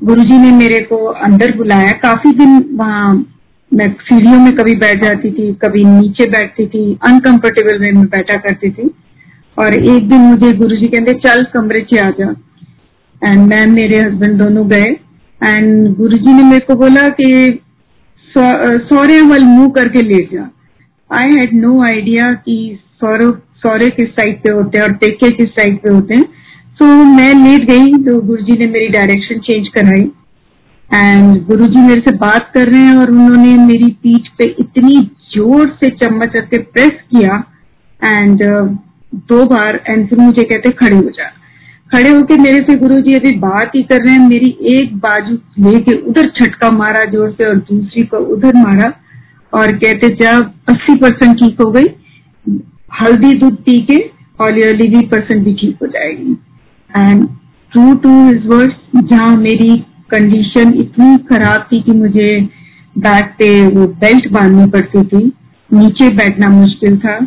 गुरु 0.00 0.22
जी 0.22 0.38
ने 0.38 0.50
मेरे 0.52 0.80
को 0.84 0.96
अंदर 0.96 1.56
बुलाया। 1.56 1.92
काफ़ी 2.02 2.32
दिन 2.32 2.58
वहाँ 2.72 3.12
मैं 3.72 3.86
सीढ़ियों 4.02 4.38
में 4.40 4.52
कभी 4.56 4.74
बैठ 4.76 5.04
जाती 5.04 5.30
थी, 5.30 5.52
कभी 5.54 5.84
नीचे 5.84 6.28
बैठती 6.30 6.66
थी 6.66 6.98
अनकंफर्टेबल 7.06 7.78
वे 7.78 7.92
में 7.92 8.04
बैठा 8.06 8.36
करती 8.40 8.70
थी। 8.70 8.90
और 9.58 9.74
एक 9.74 10.08
दिन 10.08 10.20
मुझे 10.20 10.52
गुरु 10.52 10.76
जी 10.76 10.86
कहते, 10.86 11.12
चल 11.20 11.44
कमरे 11.54 11.86
से 11.90 11.98
आ 11.98 12.10
जा। 12.10 12.34
एंड 13.22 13.46
मैं 13.48 13.66
मेरे 13.68 13.98
हस्बैंड 13.98 14.38
दोनों 14.38 14.68
गए। 14.70 14.96
एंड 15.40 15.96
गुरु 15.96 16.16
जी 16.16 16.32
ने 16.32 16.42
मेरे 16.42 16.64
को 16.66 16.74
बोला 16.74 17.08
कि 17.10 17.60
सौर्य 18.34 19.20
वल 19.22 19.44
मुँह 19.46 19.68
करके 19.76 20.02
लेट 20.02 20.32
जा 20.32 20.48
आई 21.10 21.30
हैड 21.30 21.54
नो 21.56 21.80
आइडिया 21.84 22.26
कि 22.44 22.56
सौरव 23.00 23.30
सौर्य 23.62 23.88
किस 23.90 24.08
साइड 24.10 24.42
पे 24.42 24.52
होते 24.52 24.78
हैं 24.78 24.84
और 24.84 24.92
टेके 24.94 25.30
किस 25.30 25.48
साइड 25.50 25.78
पे 25.82 25.94
होते 25.94 26.14
हैं। 26.14 26.24
तो 26.78 26.86
मैं 27.06 27.32
लेट 27.36 27.68
गई 27.68 27.92
तो 28.04 28.20
गुरु 28.22 28.42
जी 28.42 28.56
ने 28.58 28.66
मेरी 28.66 28.88
डायरेक्शन 28.88 29.38
चेंज 29.40 29.68
कराई। 29.68 30.04
एंड 30.90 31.46
गुरु 31.46 31.66
जी 31.66 31.80
मेरे 31.80 32.00
से 32.00 32.16
बात 32.18 32.50
कर 32.54 32.68
रहे 32.68 32.80
हैं 32.80 32.96
और 32.96 33.10
उन्होंने 33.10 33.56
मेरी 33.64 33.90
पीठ 34.02 34.28
पे 34.38 34.44
इतनी 34.60 35.00
ज़ोर 35.34 35.68
से 35.80 35.90
चम्मच 35.96 36.36
रख 36.36 36.48
के 36.48 36.58
प्रेस 36.58 36.90
किया। 37.10 37.42
एंड 38.00 38.42
uh, 38.42 38.66
दो 39.28 39.44
बार 39.46 39.82
एंड 39.88 40.08
फिर 40.08 40.18
मुझे 40.18 40.42
कहते 40.44 40.70
खड़े 40.78 40.96
हो 40.96 41.10
जा। 41.10 41.30
खड़े 41.90 42.10
होके 42.10 42.36
मेरे 42.38 42.58
से 42.60 42.74
गुरु 42.78 42.98
जी 43.00 43.14
अभी 43.14 43.30
बात 43.38 43.72
ही 43.76 43.82
कर 43.82 44.04
रहे 44.04 44.14
हैं, 44.14 44.28
मेरी 44.28 44.56
एक 44.72 44.96
बाजू 44.98 45.34
लेके 45.62 45.94
उधर 46.08 46.28
छटका 46.36 46.70
मारा 46.72 47.04
ज़ोर 47.12 47.30
से 47.30 47.46
और 47.46 47.56
दूसरी 47.70 48.02
को 48.04 48.18
उधर 48.34 48.56
मारा 48.56 48.92
और 49.52 49.72
कहते 49.74 50.08
जब 50.16 50.52
अस्सी 50.68 50.94
परसेंट 50.96 51.36
ठीक 51.38 51.60
हो 51.60 51.70
गई, 51.70 51.86
हल्दी 53.00 53.32
दूध 53.38 53.56
पी 53.64 53.78
के 53.90 53.96
और 54.40 54.58
ये 54.58 54.72
लिवी 54.74 55.00
परसेंट 55.08 55.44
भी 55.44 55.54
ठीक 55.54 55.78
हो 55.82 55.86
जाएगी. 55.88 56.36
And 56.90 57.26
true 57.72 57.94
to 57.96 58.10
is 58.30 58.46
word 58.48 59.08
जहाँ 59.10 59.36
मेरी 59.38 59.76
कंडीशन 60.10 60.72
इतनी 60.80 61.16
खराब 61.26 61.68
थी 61.72 61.80
कि 61.82 61.92
मुझे 61.94 62.28
बैक 62.98 63.34
पे 63.38 63.50
वो 63.68 63.86
बेल्ट 63.98 64.30
बांधनी 64.32 64.70
पड़ती 64.70 65.02
थी, 65.04 65.24
नीचे 65.70 66.08
बैठना 66.16 66.48
मुश्किल 66.50 66.98
था। 66.98 67.18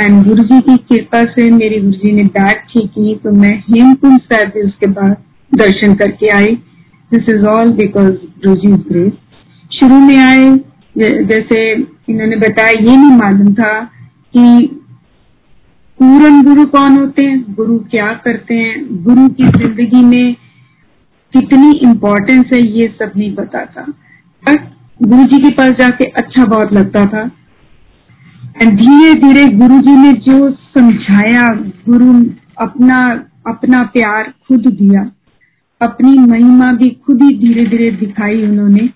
एंड 0.00 0.22
गुरु 0.24 0.42
जी 0.44 0.60
की 0.60 0.76
कृपा 0.88 1.22
से 1.32 1.50
मेरे 1.52 1.80
गुरु 1.80 1.92
जी 1.94 2.12
ने 2.12 2.22
बैग 2.34 2.56
ठीक 2.70 2.90
की 2.90 3.14
तो 3.24 3.30
मैं 3.32 3.50
हेमकुंड 3.60 4.20
साहब 4.22 4.52
भी 4.54 4.62
उसके 4.62 4.90
बाद 4.90 5.16
दर्शन 5.52 5.94
करके 5.94 6.28
आई। 6.34 6.54
This 7.10 7.28
is 7.28 7.46
all 7.48 7.72
because 7.74 8.10
Guru 8.10 8.54
ji 8.56 8.72
grace 8.88 9.12
शुरू 9.70 9.98
में 10.00 10.16
आए 10.18 10.50
जैसे 10.96 11.58
इन्होंने 11.72 12.36
बताया, 12.36 12.70
ये 12.70 12.96
नहीं 12.96 13.16
मालूम 13.18 13.52
था 13.54 13.72
कि 14.34 14.76
पूरन 15.98 16.42
गुरु 16.42 16.64
कौन 16.68 16.98
होते 16.98 17.24
हैं, 17.24 17.54
गुरु 17.56 17.78
क्या 17.90 18.12
करते 18.24 18.54
हैं, 18.54 19.04
गुरु 19.04 19.28
की 19.30 19.44
ज़िंदगी 19.48 20.02
में 20.04 20.34
कितनी 21.34 21.70
इम्पोर्टेंस 21.82 22.44
है, 22.52 22.60
ये 22.68 22.88
सब 22.98 23.12
नहीं 23.16 23.34
पता 23.34 23.64
था। 23.66 23.82
बट 24.44 24.68
गुरु 25.02 25.24
जी 25.24 25.38
के 25.38 25.50
पास 25.54 25.72
जाके 25.80 26.04
अच्छा 26.04 26.44
बहुत 26.46 26.72
लगता 26.72 27.04
था। 27.06 27.30
धीरे 28.66 29.14
धीरे 29.14 29.48
गुरु 29.48 29.78
जी 29.78 29.96
ने 29.96 30.12
जो 30.12 30.50
समझाया, 30.50 31.48
गुरु 31.88 32.30
अपना 32.58 32.98
अपना 33.46 33.82
प्यार 33.82 34.34
खुद 34.48 34.60
दिया। 34.60 35.10
अपनी 35.80 36.18
महिमा 36.18 36.72
भी 36.72 36.88
खुद 36.88 37.22
ही 37.22 37.38
धीरे 37.38 37.66
धीरे 37.66 37.90
दिखाई 37.90 38.42
उन्होंने। 38.42 38.88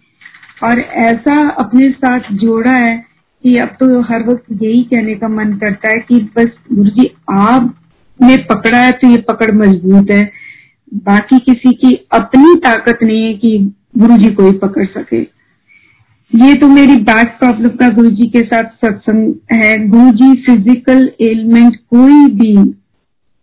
और 0.63 0.81
ऐसा 0.81 1.49
अपने 1.49 1.91
साथ 1.91 2.21
जोड़ा 2.33 2.77
है 2.77 3.05
कि 3.45 3.57
अब 3.57 3.69
तो 3.69 4.01
हर 4.01 4.23
वक्त 4.29 4.63
यही 4.63 4.83
कहने 4.83 5.15
का 5.15 5.29
मन 5.29 5.53
करता 5.53 5.89
है 5.95 6.01
कि 6.09 6.31
बस 6.37 6.49
गुरु 6.73 6.91
जी 6.91 7.11
आप 7.31 7.75
ने 8.23 8.37
पकड़ा 8.37 8.79
है 8.79 8.93
तो 8.93 9.09
ये 9.09 9.17
पकड़ 9.17 9.53
मज़बूत 9.53 10.11
है। 10.11 10.31
बाकी 10.95 11.39
किसी 11.39 11.73
की 11.73 12.07
अपनी 12.13 12.55
ताकत 12.55 12.99
नहीं 13.03 13.23
है 13.25 13.35
कि 13.35 13.73
गुरु 13.99 14.17
जी 14.17 14.31
को 14.31 14.47
ही 14.47 14.53
पकड़ 14.53 14.87
सके। 14.87 15.23
ये 16.35 16.55
तो 16.55 16.69
मेरी 16.69 16.95
बैक 16.99 17.37
प्रॉब्लम 17.41 17.69
का 17.81 17.89
गुरु 17.89 18.11
जी 18.11 18.27
के 18.29 18.41
साथ 18.43 18.71
सत्संग 18.85 19.35
है। 19.53 19.75
गुरु 19.89 20.11
जी 20.13 20.33
फ़िज़िकल 20.43 21.03
एलिमेंट 21.23 21.77
कोई 21.91 22.27
भी 22.39 22.55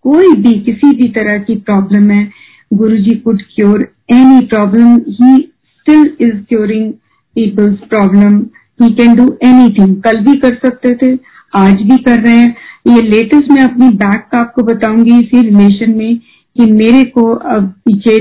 कोई 0.06 0.34
भी 0.42 0.54
किसी 0.62 0.92
भी 0.98 1.08
तरह 1.18 1.38
की 1.40 1.56
प्रॉब्लम 1.62 2.10
है 2.12 2.24
Guru 2.72 2.98
ji 2.98 3.16
could 3.20 3.42
cure 3.56 3.88
any 4.12 4.46
problem 4.48 4.96
he 5.10 5.38
still 5.70 6.06
is 6.22 6.36
curing 6.50 6.92
people's 7.36 7.80
problem 7.90 8.38
he 8.80 8.94
can 8.96 9.16
do 9.16 9.32
anything 9.44 9.96
कल 10.04 10.20
भी 10.26 10.38
कर 10.40 10.56
सकते 10.66 10.96
थे, 10.96 11.18
आज 11.56 11.82
भी 11.82 11.98
कर 12.04 12.20
रहे 12.20 12.36
हैं। 12.36 12.56
ये 12.88 13.02
लेटेस्ट 13.10 13.52
मैं 13.52 13.64
अपनी 13.64 13.90
बैक 13.98 14.28
का 14.32 14.38
आपको 14.38 14.64
बताऊँगी 14.66 15.20
इसी 15.20 15.42
रिलेशन 15.42 15.98
में 15.98 16.18
कि 16.18 16.72
मेरे 16.74 17.04
को 17.18 17.32
अब 17.50 17.74
पीछे 17.86 18.20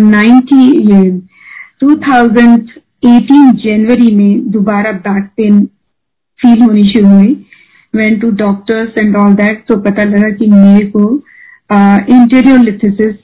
नाइन्टी 0.00 1.10
टू 1.80 1.94
थाउज़ेंड 2.02 2.68
एटीन 3.02 3.50
जनवरी 3.56 4.14
में 4.14 4.50
दोबारा 4.50 4.92
बैक 5.06 5.24
पेन 5.36 5.64
फील 6.40 6.62
होनी 6.62 6.84
शुरू 6.84 7.08
हुई। 7.08 7.32
Went 7.94 8.18
to 8.20 8.30
doctors 8.36 8.98
and 8.98 9.16
all 9.16 9.34
that 9.34 9.64
तो 9.68 9.76
पता 9.82 10.04
लगा 10.04 10.30
कि 10.30 10.46
मेरे 10.46 10.86
को 10.96 11.02
इंटीरियर 12.14 12.58
लिथिसिस 12.58 13.14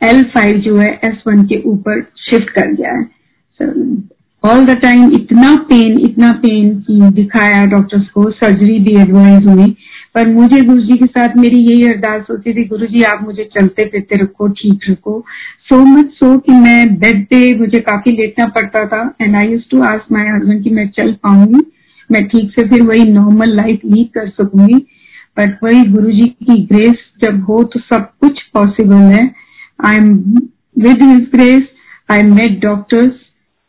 एल 0.00 0.22
फाइव 0.34 0.58
जो 0.60 0.76
है 0.76 0.88
एस 1.04 1.22
वन 1.26 1.42
के 1.44 1.60
ऊपर 1.70 2.00
शिफ्ट 2.20 2.50
कर 2.50 2.72
गया 2.72 2.92
है। 2.92 3.04
ऑल 4.44 4.64
द 4.66 4.76
टाइम 4.82 5.12
इतना 5.14 5.54
पेन 5.68 5.98
इतना 6.00 6.30
पेन 6.42 7.10
दिखाया 7.14 7.64
डॉक्टर्स 7.66 8.08
को 8.08 8.30
सर्जरी 8.30 8.78
भी 8.78 8.94
एडवाइज 9.00 9.46
हुई। 9.46 9.74
पर 10.14 10.28
मुझे 10.28 10.60
गुरु 10.60 10.80
जी 10.80 10.96
के 10.98 11.06
साथ 11.06 11.36
मेरी 11.36 11.58
यही 11.62 11.86
अरदास 11.88 12.24
होती 12.30 12.52
थी 12.54 12.64
गुरु 12.68 12.86
जी 12.86 13.02
आप 13.04 13.22
मुझे 13.24 13.44
चलते 13.54 13.84
फिरते 13.84 14.22
रखो, 14.22 14.48
ठीक 14.48 14.90
रखो। 14.90 15.18
सो 15.68 15.78
मच 15.86 16.10
सो 16.14 16.36
कि 16.38 16.52
मैं 16.54 16.94
बेड 16.96 17.24
पे 17.26 17.38
मुझे 17.58 17.78
काफ़ी 17.80 18.12
लेटना 18.12 18.46
पड़ता 18.56 18.86
था 18.86 19.02
and 19.20 19.36
I 19.36 19.52
use 19.52 19.62
to 19.70 19.82
ask 19.84 20.12
my 20.12 20.26
husband 20.26 20.62
कि 20.64 20.70
मैं 20.70 20.88
चल 20.90 21.12
पाऊँगी, 21.22 21.60
मैं 22.10 22.26
ठीक 22.28 22.50
से 22.50 22.68
फिर 22.68 22.82
वही 22.82 23.08
नॉर्मल 23.12 23.56
लाइफ 23.56 23.80
लीड 23.86 24.08
कर 24.10 24.28
सकूँगी। 24.30 24.84
बट 25.36 25.58
वही 25.64 25.84
गुरु 25.92 26.10
जी 26.12 26.26
की 26.40 26.62
ग्रेस 26.66 26.94
जब 27.22 27.42
हो 27.42 27.62
तो 27.64 27.80
सब 27.82 28.08
कुछ 28.20 28.42
पॉसिबल 28.54 29.12
है। 29.14 29.24
I 29.80 29.96
am 29.96 30.14
with 30.78 31.02
his 31.02 31.28
grace 31.32 31.62
I 32.10 32.22
met 32.30 32.60
doctors 32.62 33.12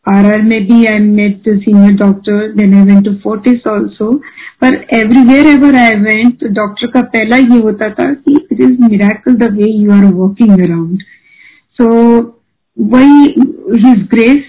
RR 0.06 0.44
maybe 0.44 0.88
I 0.88 1.00
met 1.00 1.44
the 1.44 1.62
senior 1.66 1.94
doctor, 1.94 2.54
then 2.54 2.74
I 2.74 2.84
went 2.84 3.06
to 3.06 3.20
Fortis 3.22 3.62
also. 3.66 4.08
पर 4.62 4.76
एवरीवेयर 4.96 5.48
एवर 5.48 5.76
आई 5.76 5.96
वेंट 6.02 6.34
तो 6.40 6.48
डॉक्टर 6.54 6.88
का 6.92 7.02
पहला 7.14 7.38
ये 7.38 7.60
होता 7.62 7.90
था 7.94 8.04
कि 8.14 8.34
it 8.52 8.60
is 8.62 8.82
miracle 8.82 9.34
the 9.36 9.52
way 9.54 9.70
you 9.70 9.92
are 9.92 10.06
walking 10.14 10.52
around 10.52 11.02
so 11.80 11.88
वही 12.78 13.24
his 13.86 14.06
grace 14.14 14.44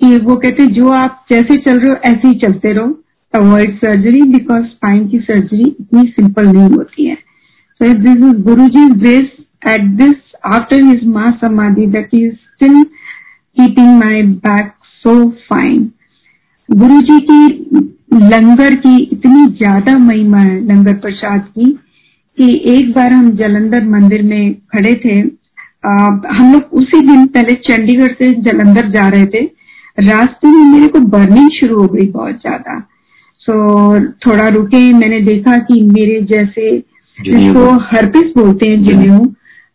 कि 0.00 0.16
वो 0.24 0.36
कहते 0.36 0.66
जो 0.78 0.88
आप 0.92 1.24
जैसे 1.32 1.56
चल 1.56 1.78
रहे 1.78 1.90
हो 1.90 1.96
ऐसे 2.10 2.28
ही 2.28 2.34
चलते 2.44 2.72
रहो. 2.72 2.88
अवॉइड 3.34 3.76
सर्जरी 3.84 4.22
बिकॉज़ 4.32 4.64
स्पाइन 4.64 5.06
की 5.08 5.18
सर्जरी 5.18 5.68
इतनी 5.80 6.02
सिंपल 6.08 6.46
नहीं 6.46 6.70
होती 6.76 7.06
है। 7.06 7.14
So 7.14 7.92
this 7.92 8.16
is 8.30 8.42
Guru 8.48 8.66
ji 8.76 8.88
grace 9.00 9.28
at 9.68 9.84
this 10.02 10.16
after 10.54 10.84
his 10.84 11.06
माँ 11.14 11.30
समाधि 11.44 11.86
that 11.96 12.14
is 12.14 12.32
still 12.32 12.82
keeping 13.56 13.98
my 13.98 14.20
back 14.46 14.75
so 15.06 15.12
fine. 15.48 15.82
गुरु 16.68 17.00
जी 17.00 17.18
की 17.20 17.40
लंगर 18.22 18.74
की 18.74 18.96
इतनी 19.02 19.46
ज़्यादा 19.56 19.96
महिमा 19.98 20.38
है 20.38 20.60
लंगर 20.66 20.94
प्रसाद 20.94 21.40
की 21.40 21.70
कि 22.38 22.46
एक 22.66 22.92
बार 22.92 23.12
हम 23.12 23.30
जलंधर 23.36 23.84
मंदिर 23.84 24.22
में 24.22 24.54
खड़े 24.54 24.94
थे 24.94 25.20
आ, 25.20 25.90
हम 26.30 26.52
लोग 26.52 26.72
उसी 26.72 27.00
दिन 27.06 27.26
पहले 27.26 27.54
चंडीगढ़ 27.68 28.12
से 28.12 28.32
जलंधर 28.42 28.88
जा 28.90 29.08
रहे 29.08 29.24
थे। 29.24 29.44
रास्ते 29.98 30.48
में 30.48 30.64
मेरे 30.72 30.86
को 30.86 31.00
बर्निंग 31.08 31.50
शुरू 31.50 31.80
हो 31.80 31.86
गई 31.88 32.06
बहुत 32.06 32.40
ज़्यादा। 32.40 32.78
सो 33.40 33.54
थोड़ा 34.26 34.48
रुके 34.48 34.80
मैंने 34.92 35.20
देखा 35.20 35.58
कि 35.58 35.82
मेरे 35.82 36.20
जैसे 36.32 36.70
जिसको 37.18 37.70
हर्पिस 37.86 38.32
बोलते 38.36 38.70
हैं 38.70 38.82
जिन्हें 38.84 39.18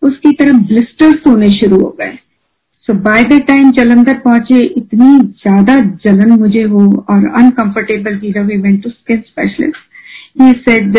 उसकी 0.01 0.31
तरह 0.31 0.57
ब्लिस्टर्स 0.67 1.27
होने 1.27 1.49
शुरू 1.51 1.79
हो 1.79 1.95
गए। 1.99 2.17
So 2.91 2.95
by 2.99 3.23
the 3.23 3.37
time 3.47 3.69
Jalandhar 3.71 4.17
पहुँचे, 4.19 4.59
इतनी 4.77 5.19
ज़्यादा 5.19 5.75
जलन 6.05 6.31
मुझे 6.39 6.61
हो 6.71 6.79
और 7.09 7.27
अनकंफर्टेबल 7.39 8.15
की 8.19 8.31
we 8.39 8.55
went 8.57 8.81
to 8.83 8.89
skin 8.89 9.19
specialist 9.19 10.41
he 10.41 10.51
said 10.65 10.97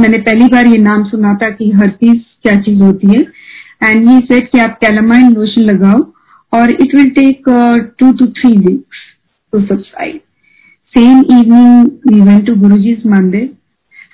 मैंने 0.00 0.18
पहली 0.18 0.46
बार 0.52 0.66
ये 0.66 0.78
नाम 0.78 1.04
सुना 1.04 1.32
था 1.34 1.50
कि 1.52 1.70
हर्पीस 1.72 2.20
क्या 2.42 2.56
चीज़ 2.56 2.82
होती 2.82 3.08
है. 3.08 3.20
एंड 3.82 4.08
ही 4.08 4.18
सेड 4.26 4.50
कि 4.50 4.58
आप 4.60 4.76
कैलामाइन 4.82 5.32
लोशन 5.34 5.62
लगाओ 5.64 6.02
और 6.52 6.70
it 6.72 6.94
will 6.96 7.10
take 7.12 7.48
two 7.98 8.12
to 8.12 8.26
three 8.38 8.50
weeks 8.58 8.98
to 9.52 9.60
subside 9.66 10.20
same 10.94 11.20
evening 11.30 11.86
we 12.10 12.20
went 12.20 12.46
to 12.46 12.54
Guruji's 12.56 13.06
मंदिर 13.12 13.48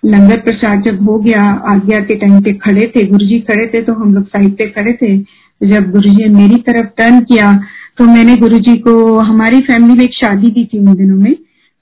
लंगर 0.05 0.41
प्रसाद 0.41 0.83
जब 0.83 1.03
हो 1.09 1.19
गया, 1.19 1.43
आज्ञा 1.71 1.99
के 1.99 2.15
टाइम 2.17 2.41
पे 2.41 2.53
खड़े 2.59 2.87
थे, 2.87 3.07
गुरुजी 3.07 3.39
खड़े 3.41 3.67
थे 3.69 3.83
तो 3.83 3.93
हम 3.95 4.15
लोग 4.15 4.27
साइड 4.27 4.53
पे 4.57 4.69
खड़े 4.71 4.93
थे। 4.93 5.17
तो 5.19 5.46
जब 5.61 5.91
गुरुजी 5.91 6.25
ने 6.25 6.35
मेरी 6.35 6.57
तरफ़ 6.63 6.87
टर्न 6.99 7.21
किया 7.23 7.53
तो 7.99 8.05
मैंने 8.05 8.35
गुरुजी 8.37 8.75
को, 8.77 9.19
हमारी 9.21 9.61
फैमिली 9.61 9.95
में 9.95 10.05
एक 10.05 10.15
शादी 10.15 10.51
भी 10.51 10.65
थी 10.65 10.79
उन 10.79 10.95
दिनों 10.95 11.17
में। 11.17 11.35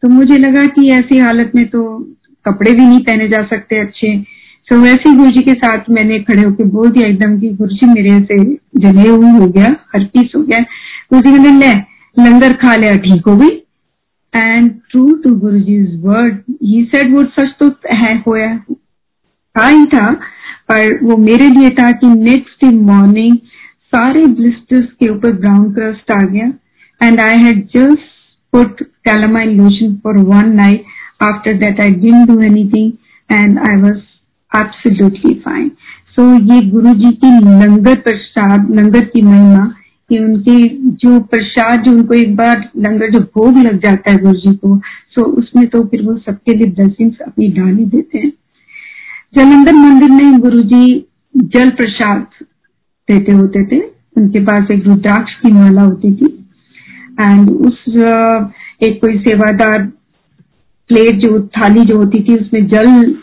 तो 0.02 0.08
मुझे 0.08 0.36
लगा 0.38 0.64
कि 0.66 0.88
ऐसी 0.92 1.18
हालत 1.18 1.52
में 1.54 1.66
तो 1.68 1.82
कपड़े 2.44 2.72
भी 2.72 2.84
नहीं 2.84 3.00
पहने 3.00 3.28
जा 3.28 3.42
सकते 3.44 3.80
अच्छे। 3.80 4.16
तो 4.68 4.78
वैसे 4.80 5.08
ही 5.08 5.14
गुरु 5.16 5.30
जी 5.30 5.42
के 5.42 5.52
साथ 5.54 5.90
मैंने 5.90 6.18
खड़े 6.20 6.42
होकर 6.42 6.64
बोल 6.70 6.90
दिया 6.90 7.06
एकदम 7.06 7.38
कि 7.40 7.48
गुरु 7.52 7.74
जी 7.74 7.86
मेरे 7.86 8.18
से 8.20 8.36
जले 8.80 9.08
हुए 9.08 9.30
हो 9.30 9.46
गया, 9.48 9.74
हर 9.94 10.04
पीस 10.04 10.32
हो 10.36 10.42
गया। 10.42 10.58
गुरु 11.12 11.20
जी 11.22 11.30
मैंने 11.32 11.58
ले, 11.58 11.72
लंगर 12.16 12.52
खा 12.56 12.74
लिया 12.76 12.96
ठीक 12.98 13.26
हो 13.28 13.36
गई। 13.36 13.48
And 14.34 14.70
true 14.90 15.06
to 15.24 15.34
Guru 15.36 15.58
ji 15.60 15.78
word 16.00 16.38
he 16.62 16.84
said 16.84 17.14
वो 17.14 17.22
सच 17.32 17.54
तो 17.60 17.70
है, 17.94 18.14
होया, 18.26 18.56
था 19.56 19.66
ही 19.66 19.84
था, 19.86 20.12
पर 20.70 20.98
वो 21.04 21.16
मेरे 21.16 21.48
लिए 21.48 21.70
था 21.72 21.90
कि 21.92 22.06
नेक्स्ट 22.14 22.64
मॉर्निंग 22.64 23.36
सारे 23.94 24.24
ब्लिस्टर्स 24.26 24.86
के 25.00 25.08
ऊपर 25.10 25.32
ब्राउन 25.34 25.72
क्रस्ट 25.72 26.12
आ 26.12 26.18
गया। 26.22 26.52
And 27.00 27.20
I 27.20 27.38
had 27.38 27.64
just 27.76 28.12
put 28.52 28.82
calamine 29.04 29.56
lotion 29.56 29.94
for 30.04 30.18
one 30.26 30.54
night 30.56 30.84
after 31.22 31.54
that 31.58 31.80
I 31.80 31.90
didn't 31.90 32.28
do 32.28 32.40
anything 32.42 32.92
and 33.30 33.58
I 33.60 33.80
was 33.80 33.96
absolutely 34.52 35.34
fine 35.44 35.70
so 36.16 36.24
ये 36.52 36.60
गुरु 36.70 36.92
जी 36.94 37.10
की 37.12 37.30
लंगर 37.40 37.94
प्रसाद, 38.00 38.70
लंगर 38.70 39.04
की 39.04 39.22
महिमा 39.22 39.64
कि 40.10 40.18
उनके 40.18 40.56
जो 41.02 41.18
प्रसाद 41.20 41.82
जो 41.82 41.92
उनको 41.92 42.14
एक 42.14 42.34
बार 42.36 42.68
लंगर 42.78 43.10
जो 43.10 43.20
भोग 43.36 43.58
लग 43.58 43.78
जाता 43.82 44.10
है 44.10 44.18
गुरु 44.18 44.38
जी 44.40 44.54
को 44.54 44.76
सो 45.14 45.24
उसमें 45.40 45.66
तो 45.66 45.82
फिर 45.84 46.02
वो 46.02 46.16
सबके 46.16 46.54
लिए 46.54 46.70
ब्लेसिंग्स 46.70 47.20
अपनी 47.26 47.48
डाली 47.50 47.84
देते 47.86 48.18
हैं। 48.18 48.32
जलंधर 49.36 49.72
मंदिर 49.72 50.10
में 50.10 50.38
गुरु 50.40 50.60
जी 50.72 50.84
जल 51.36 51.70
प्रसाद 51.70 52.26
देते 53.10 53.32
होते 53.32 53.64
थे। 53.66 53.80
उनके 54.16 54.40
पास 54.40 54.70
एक 54.70 54.86
रुद्राक्ष 54.86 55.32
की 55.34 55.52
माला 55.52 55.82
होती 55.82 56.14
थी। 56.14 56.48
एंड 57.20 57.50
उस 57.50 57.78
एक 58.82 59.00
कोई 59.00 59.18
सेवादार 59.18 59.82
प्लेट 60.88 61.14
जो 61.14 61.48
थाली 61.56 61.84
जो 61.84 61.96
होती 61.96 62.22
थी 62.22 62.36
उसमें 62.36 62.66
जल 62.66 63.14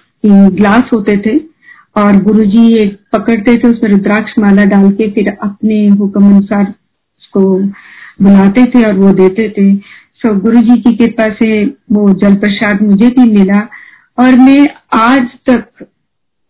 ग्लास 0.56 0.84
होते 0.94 1.18
थे। 1.18 1.52
और 1.98 2.18
गुरुजी 2.24 2.74
एक 2.74 3.00
पकड़ते 3.14 3.56
थे 3.58 3.68
उसमें 3.68 3.92
रुद्राक्ष 3.92 4.32
माला 4.40 4.66
डाल 4.66 4.92
के 4.92 5.12
फिर 5.12 5.38
अपने 5.44 5.88
हुक्म 5.88 6.26
अनुसार 6.26 6.64
उसको 7.20 7.60
बुलाते 8.24 8.66
थे 8.66 8.84
और 8.88 8.98
वो 8.98 9.12
देते 9.12 9.50
थे। 9.50 9.76
सो 9.76 10.34
so, 10.34 10.42
गुरु 10.42 10.60
जी 10.60 10.82
की 10.82 10.96
कृपा 10.96 11.26
से 11.26 11.66
वो 11.66 12.14
जल 12.14 12.36
प्रसाद 12.36 12.82
मुझे 12.82 13.08
भी 13.10 13.32
मिला। 13.32 13.70
और 14.20 14.38
मैं 14.38 14.68
आज 14.94 15.28
तक 15.50 15.86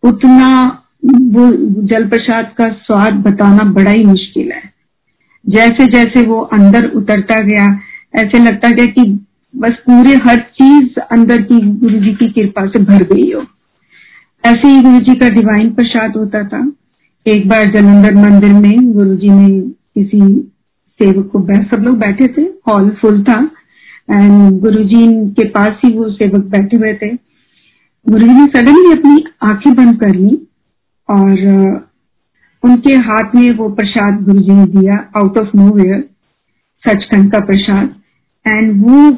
उतना 0.02 0.81
वो 1.04 1.52
जल 1.82 2.08
प्रसाद 2.08 2.52
का 2.58 2.68
स्वाद 2.68 3.12
बताना 3.12 3.64
बड़ा 3.64 3.90
ही 3.90 4.04
मुश्किल 4.04 4.52
है। 4.52 4.72
जैसे 5.48 5.86
जैसे 5.86 6.26
वो 6.26 6.40
अंदर 6.40 6.86
उतरता 6.86 7.38
गया, 7.38 7.80
ऐसे 8.14 8.38
लगता 8.38 8.70
गया 8.70 8.86
कि 8.86 9.26
बस 9.56 9.72
पूरे 9.72 10.14
हर 10.14 10.40
चीज़ 10.40 11.00
अंदर 11.00 11.42
की 11.42 11.60
गुरु 11.60 11.98
जी 11.98 12.14
की 12.14 12.28
कृपा 12.28 12.66
से 12.66 12.82
भर 12.82 13.02
गई 13.02 13.32
हो। 13.32 13.44
ऐसे 14.44 14.68
ही 14.68 14.82
गुरु 14.82 14.98
जी 14.98 15.14
का 15.14 15.28
डिवाइन 15.28 15.72
प्रसाद 15.72 16.16
होता 16.16 16.44
था। 16.44 16.72
एक 17.26 17.48
बार 17.48 17.64
जलंधर 17.64 18.14
मंदिर 18.14 18.52
में 18.52 18.92
गुरु 18.92 19.16
जी 19.16 19.28
ने 19.28 19.60
किसी 19.70 20.52
सेवक 21.02 21.26
को 21.26 21.46
सब 21.64 21.82
लोग 21.82 21.98
बैठे 21.98 22.26
थे 22.26 22.42
हॉल 22.42 22.90
फुल 22.90 23.22
था 23.22 23.50
एंड 24.14 24.60
गुरु 24.60 24.84
जी 24.84 25.30
के 25.30 25.48
पास 25.48 25.74
ही 25.84 25.92
वो 25.92 26.10
सेवक 26.10 26.44
बैठे 26.44 26.76
हुए 26.76 26.94
थे। 26.94 27.08
गुरु 28.08 28.26
जी 28.26 28.32
ने 28.32 28.46
सडनली 28.46 28.92
अपनी 28.92 29.24
आँखें 29.42 29.74
बंद 29.74 30.00
कर 30.00 30.14
ली 30.14 30.48
और 31.12 31.90
उनके 32.62 32.94
हाथ 33.06 33.34
में 33.34 33.50
वो 33.50 33.68
प्रसाद 33.68 34.22
गुरु 34.24 34.38
जी 34.38 34.52
ने 34.52 34.66
दिया 34.66 34.98
out 35.16 35.38
of 35.38 35.56
know 35.56 35.70
where 35.72 36.00
Sachkhand 36.84 37.32
का 37.32 37.38
प्रसाद। 37.38 37.94
एंड 38.46 38.84
वो 38.84 39.08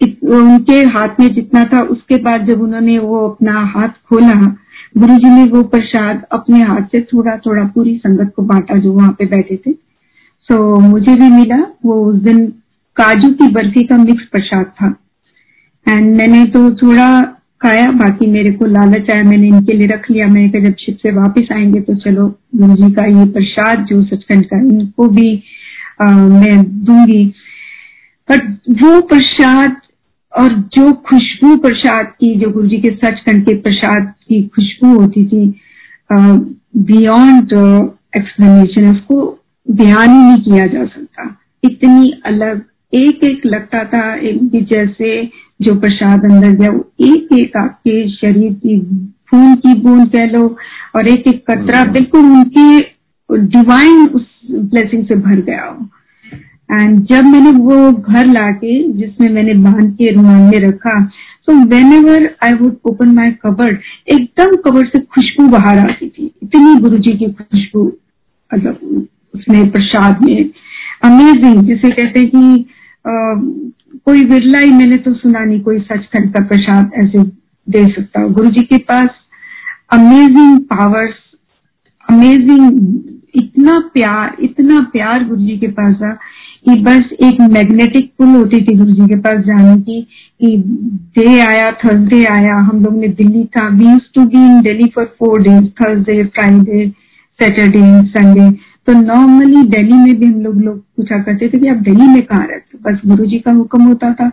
उनके 0.00 0.80
हाथ 0.94 1.20
में 1.20 1.32
जितना 1.34 1.64
था 1.64 1.80
उसके 1.84 2.16
बाद 2.16 2.46
जब 2.46 2.60
उन्होंने 2.62 2.98
वो 2.98 3.28
अपना 3.28 3.60
हाथ 3.76 3.88
खोला 4.08 4.34
गुरु 4.98 5.16
जी 5.16 5.30
ने 5.30 5.44
वो 5.44 5.62
प्रसाद 5.64 6.22
अपने 6.32 6.60
हाथ 6.62 6.82
से 6.82 7.00
थोड़ा 7.02 7.36
थोड़ा 7.36 7.64
पूरी 7.64 7.96
संगत 7.96 8.32
को 8.36 8.42
बांटा 8.42 8.76
जो 8.76 8.92
वहाँ 8.92 9.12
पे 9.18 9.26
बैठे 9.26 9.56
थे। 9.56 9.72
सो 9.72 10.54
so, 10.54 10.82
मुझे 10.82 11.14
भी 11.16 11.30
मिला 11.30 11.56
वो 11.84 12.04
उस 12.04 12.16
दिन 12.16 12.46
काजू 12.96 13.28
की 13.30 13.48
बर्फ़ी 13.48 13.84
का 13.84 13.96
मिक्स 13.96 14.24
प्रसाद 14.24 14.64
था। 14.80 14.94
एंड 15.86 16.16
मैंने 16.16 16.44
तो 16.44 16.70
थोड़ा 16.74 17.08
खाया 17.62 17.86
बाकी 17.92 18.26
मेरे 18.26 18.52
को 18.54 18.66
लालच 18.66 19.10
आया 19.14 19.24
मैंने 19.24 19.48
इनके 19.48 19.72
लिए 19.72 19.86
रख 19.86 20.10
लिया। 20.10 20.26
मैं 20.26 20.50
जब 20.52 20.74
शिप 20.80 20.96
से 21.02 21.10
वापस 21.12 21.48
आएँगे 21.52 21.80
तो 21.80 21.94
चलो 21.94 22.26
गुरु 22.56 22.74
जी 22.76 22.92
का 22.92 23.04
ये 23.08 23.24
प्रसाद 23.32 23.84
जो 23.84 24.02
सचखंड 24.04 24.44
का 24.44 24.60
इनको 24.60 25.08
भी 25.08 25.42
आ, 26.00 26.04
मैं 26.28 26.84
दूँगी। 26.84 27.24
बट 28.28 28.42
वो 28.82 29.00
प्रसाद 29.00 29.76
और 30.32 30.54
जो 30.74 30.92
खुशबू 31.08 31.56
प्रसाद 31.56 32.06
की 32.20 32.34
जो 32.34 32.50
गुरु 32.50 32.68
जी 32.68 32.78
के 32.78 32.90
सचखंड 32.96 33.44
के 33.46 33.54
प्रसाद 33.58 34.12
की 34.28 34.42
खुशबू 34.46 34.94
होती 34.98 35.24
थी 35.26 35.46
बियॉन्ड 36.12 37.52
एक्सप्लेनेशन 38.16 38.90
उसको 38.90 39.18
ध्यान 39.66 40.10
ही 40.10 40.18
नहीं 40.18 40.42
किया 40.42 40.66
जा 40.66 40.84
सकता। 40.86 41.36
इतनी 41.64 42.12
अलग 42.26 42.62
एक 42.92 43.24
एक 43.24 43.46
लगता 43.46 43.84
था 43.84 44.14
एक 44.18 44.62
जैसे 44.72 45.20
जो 45.60 45.74
प्रसाद 45.74 46.24
अंदर 46.24 46.50
गया 46.50 46.70
वो 46.72 46.90
एक 47.06 47.32
एक 47.38 47.56
आपके 47.56 48.08
शरीर 48.10 48.52
की 48.52 48.78
खून 49.30 49.54
की 49.54 49.74
बूंद 49.80 50.08
कह 50.12 50.26
लो 50.26 50.56
और 50.96 51.08
एक 51.08 51.26
एक 51.28 51.44
कतरा 51.50 51.80
हम्म। 51.80 51.92
बिल्कुल 51.92 52.20
उनके 52.20 52.78
डिवाइन 53.30 54.06
उस 54.08 54.26
ब्लेसिंग 54.50 55.04
से 55.06 55.14
भर 55.16 55.40
गया 55.40 55.64
हो। 55.64 55.88
एंड 56.72 56.98
जब 57.06 57.24
मैंने 57.24 57.50
वो 57.50 57.92
घर 57.92 58.26
लाके 58.26 58.72
जिसमें 58.92 59.28
मैंने 59.28 59.54
बाँध 59.62 59.92
के 59.94 60.10
रुमाल 60.12 60.40
में 60.42 60.58
रखा 60.60 61.00
तो 61.46 61.54
whenever 61.92 62.28
I 62.46 62.52
would 62.52 62.76
open 62.84 63.14
my 63.14 63.30
cover 63.42 63.78
एकदम 64.08 64.56
कबर 64.64 64.86
से 64.86 64.98
खुशबू 64.98 65.48
बाहर 65.48 65.78
आती 65.78 66.08
थी। 66.08 66.30
इतनी 66.42 66.74
गुरु 66.80 66.98
जी 66.98 67.12
की 67.12 67.30
खुशबू 67.32 67.84
मतलब 68.50 69.06
उसमें 69.34 69.70
प्रसाद 69.70 70.22
में। 70.22 70.50
अमेजिंग 71.04 71.62
जिसे 71.64 71.90
कहते 71.90 72.20
हैं 72.20 72.28
कि 72.28 72.64
कोई 74.06 74.24
विरला 74.24 74.58
ही 74.58 74.70
मैंने 74.70 74.96
तो 74.96 75.14
सुना 75.14 75.44
नहीं, 75.44 75.60
कोई 75.60 75.78
सचखंड 75.78 76.32
का 76.34 76.44
प्रसाद 76.46 76.90
ऐसे 77.04 77.22
दे 77.66 77.86
सकता 77.86 78.26
गुरु 78.28 78.50
जी 78.50 78.62
के 78.64 78.78
पास 78.90 79.08
अमेजिंग 79.92 80.58
पावर्स 80.72 81.14
अमेजिंग 82.08 82.70
इतना 83.34 83.78
प्यार 83.94 84.36
इतना 84.42 84.80
प्यार 84.92 85.24
गुरु 85.24 85.40
जी 85.40 85.56
के 85.58 85.66
पास 85.68 85.94
था 85.94 86.12
कि 86.68 86.74
बस 86.82 87.12
एक 87.24 87.40
मैग्नेटिक 87.40 88.10
पुल 88.18 88.28
होती 88.28 88.62
थी 88.64 88.76
गुरु 88.76 88.92
जी 88.92 89.06
के 89.08 89.18
पास 89.20 89.44
जाने 89.44 89.76
की 89.80 90.00
कि 90.40 90.56
डे 91.18 91.38
आया 91.40 91.70
थर्सडे 91.84 92.24
आया, 92.24 92.56
हम 92.56 92.82
लोग 92.84 92.96
ने 92.96 93.08
दिल्ली 93.08 93.44
था 93.56 93.68
we 93.68 93.98
to 94.14 94.24
be 94.24 94.38
in 94.38 94.60
Delhi 94.62 94.88
for 94.94 95.04
four 95.18 95.42
days 95.42 95.68
Thursday 95.80 96.24
Friday 96.24 96.88
Saturday 97.38 97.82
Sunday 98.08 98.50
तो 98.90 98.94
नॉर्मली 98.94 99.62
दिल्ली 99.62 99.96
में 99.96 100.18
भी 100.20 100.26
हम 100.26 100.40
लोग 100.42 100.62
लोग 100.62 100.78
पूछा 100.96 101.18
करते 101.22 101.48
थे 101.48 101.58
कि 101.58 101.68
आप 101.68 101.82
दिल्ली 101.88 102.06
में 102.06 102.22
कहाँ 102.22 102.46
रहते 102.46 102.78
बस 102.78 103.00
गुरु 103.06 103.26
जी 103.26 103.38
का 103.38 103.52
हुक्म 103.52 103.82
होता 103.82 104.12
था। 104.12 104.28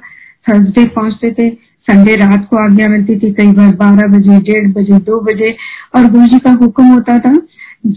थर्सडे 0.48 0.86
पहुँचते 0.86 1.32
थे 1.32 1.50
संडे 1.88 2.16
रात 2.16 2.48
को 2.50 2.58
आज्ञा 2.58 2.88
मिलती 2.88 3.20
थी 3.20 3.32
कई 3.34 3.52
बार 3.52 3.76
बारह 3.76 4.08
बजे 4.18 4.40
डेढ़ 4.42 4.72
बजे 4.74 5.00
दो 5.00 5.20
बजे 5.22 5.52
और 5.96 6.10
गुरु 6.12 6.26
जी 6.26 6.40
का 6.40 6.52
हुक्म 6.54 6.86
होता 6.86 7.20
था 7.20 7.34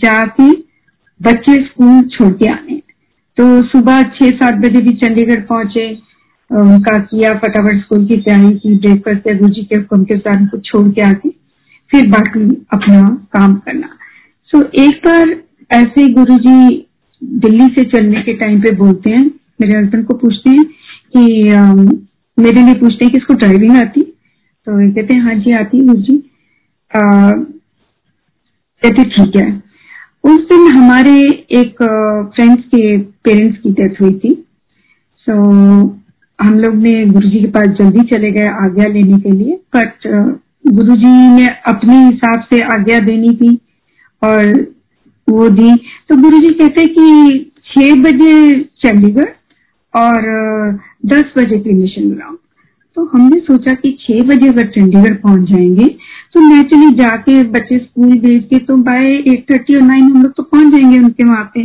जाके 0.05 0.51
बच्चे 1.21 1.55
स्कूल 1.65 2.03
छोड़ 2.09 2.33
के 2.33 2.53
आने। 2.53 2.81
तो 3.39 3.63
सुबह 3.63 4.03
छह 4.03 4.31
सात 4.31 4.55
बजे 4.55 4.81
भी 4.81 4.95
चंडीगढ़ 4.97 5.41
पहुँचे 5.47 5.91
उनका 6.51 6.99
किया 7.01 7.35
फटाफट 7.39 7.83
स्कूल 7.83 8.07
की 8.07 8.17
तैयारी 8.17 8.57
की 8.59 8.77
ब्रेकफास्ट 8.79 9.29
या 9.29 9.35
गुरु 9.35 9.53
जी 9.53 9.63
के 9.63 9.81
हुक्म 9.81 10.05
के 10.05 10.19
साथ 10.19 10.59
छोड़ 10.65 10.89
के 10.89 11.09
आके 11.09 11.29
फिर 11.91 12.09
बाकी 12.09 12.49
अपना 12.73 13.09
काम 13.33 13.55
करना। 13.55 13.89
सो 14.51 14.59
so, 14.59 14.65
एक 14.65 15.01
बार 15.07 15.41
ऐसे 15.71 16.07
गुरु 16.13 16.37
जी 16.39 16.87
दिल्ली 17.23 17.67
से 17.67 17.85
चलने 17.85 18.23
के 18.23 18.33
टाइम 18.35 18.61
पे 18.61 18.75
बोलते 18.77 19.11
हैं 19.11 19.25
मेरे 19.61 19.79
हस्बैंड 19.79 20.05
को 20.07 20.15
पूछते 20.15 20.51
हैं 20.51 20.65
कि 20.65 21.51
आ, 21.51 21.75
मेरे 22.39 22.63
लिए 22.63 22.75
पूछते 22.75 23.05
हैं 23.05 23.13
कि 23.13 23.19
इसको 23.19 23.35
ड्राइविंग 23.35 23.77
आती? 23.77 24.01
तो 24.01 24.93
कहते 24.95 25.15
हैं 25.15 25.23
हाँ 25.23 25.35
जी 25.35 25.53
आती 25.53 25.79
है 25.79 25.85
गुरु 25.85 26.03
जी 26.03 26.23
कहते 28.83 29.05
ठीक 29.05 29.37
है। 29.37 29.51
उस 30.25 30.39
दिन 30.49 30.67
हमारे 30.77 31.13
एक 31.61 31.83
फ्रेंड्स 32.35 32.65
के 32.65 32.99
पेरेंट्स 33.25 33.59
की 33.59 33.71
डेथ 33.71 34.01
हुई 34.01 34.15
थी। 34.15 34.35
सो 35.27 35.33
so, 35.33 35.91
हम 36.39 36.55
लोग 36.55 36.75
ने 36.75 37.05
गुरु 37.07 37.29
जी 37.29 37.41
के 37.41 37.49
पास 37.49 37.67
जल्दी 37.81 38.03
चले 38.09 38.31
गए 38.31 38.47
आज्ञा 38.65 38.85
लेने 38.93 39.19
के 39.21 39.31
लिए। 39.31 39.59
बट 39.77 40.07
गुरु 40.67 40.97
जी 40.97 41.29
ने 41.37 41.47
अपने 41.67 41.99
हिसाब 42.07 42.45
से 42.53 42.61
आज्ञा 42.75 42.99
देनी 43.01 43.35
थी 43.37 43.55
और 44.23 44.53
वो 45.29 45.49
दी 45.51 45.75
तो 46.09 46.17
गुरु 46.23 46.39
जी 46.41 46.53
कहते 46.55 46.87
कि 46.89 47.07
छह 47.67 47.95
बजे 48.03 48.53
चंडीगढ़ 48.83 49.29
और 49.95 50.29
दस 51.07 51.33
बजे 51.37 51.59
की 51.59 51.73
मिशन 51.73 52.11
ग्राउंड। 52.11 52.39
तो 52.97 53.05
हमने 53.07 53.41
सोचा 53.41 53.75
कि 53.75 53.91
छह 54.01 54.27
बजे 54.29 54.49
अगर 54.49 54.67
चंडीगढ़ 54.71 55.15
पहुँच 55.17 55.49
जाएँगे 55.51 55.89
तो 56.35 56.41
नेचुरली 56.41 56.91
जाके 56.97 57.43
बच्चे 57.51 57.79
स्कूल 57.79 58.19
भेज 58.21 58.43
के 58.45 58.59
तो 58.65 58.77
बाय 58.85 59.07
एट 59.07 59.45
थर्टी 59.51 59.77
और 59.77 59.83
नाइन 59.83 60.03
हम 60.05 60.23
लोग 60.23 60.33
तो 60.33 60.43
पहुँच 60.45 60.73
जाएँगे 60.73 60.99
उनके 60.99 61.25
वहाँ 61.25 61.51
पे। 61.55 61.63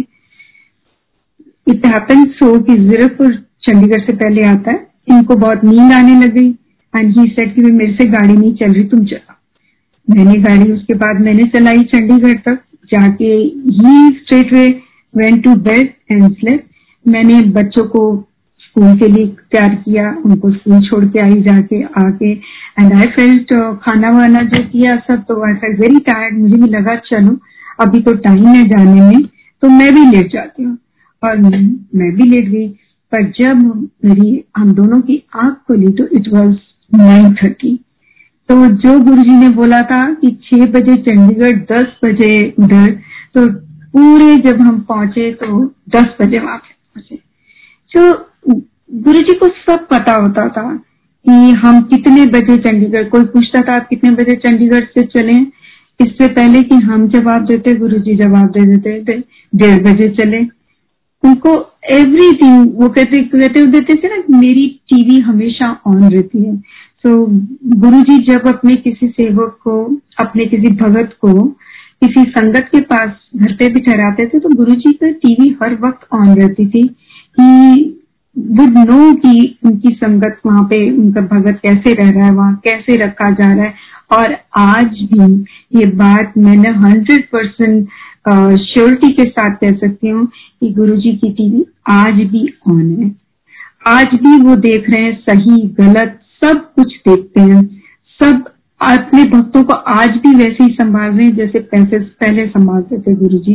इट 1.67 1.85
हैपन 1.85 2.23
सो 2.33 2.59
कि 2.61 2.73
जीरकपुर 2.79 3.33
चंडीगढ़ 3.63 4.01
से 4.01 4.13
पहले 4.15 4.43
आता 4.45 4.71
है। 4.71 4.87
इनको 5.09 5.35
बहुत 5.35 5.63
नींद 5.65 5.91
आने 5.93 6.19
लग 6.19 6.33
गई 6.33 6.49
एंड 6.93 7.17
ही 7.17 7.27
सेड 7.29 7.53
कि 7.55 7.61
मेरे 7.63 7.93
से 7.93 8.05
गाड़ी 8.07 8.33
नहीं 8.33 8.53
चल 8.53 8.73
रही, 8.73 8.83
तुम 8.83 9.05
चला 9.05 9.39
मैंने 10.07 10.33
गाड़ी, 10.41 10.71
उसके 10.71 10.93
बाद 10.95 11.21
मैंने 11.21 11.43
चलाई 11.49 11.83
चंडीगढ़ 11.85 12.37
तक। 12.39 12.59
जाके 12.95 13.33
ही 13.79 14.07
straight 14.17 14.53
way 14.53 14.67
went 15.13 15.43
to 15.43 15.55
bed 15.63 15.93
and 16.11 16.31
slept 16.31 16.63
मैंने 17.05 17.41
बच्चों 17.53 17.85
को 17.87 18.05
स्कूल 18.61 18.97
के 18.99 19.07
लिए 19.07 19.27
तैयार 19.51 19.75
किया, 19.75 20.07
उनको 20.25 20.49
स्कूल 20.51 20.79
छोड़ 20.81 21.05
के 21.05 21.19
आई 21.19 21.41
जाके 21.41 21.81
आके 21.99 22.31
एंड 22.31 22.93
आई 22.93 23.05
फेल्ट 23.15 23.53
खाना 23.83 24.09
वाना 24.09 24.41
जो 24.45 24.63
किया 24.63 24.95
सब 25.07 25.23
तो 25.27 25.41
आई 25.47 25.53
फेल्ट 25.53 25.79
वेरी 25.79 25.99
टायर्ड 26.07 26.37
मुझे 26.39 26.57
भी 26.57 26.69
लगा, 26.69 26.95
चलो, 26.95 27.37
अभी 27.81 28.01
तो 28.01 28.13
टाइम 28.25 28.45
है 28.45 28.63
जाने 28.69 29.01
में 29.01 29.23
तो 29.63 29.69
मैं 29.69 29.93
भी 29.93 30.05
लेट 30.05 30.31
जाती 30.33 30.63
हूँ। 30.63 30.77
और 31.23 31.37
मैं 31.37 32.11
भी 32.15 32.29
लेट 32.29 32.49
गई। 32.49 32.67
पर 33.11 33.23
जब 33.39 33.87
मेरी, 34.05 34.43
हम 34.57 34.71
दोनों 34.73 35.01
की 35.01 35.21
आँख 35.35 35.53
खुली 35.67 35.87
तो 35.93 36.07
इट 36.07 36.27
वॉज़ 36.33 36.55
नाइन 36.91 37.33
थर्टी 37.33 37.79
तो 38.49 38.65
जो 38.81 38.97
गुरु 38.99 39.23
जी 39.23 39.37
ने 39.37 39.49
बोला 39.49 39.81
था 39.81 40.03
कि 40.13 40.29
छह 40.43 40.65
बजे 40.71 40.95
चंडीगढ़, 41.03 41.55
दस 41.71 41.85
बजे 42.05 42.55
उधर 42.59 42.91
तो 43.35 43.47
पूरे 43.93 44.35
जब 44.37 44.61
हम 44.61 44.79
पहुँचे 44.89 45.31
तो 45.33 45.65
दस 45.89 46.07
बजे 46.21 46.39
वहाँ 46.39 46.57
पहुँचे। 46.57 47.15
तो 47.91 48.13
गुरु 49.01 49.21
जी 49.21 49.33
को 49.33 49.47
सब 49.47 49.87
पता 49.87 50.13
होता 50.21 50.47
था 50.49 50.75
कि 50.75 51.51
हम 51.51 51.81
कितने 51.83 52.25
बजे 52.25 52.57
चंडीगढ़, 52.57 53.03
कोई 53.03 53.23
पूछता 53.25 53.61
था 53.61 53.75
आप 53.75 53.87
कितने 53.89 54.11
बजे 54.11 54.35
चंडीगढ़ 54.35 54.83
से 54.93 55.05
चले? 55.07 55.39
इससे 55.99 56.27
पहले 56.27 56.61
कि 56.61 56.75
हम 56.75 57.07
जवाब 57.09 57.45
देते 57.45 57.73
गुरु 57.75 57.97
जी 57.99 58.15
जवाब 58.15 58.47
दे 58.49 58.65
देते 58.65 58.99
थे 59.03 59.19
डेढ़ 59.53 59.81
बजे 59.83 60.07
चले। 60.15 60.39
उनको 61.23 61.51
एवरीथिंग 61.93 62.73
वो 62.75 62.89
कहते 62.89 63.21
कहते 63.23 63.65
देते 63.65 63.95
थे 63.95 64.07
ना 64.07 64.37
मेरी 64.37 64.67
टीवी 64.89 65.19
हमेशा 65.19 65.71
ऑन 65.87 66.03
रहती 66.09 66.43
है। 66.43 66.55
तो 67.05 67.25
गुरु 67.75 68.01
जी 68.01 68.17
जब 68.23 68.47
अपने 68.47 68.75
किसी 68.75 69.07
सेवक 69.07 69.57
को, 69.63 69.73
अपने 70.19 70.45
किसी 70.45 70.71
भगत 70.75 71.15
को 71.21 71.33
किसी 72.03 72.23
संगत 72.29 72.69
के 72.71 72.79
पास 72.81 73.11
घर 73.35 73.53
पे 73.53 73.67
भी 73.69 73.81
ठहराते 73.81 74.27
थे 74.27 74.39
तो 74.39 74.49
गुरु 74.55 74.73
जी 74.75 74.91
का 74.93 75.11
टीवी 75.11 75.49
हर 75.63 75.75
वक्त 75.81 76.07
ऑन 76.13 76.33
रहती 76.35 76.67
थी 76.67 76.83
कि 77.39 78.01
वुड 78.35 78.77
नो 78.79 79.11
कि 79.13 79.57
उनकी 79.65 79.93
संगत 79.93 80.39
वहाँ 80.45 80.63
पे, 80.63 80.89
उनका 80.91 81.21
भगत 81.21 81.59
कैसे 81.63 81.93
रह 81.93 82.09
रहा 82.09 82.25
है, 82.25 82.31
वहाँ 82.31 82.55
कैसे 82.65 82.95
रखा 82.95 83.29
जा 83.31 83.51
रहा 83.53 83.65
है। 83.65 83.73
और 84.11 84.35
आज 84.57 84.99
भी 85.11 85.35
ये 85.75 85.85
बात 85.95 86.33
मैंने 86.37 86.69
हंड्रेड 86.79 87.25
परसेंट 87.35 87.87
श्योरिटी 88.63 89.11
के 89.13 89.29
साथ 89.29 89.55
कह 89.55 89.77
सकती 89.77 90.09
हूँ 90.09 90.25
कि 90.25 90.73
गुरु 90.73 90.95
जी 90.97 91.15
की 91.15 91.31
टीवी 91.33 91.65
आज 91.91 92.21
भी 92.25 92.47
ऑन 92.69 92.89
है। 92.91 93.11
आज 93.87 94.19
भी 94.23 94.37
वो 94.43 94.55
देख 94.55 94.89
रहे 94.89 95.03
हैं 95.05 95.17
सही, 95.19 95.67
गलत 95.79 96.19
सब 96.41 96.61
कुछ 96.75 96.95
देखते 97.07 97.41
हैं। 97.41 97.63
सब 98.19 98.43
अपने 98.81 99.23
भक्तों 99.25 99.63
को 99.63 99.73
आज 99.73 100.17
भी 100.17 100.33
वैसे 100.35 100.63
ही 100.63 100.73
संभाल 100.73 101.09
रहे 101.09 101.25
हैं, 101.25 101.35
जैसे 101.35 101.59
पैसे, 101.61 101.99
पहले 101.99 102.47
संभालते 102.47 102.97
थे 102.97 103.13
गुरु 103.15 103.37
जी 103.39 103.53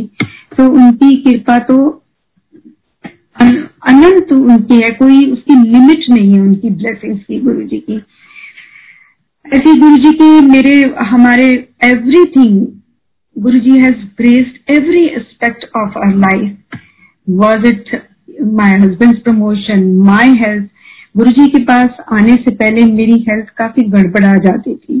तो 0.57 0.67
उनकी 0.69 1.15
कृपा 1.23 1.57
तो 1.61 1.77
अनंत 3.39 4.31
उनकी 4.33 4.75
है, 4.75 4.89
कोई 4.91 5.31
उसकी 5.31 5.55
लिमिट 5.63 6.09
नहीं 6.09 6.33
है 6.33 6.41
उनकी 6.41 6.69
ब्लेसिंग्स 6.71 7.23
की 7.23 7.39
गुरु 7.41 7.61
जी 7.63 7.77
की। 7.79 7.95
ऐसे 9.45 9.75
गुरु 9.75 9.95
जी 9.97 10.11
की 10.13 10.29
मेरे, 10.47 10.73
हमारे 11.05 11.47
everything 11.83 12.65
Guru 13.35 13.59
ji 13.59 13.77
has 13.79 14.05
graced 14.17 14.75
every 14.75 15.05
aspect 15.17 15.65
of 15.77 15.97
our 15.97 16.15
life 16.17 16.77
was 17.27 17.67
it 17.67 18.01
my 18.53 18.79
husband 18.81 19.21
promotion 19.23 19.91
my 20.05 20.35
health 20.37 20.69
Guru 21.15 21.31
ji 21.31 21.45
के 21.47 21.63
पास 21.63 21.97
आने 22.13 22.33
से 22.35 22.51
पहले 22.53 22.83
मेरी 22.91 23.17
हेल्थ 23.29 23.49
काफ़ी 23.57 23.83
गड़बड़ा 23.89 24.33
जाती 24.45 24.75
थी। 24.75 24.99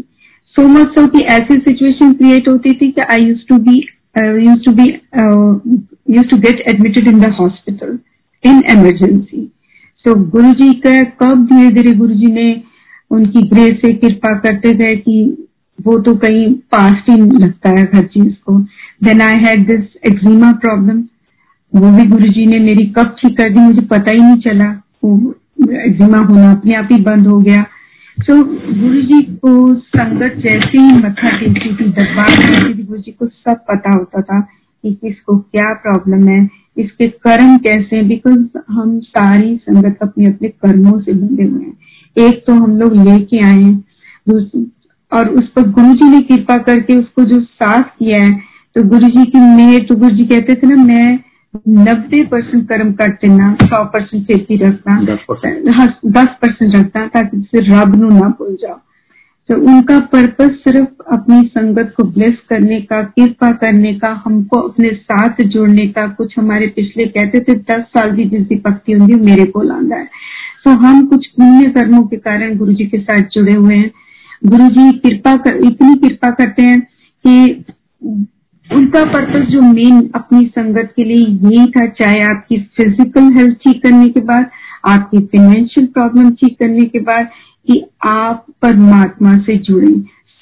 सो 0.55 0.67
मच 0.67 0.87
सो 0.95 1.05
कि 1.07 1.19
ऐसी 1.33 1.55
सिचुएशन 1.59 2.13
क्रिएट 2.13 2.47
होती 2.49 2.73
थी 2.73 2.91
कि 2.91 3.01
I 3.11 3.25
use 3.25 3.45
to 3.49 3.57
be 3.59 3.75
use 4.45 4.59
to 4.65 4.71
be 4.73 4.87
use 6.15 6.27
to 6.29 6.37
get 6.37 6.63
admitted 6.69 7.07
in 7.07 7.19
the 7.19 7.33
hospital 7.39 7.97
in 8.43 8.61
emergency 8.71 9.45
so 10.05 10.15
Guru 10.31 10.51
ji 10.53 10.73
का 10.85 11.01
कब 11.21 11.45
धीरे 11.45 11.69
धीरे 11.71 11.93
गुरु 11.95 12.15
जी 12.15 12.31
ने 12.33 12.49
उनकी 13.11 13.41
ग्रेस 13.49 13.79
से 13.81 13.93
कृपा 13.93 14.37
करते 14.39 14.73
गए 14.77 14.95
कि 14.97 15.47
वो 15.79 15.97
तो 15.99 16.15
कहीं 16.17 16.53
पास 16.71 17.03
ही 17.09 17.15
लगता 17.15 17.69
है 17.69 17.83
हर 17.95 18.05
चीज़ 18.05 18.33
को। 18.45 18.59
Then 19.03 19.21
I 19.21 19.43
had 19.45 19.65
this 19.67 19.83
eczema 20.07 20.51
problem 20.63 21.03
वो 21.73 21.91
भी 21.91 22.05
गुरु 22.07 22.29
जी 22.29 22.45
ने 22.45 22.59
मेरी 22.61 22.85
कब 22.97 23.15
ठीक 23.19 23.37
कर 23.37 23.49
दी, 23.49 23.59
मुझे 23.59 23.81
पता 23.87 24.11
ही 24.11 24.17
नहीं 24.17 24.41
चला। 24.41 24.71
एक्जिमा 25.61 26.17
होना 26.19 26.51
अपने 26.51 26.75
आप 26.75 26.87
ही 26.91 27.01
बंद 27.03 27.27
हो 27.27 27.37
गया। 27.39 27.63
तो 28.17 28.35
गुरु 28.43 29.01
जी 29.03 29.21
को 29.37 29.51
संगत 29.75 30.35
जैसे 30.39 30.79
ही 30.79 30.91
मथा 30.95 31.29
टेकती 31.37 31.75
थी 31.75 31.89
दरबार 31.91 32.35
टेकती 32.37 32.73
थी 32.73 32.83
गुरु 32.83 32.99
जी 32.99 33.11
को 33.11 33.27
सब 33.27 33.63
पता 33.69 33.91
होता 33.91 34.21
था 34.21 34.39
कि 34.39 34.93
किसको 34.93 35.37
क्या 35.37 35.73
प्रॉब्लम 35.81 36.27
है, 36.27 36.47
इसके 36.77 37.07
कर्म 37.07 37.57
कैसे 37.59 37.95
हैं 37.95 38.07
बिकॉज़ 38.07 38.59
हम 38.71 38.99
सारी 39.09 39.55
संगत 39.59 39.97
अपने 40.01 40.25
अपने 40.25 40.49
कर्मों 40.49 40.99
से 40.99 41.13
बंधे 41.13 41.43
हुए 41.43 41.63
हैं। 41.63 42.27
एक 42.27 42.43
तो 42.47 42.53
हम 42.55 42.77
लोग 42.77 42.95
लेके 42.99 43.45
आए 43.45 43.61
हैं 43.61 44.65
और 45.11 45.29
उस 45.29 45.47
पर 45.55 45.69
गुरु 45.71 45.93
जी 45.93 46.09
ने 46.09 46.19
कृपा 46.21 46.57
करके 46.59 46.97
उसको 46.97 47.23
जो 47.25 47.39
साफ़ 47.41 47.87
किया 47.99 48.23
है 48.23 48.31
तो 48.75 48.83
गुरु 48.89 49.07
जी 49.09 49.25
की 49.25 49.39
मेहर 49.55 49.85
तो 49.85 49.95
गुरु 49.95 50.15
जी 50.15 50.23
कहते 50.25 50.55
थे 50.55 50.67
ना, 50.67 50.83
मैं 50.83 51.19
नब्बे 51.67 52.23
परसेंट 52.23 52.67
कर्म 52.69 52.91
करते 52.93 53.27
ना 53.27 53.55
सौ 53.63 53.83
परसेंट 53.85 54.23
सेफ्टी 54.23 54.55
रखना 54.55 55.01
दस 55.05 55.25
परसेंट। 55.29 56.75
रखना 56.75 57.07
ताकि 57.07 57.37
रब 57.55 57.95
नु 57.95 58.09
ना 58.09 58.27
भूल 58.29 58.55
जाओ। 58.61 58.79
तो 59.49 59.55
उनका 59.57 59.99
पर्पज 59.99 60.51
सिर्फ़ 60.57 61.13
अपनी 61.13 61.41
संगत 61.47 61.93
को 61.97 62.03
ब्लेस 62.03 62.35
करने 62.49 62.79
का 62.81 63.01
कृपा 63.03 63.51
करने 63.51 63.93
का 63.93 64.11
हमको 64.25 64.59
अपने 64.59 64.89
साथ 64.89 65.41
जोड़ने 65.45 65.87
का 65.87 66.07
कुछ 66.07 66.37
हमारे 66.37 66.67
पिछले 66.67 67.05
कहते 67.05 67.39
थे 67.39 67.55
दस 67.55 67.83
साल 67.95 68.15
की 68.15 68.25
जिसकी 68.25 68.55
पक्ति 68.55 68.91
होंगी 68.91 69.15
मेरे 69.15 69.45
को 69.45 69.61
लाना 69.61 69.95
है। 69.95 70.07
तो 70.65 70.71
हम 70.71 71.05
कुछ 71.07 71.27
पुण्य 71.27 71.69
कर्मों 71.71 72.03
के 72.03 72.17
कारण 72.17 72.57
गुरु 72.57 72.73
जी 72.73 72.85
के 72.85 72.97
साथ 72.97 73.29
जुड़े 73.33 73.53
हुए 73.53 73.75
हैं। 73.75 73.91
गुरु 74.45 74.67
जी 74.67 74.91
कृपा 74.99 75.35
कर, 75.35 75.55
इतनी 75.57 75.95
कृपा 75.95 76.31
करते 76.31 76.63
हैं 76.63 76.81
कि 77.25 77.63
उनका 78.75 79.03
पर्पज 79.03 79.49
जो 79.51 79.61
मेन 79.61 80.09
अपनी 80.15 80.45
संगत 80.57 80.93
के 80.95 81.03
लिए 81.03 81.49
यही 81.49 81.65
था, 81.71 81.85
चाहे 81.87 82.21
आपकी 82.23 82.57
फ़िज़िकल 82.77 83.31
हेल्थ 83.37 83.57
ठीक 83.57 83.81
करने 83.83 84.07
के 84.09 84.19
बाद, 84.21 84.49
आपकी 84.87 85.19
फाइनेंशियल 85.25 85.87
प्रॉब्लम 85.87 86.29
ठीक 86.31 86.57
करने 86.59 86.85
के 86.85 86.99
बाद, 86.99 87.27
कि 87.67 87.83
आप 88.05 88.45
परमात्मा 88.61 89.37
से 89.37 89.57
जुड़े, 89.57 89.91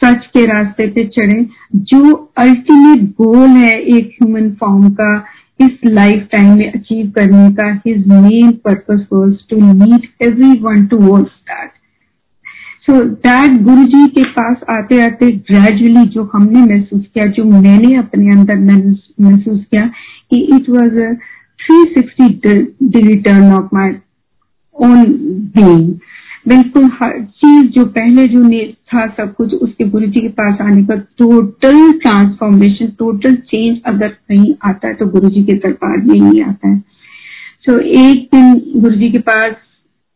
सच 0.02 0.26
के 0.26 0.46
रास्ते 0.46 0.88
पे 0.88 1.06
चढ़ें, 1.08 1.46
जो 1.76 2.14
अल्टीमेट 2.38 3.10
गोल 3.22 3.50
है 3.50 3.80
एक 3.98 4.14
ह्यूमन 4.14 4.50
फॉर्म 4.60 4.90
का, 4.90 5.12
इस 5.60 5.80
लाइफ 5.86 6.28
टाइम 6.32 6.58
में 6.58 6.72
अचीव 6.72 7.12
करने 7.16 7.50
का 7.54 7.72
his 7.88 8.08
main 8.08 8.52
purpose 8.66 9.06
was 9.14 9.34
to 9.50 9.60
meet 9.60 10.10
every 10.22 10.52
one 10.62 10.86
towards 10.98 11.32
so 12.90 13.04
that 13.04 13.62
Guru 13.62 13.84
ji 13.84 14.08
के 14.08 14.24
पास 14.24 14.58
आते 14.70 15.02
आते 15.02 15.32
ग्रेजुअली 15.32 16.06
जो 16.06 16.32
हमने 16.34 16.60
महसूस 16.60 17.06
किया 17.14 17.32
जो 17.32 17.44
मैंने 17.44 17.96
अपने 17.96 18.26
अंदर 18.26 18.58
महसूस 19.22 19.60
किया 19.60 19.88
कि 20.32 20.40
it 20.56 20.70
was 20.70 21.00
a 21.00 21.14
three 21.60 21.84
sixty 21.84 22.30
degree 22.88 23.16
turn 23.16 23.54
of 23.54 23.70
my 23.74 23.90
own 24.76 25.06
being 25.58 25.94
बिल्कुल 26.48 26.90
हर 27.02 27.22
चीज़ 27.22 27.66
जो 27.66 27.86
पहले 27.86 28.28
जो 28.28 28.68
था 28.72 29.08
सब 29.08 29.36
कुछ 29.36 29.54
उसके 29.54 29.86
गुरु 29.86 30.06
जी 30.06 30.20
के 30.20 30.28
पास 30.28 30.58
आने 30.62 30.84
पर 30.84 31.00
टोटल 31.00 31.92
ट्रांसफॉर्मेशन 31.92 32.86
टोटल 32.86 33.36
चेंज 33.36 33.82
अगर 33.86 34.08
कहीं 34.08 34.54
आता 34.64 34.88
है 34.88 34.94
तो 34.94 35.06
गुरु 35.06 35.30
जी 35.30 35.44
के 35.44 35.54
दरबार 35.54 35.98
में 35.98 36.32
ही 36.32 36.42
आता 36.42 36.70
है। 36.70 36.80
सो 37.66 37.72
so, 37.72 37.80
एक 37.80 38.30
दिन 38.36 38.82
गुरु 38.82 38.96
जी 38.96 39.10
के 39.10 39.18
पास 39.18 39.54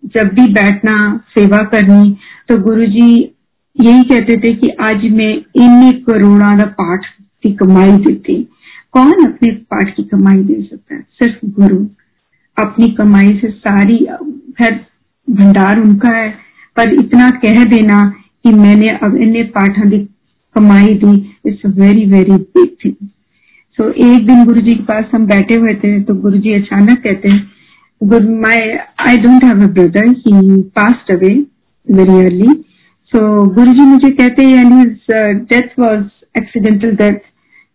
जब 0.06 0.24
भी 0.24 0.54
बैठना, 0.54 1.18
सेवा 1.18 1.58
करनी 1.58 2.18
तो 2.50 2.58
गुरु 2.58 2.86
जी 2.86 3.36
यही 3.82 4.04
कहते 4.04 4.38
थे 4.38 4.54
कि 4.54 4.70
आज 4.70 4.96
मैं 4.96 5.34
इन 5.56 5.92
करोड़ा 5.92 6.66
पाठ 6.66 7.00
की 7.44 7.52
कमाई 7.52 7.92
देती। 7.92 8.50
कौन 8.92 9.12
अपने 9.12 9.52
पाठ 9.52 9.96
की 9.96 10.04
कमाई 10.04 10.44
दे 10.44 10.62
सकता 10.62 10.96
है? 10.96 11.02
सिर्फ़ 11.02 11.46
गुरु। 11.46 11.86
अपनी 12.60 12.88
कमाई 12.88 13.40
से 13.42 13.50
सारी 13.50 13.98
खैर 14.52 14.86
भंडार 15.30 15.80
उनका 15.80 16.10
है। 16.10 16.30
पर 16.78 16.94
इतना 16.94 17.30
कह 17.30 17.64
देना 17.64 18.14
कि 18.44 18.54
मैंने 18.54 18.88
अब 18.88 19.16
इन्हें 19.16 19.48
पाठा 19.48 19.90
की 19.90 20.00
कमाई 20.56 20.88
दी। 20.88 21.36
It's 21.46 21.62
very 21.66 22.06
very 22.06 22.32
big 22.32 22.70
thing 22.86 23.08
so 23.74 23.90
एक 23.90 24.28
दिन 24.28 24.46
गुरु 24.46 24.62
जी 24.62 24.76
के 24.76 24.84
पास 24.84 25.06
हम 25.16 25.26
बैठे 25.26 25.56
हुए 25.56 25.70
थे 25.70 26.02
तो 26.02 26.16
गुरु 26.16 26.38
जी 26.38 26.54
अचानक 26.54 27.00
कहते 27.00 27.30
हैं 27.30 27.53
my 28.12 28.60
I 29.08 29.18
don't 29.18 29.44
have 29.44 29.62
a 29.64 29.68
brother 29.74 30.08
he 30.28 30.62
passed 30.62 31.12
away 31.12 31.34
very 31.88 32.20
early 32.26 32.54
so 33.14 33.22
Guru 33.50 33.74
ji 33.74 33.86
मुझे 33.86 34.10
कहते 34.10 34.44
हैं 34.44 34.86
डेथ 35.44 35.80
वॉज़ 35.80 36.04
एक्सीडेंटल 36.38 36.96
डेथ 36.96 37.20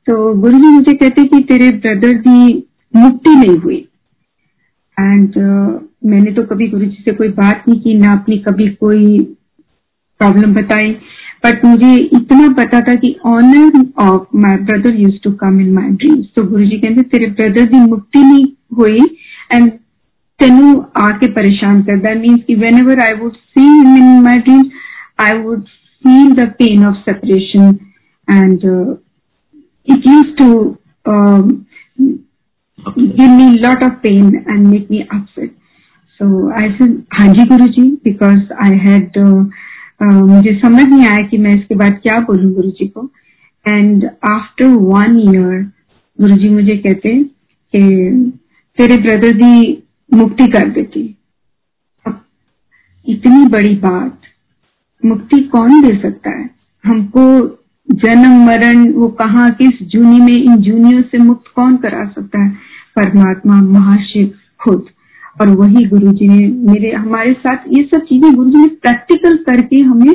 तो 0.06 0.34
गुरु 0.34 0.58
जी 0.58 0.66
मुझे 0.66 0.92
कहते 0.92 1.24
कि 1.24 1.40
तेरे 1.40 1.70
ब्रदर 1.70 2.12
की 2.18 2.68
मुक्ति 2.96 3.34
नहीं 3.34 3.58
हुई। 3.58 3.88
एंड 4.96 5.28
uh, 5.28 5.82
मैंने 6.06 6.32
तो 6.32 6.42
कभी 6.42 6.68
गुरु 6.68 6.84
जी 6.84 7.02
से 7.04 7.12
कोई 7.12 7.28
बात 7.28 7.64
नहीं 7.68 7.80
की 7.80 7.94
ना 7.98 8.12
अपनी 8.12 8.38
कभी 8.38 8.68
कोई 8.68 9.18
प्रॉब्लम 10.20 10.54
बताई। 10.54 10.92
बट 11.46 11.64
मुझे 11.64 11.94
इतना 11.94 12.48
पता 12.48 12.80
था 12.80 12.94
कि 12.94 13.16
honour 13.26 13.84
of 13.98 14.36
my 14.36 14.56
brother 14.56 15.00
use 15.00 15.16
to 15.24 15.32
come 15.32 15.60
in 15.60 15.72
my 15.72 15.90
dreams 15.90 16.26
तो 16.36 16.42
गुरु 16.42 16.64
जी 16.64 16.78
कहते 16.78 17.02
तेरे 17.02 17.26
ब्रदर 17.26 17.66
की 17.66 17.80
मुक्ति 17.80 18.22
नहीं 18.22 18.46
हुई 18.78 18.98
एंड 19.52 19.70
तेनू 20.40 20.74
आके 20.96 21.30
परेशान 21.32 21.82
कर 21.82 21.98
दैट 21.98 22.18
मीन्स 22.18 22.42
कि 22.46 22.54
whenever 22.80 23.00
I 23.00 23.14
would 23.20 23.32
see 23.32 23.60
him 23.60 23.96
in 23.96 24.22
my 24.22 24.38
dreams 24.38 24.66
I 25.20 25.38
would 25.38 25.62
feel 26.04 26.34
the 26.34 26.48
pain 26.58 26.86
of 26.86 26.96
separation 27.10 27.78
and 28.28 28.64
it 29.90 30.08
um, 31.04 31.66
give 32.96 33.30
me 33.30 33.58
a 33.58 33.60
lot 33.60 33.82
of 33.82 34.02
pain 34.02 34.44
and 34.46 34.70
make 34.70 34.90
me 34.90 35.06
upset. 35.10 35.50
So 36.20 36.50
I 36.54 36.76
said, 36.78 37.06
Haji 37.12 37.44
Guruji, 37.44 38.02
because 38.02 38.44
I 38.60 38.72
had 38.74 39.16
uh, 39.16 39.44
मुझे 40.00 40.54
समझ 40.60 40.84
नहीं 40.86 41.06
आया 41.06 41.26
कि 41.28 41.38
मैं 41.38 41.54
इसके 41.54 41.74
बाद 41.74 41.92
क्या 42.02 42.18
बोलूँ 42.20 42.52
गुरु 42.54 42.70
जी 42.70 42.86
को। 42.88 43.10
एंड 43.64 44.04
आफ्टर 44.30 44.66
वन 44.66 45.18
ईयर 45.20 45.62
गुरु 46.18 46.36
जी 46.36 46.48
मुझे 46.48 46.76
कहते 46.76 47.14
कि 47.74 47.80
तेरे 48.78 48.96
ब्रदर 48.96 49.32
की 49.32 49.72
मुक्ति 50.14 50.46
कर 50.46 50.68
देती। 50.68 51.14
इतनी 53.08 53.44
बड़ी 53.44 53.74
बात, 53.74 54.20
मुक्ति 55.04 55.42
कौन 55.42 55.82
दे 55.82 55.98
सकता 56.02 56.30
है? 56.30 56.50
हमको 56.84 57.48
जन्म, 57.90 58.46
मरण, 58.46 58.92
वो 58.92 59.08
कहा, 59.08 59.48
किस 59.48 59.88
जूनी 59.88 60.20
में, 60.20 60.44
इन 60.44 60.56
जूनियों 60.56 61.02
से 61.02 61.18
मुक्त 61.18 61.44
कौन 61.56 61.76
करा 61.76 62.04
सकता 62.04 62.44
है? 62.44 62.50
परमात्मा 62.96 63.62
महाशिव 63.62 64.32
खुद। 64.60 64.86
और 65.40 65.48
वही 65.48 65.84
गुरु 65.84 66.12
जी 66.12 66.28
ने 66.28 66.72
मेरे, 66.72 66.92
हमारे 66.92 67.32
साथ 67.32 67.56
ये 67.68 67.82
सब 67.82 67.98
चीज़ें 67.98 68.34
गुरु 68.34 68.50
जी 68.50 68.58
ने 68.58 68.66
प्रैक्टिकल 68.66 69.36
करके 69.36 69.76
हमें 69.76 70.14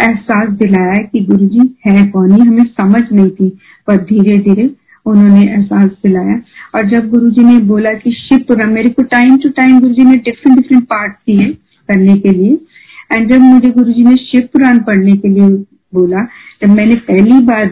एहसास 0.00 0.48
दिलाया 0.48 1.04
कि 1.12 1.20
गुरु 1.20 1.46
जी 1.46 1.78
है 1.86 2.08
कौन? 2.08 2.32
ही 2.32 2.40
हमें 2.40 2.64
समझ 2.64 3.02
नहीं 3.12 3.30
थी, 3.30 3.58
पर 3.86 3.96
धीरे 3.96 4.36
धीरे 4.36 4.70
उन्होंने 5.06 5.42
एहसास 5.42 5.90
दिलाया। 5.90 6.40
और 6.74 6.88
जब 6.90 7.08
गुरु 7.10 7.30
जी 7.30 7.44
ने 7.44 7.58
बोला 7.64 7.92
कि 7.94 8.10
शिव 8.12 8.44
पुराण 8.48 8.72
मेरे 8.72 8.88
को 8.90 9.02
टाइम 9.10 9.36
टू 9.36 9.48
टाइम 9.56 9.80
गुरु 9.80 9.94
जी 9.94 10.04
ने 10.04 10.16
डिफरेंट 10.18 10.58
डिफरेंट 10.58 10.84
पार्ट 10.84 11.12
दिए 11.26 11.52
करने 11.88 12.14
के 12.16 12.30
लिए। 12.30 12.58
एंड 13.10 13.28
जब 13.30 13.40
मुझे 13.42 13.70
गुरु 13.70 13.92
जी 13.92 14.02
ने 14.02 14.16
शिव 14.16 14.48
पुराण 14.52 14.78
पढ़ने 14.82 15.16
के 15.16 15.28
लिए 15.28 15.48
बोला, 15.94 16.22
जब 16.62 16.68
मैंने 16.68 16.94
पहली 17.08 17.38
बार 17.46 17.66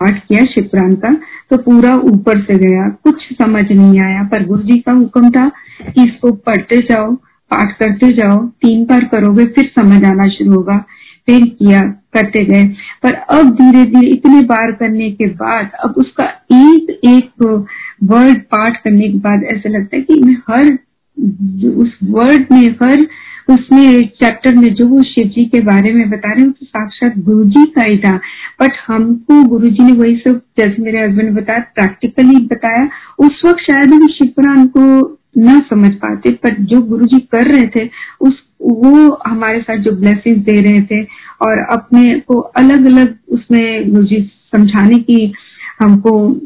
पाठ 0.00 0.18
किया 0.18 0.44
शिव 0.44 0.64
पुराण 0.64 0.94
का 0.94 1.12
तो 1.50 1.56
पूरा 1.58 1.94
ऊपर 2.06 2.40
से 2.42 2.54
गया, 2.58 2.88
कुछ 3.04 3.22
समझ 3.32 3.62
नहीं 3.70 4.00
आया, 4.00 4.22
पर 4.22 4.44
गुरु 4.46 4.62
जी 4.62 4.78
का 4.78 4.92
हुक्म 4.92 5.30
था 5.30 5.48
कि 5.82 6.02
इसको 6.02 6.32
पढ़ते 6.32 6.78
जाओ, 6.82 7.14
पाठ 7.50 7.72
करते 7.78 8.12
जाओ, 8.12 8.36
तीन 8.62 8.84
बार 8.84 9.04
करोगे, 9.04 9.44
फिर 9.46 9.70
समझ 9.78 10.04
आना 10.04 10.28
शुरू 10.28 10.52
होगा, 10.52 10.76
फिर 11.28 11.44
किया, 11.48 11.80
करते 12.14 12.44
गए। 12.44 12.64
पर 13.02 13.14
अब 13.30 13.50
धीरे 13.52 13.84
धीरे 13.84 14.08
इतने 14.08 14.40
बार 14.44 14.72
करने 14.72 15.10
के 15.10 15.26
बाद, 15.34 15.70
अब 15.84 15.94
उसका 15.96 16.24
एक 16.52 16.98
एक 17.04 17.66
वर्ड 18.04 18.38
पाठ 18.38 18.76
करने 18.76 19.08
के 19.08 19.18
बाद 19.18 19.44
ऐसा 19.44 19.68
लगता 19.68 19.96
है 19.96 20.02
कि 20.02 20.20
मैं 20.20 20.36
हर 20.50 20.78
उस 21.70 21.98
वर्ड 22.04 22.46
में, 22.52 22.68
हर 22.82 23.06
उसमें 23.50 24.06
चैप्टर 24.06 24.54
में 24.54 24.74
जो 24.74 24.86
वो 24.86 25.02
शिव 25.02 25.28
जी 25.28 25.44
के 25.44 25.60
बारे 25.60 25.92
में 25.92 26.10
बता 26.10 26.32
रहे 26.32 26.42
हैं 26.42 26.52
तो 26.52 26.66
साक्षात 26.66 27.18
गुरु 27.18 27.44
जी 27.44 27.64
का 27.64 27.82
ही 27.82 27.98
था। 27.98 28.16
बट 28.60 28.72
हमको 28.86 29.42
गुरु 29.44 29.68
जी 29.68 29.84
ने 29.84 29.92
वही 29.92 30.16
सब, 30.16 30.40
जैसे 30.58 30.82
मेरे 30.82 30.98
हस्बैंड 30.98 31.28
ने 31.28 31.40
बताया 31.40 31.60
प्रैक्टिकली 31.60 32.46
बताया। 32.46 32.88
उस 33.18 33.42
वक्त 33.46 33.60
शायद 33.60 33.94
हम 33.94 34.06
शिव 34.06 34.28
पुराण 34.36 34.66
को 34.66 35.18
न 35.38 35.60
समझ 35.70 35.92
पाते 35.94 36.30
पर 36.30 36.54
जो 36.60 36.80
गुरु 36.80 37.06
जी 37.06 37.18
कर 37.18 37.46
रहे 37.46 37.68
थे, 37.68 37.90
उस, 38.20 38.32
वो 38.62 39.18
हमारे 39.26 39.60
साथ 39.60 39.76
जो 39.76 39.92
ब्लेसिंग 39.92 40.36
दे 40.36 40.60
रहे 40.60 40.80
थे 40.80 41.02
और 41.42 41.58
अपने 41.58 42.20
को 42.20 42.38
अलग 42.38 42.86
अलग 42.86 43.18
उसमें 43.28 43.92
गुरु 43.92 44.04
जी 44.04 44.30
समझाने 44.56 44.98
की 44.98 45.32
हमको 45.80 46.40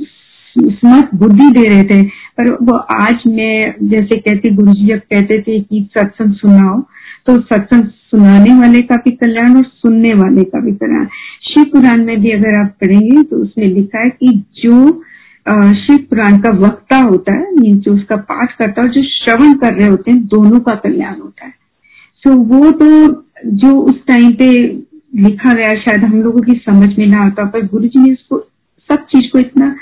स्मर्थ 0.59 1.15
बुद्धि 1.15 1.49
दे 1.51 1.65
रहे 1.65 1.83
थे 1.83 2.03
पर 2.39 2.51
वो 2.63 2.77
आज 2.77 3.23
मैं 3.27 3.75
जैसे 3.89 4.19
कहती 4.19 4.51
गुरु 4.51 4.73
जी 4.73 4.87
जब 4.87 4.99
कहते 5.13 5.41
थे 5.43 5.61
कि 5.61 5.89
सत्संग 5.99 6.35
सुनाओ 6.35 6.81
तो 7.27 7.41
सत्संग 7.41 7.85
सुनाने 7.85 8.55
वाले 8.55 8.81
का 8.81 8.97
भी 8.97 9.11
कल्याण 9.11 9.57
और 9.57 9.65
सुनने 9.65 10.13
वाले 10.15 10.43
का 10.45 10.61
भी 10.61 10.73
कल्याण। 10.73 11.07
शिव 11.43 11.65
पुराण 11.65 12.05
में 12.05 12.21
भी 12.21 12.31
अगर 12.31 12.59
आप 12.61 12.75
पढ़ेंगे 12.81 13.23
तो 13.23 13.37
उसमें 13.37 13.67
लिखा 13.67 13.99
है 13.99 14.09
कि 14.21 14.33
जो 14.57 14.87
शिव 15.77 15.99
पुराण 16.11 16.39
का 16.39 16.51
वक्ता 16.57 16.97
होता 16.97 17.35
है 17.35 17.73
जो 17.75 17.95
उसका 17.95 18.17
पाठ 18.17 18.53
करता 18.57 18.81
है 18.81 18.89
और 18.89 18.95
जो 18.95 19.03
श्रवण 19.05 19.55
कर 19.55 19.75
रहे 19.75 19.89
होते 19.89 20.11
हैं 20.11 20.25
दोनों 20.27 20.61
का 20.61 20.75
कल्याण 20.75 21.21
होता 21.21 21.45
है। 21.45 21.53
सो 22.23 22.31
so, 22.31 22.37
वो 22.37 22.71
तो 22.71 23.25
जो 23.47 23.79
उस 23.81 23.95
टाइम 24.07 24.33
पे 24.33 24.51
लिखा 25.17 25.53
गया 25.53 25.71
शायद 25.81 26.05
हम 26.05 26.23
लोगों 26.23 26.41
की 26.41 26.53
समझ 26.67 26.89
में 26.99 27.07
ना 27.07 27.25
आता 27.25 27.45
पर 27.45 27.67
गुरु 27.67 27.89
जी 27.89 28.03
ने 28.03 28.13
उसको 28.13 28.39
सब 28.91 29.05
चीज़ 29.05 29.31
को 29.33 29.39
इतना 29.39 29.75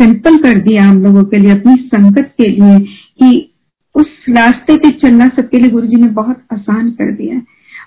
सिंपल 0.00 0.36
कर 0.36 0.58
दिया 0.58 0.84
हम 0.84 1.02
लोगों 1.02 1.22
के 1.24 1.36
लिए 1.36 1.50
अपनी 1.50 1.74
संगत 1.94 2.34
के 2.40 2.48
लिए 2.48 2.78
कि 3.22 3.52
उस 3.94 4.06
रास्ते 4.28 4.76
पे 4.76 4.88
चलना 4.88 5.26
सबके 5.26 5.58
लिए 5.58 5.70
गुरु 5.70 5.86
जी 5.86 5.96
ने 5.96 6.08
बहुत 6.08 6.42
आसान 6.52 6.90
कर 6.90 7.12
दिया 7.12 7.34
है। 7.34 7.42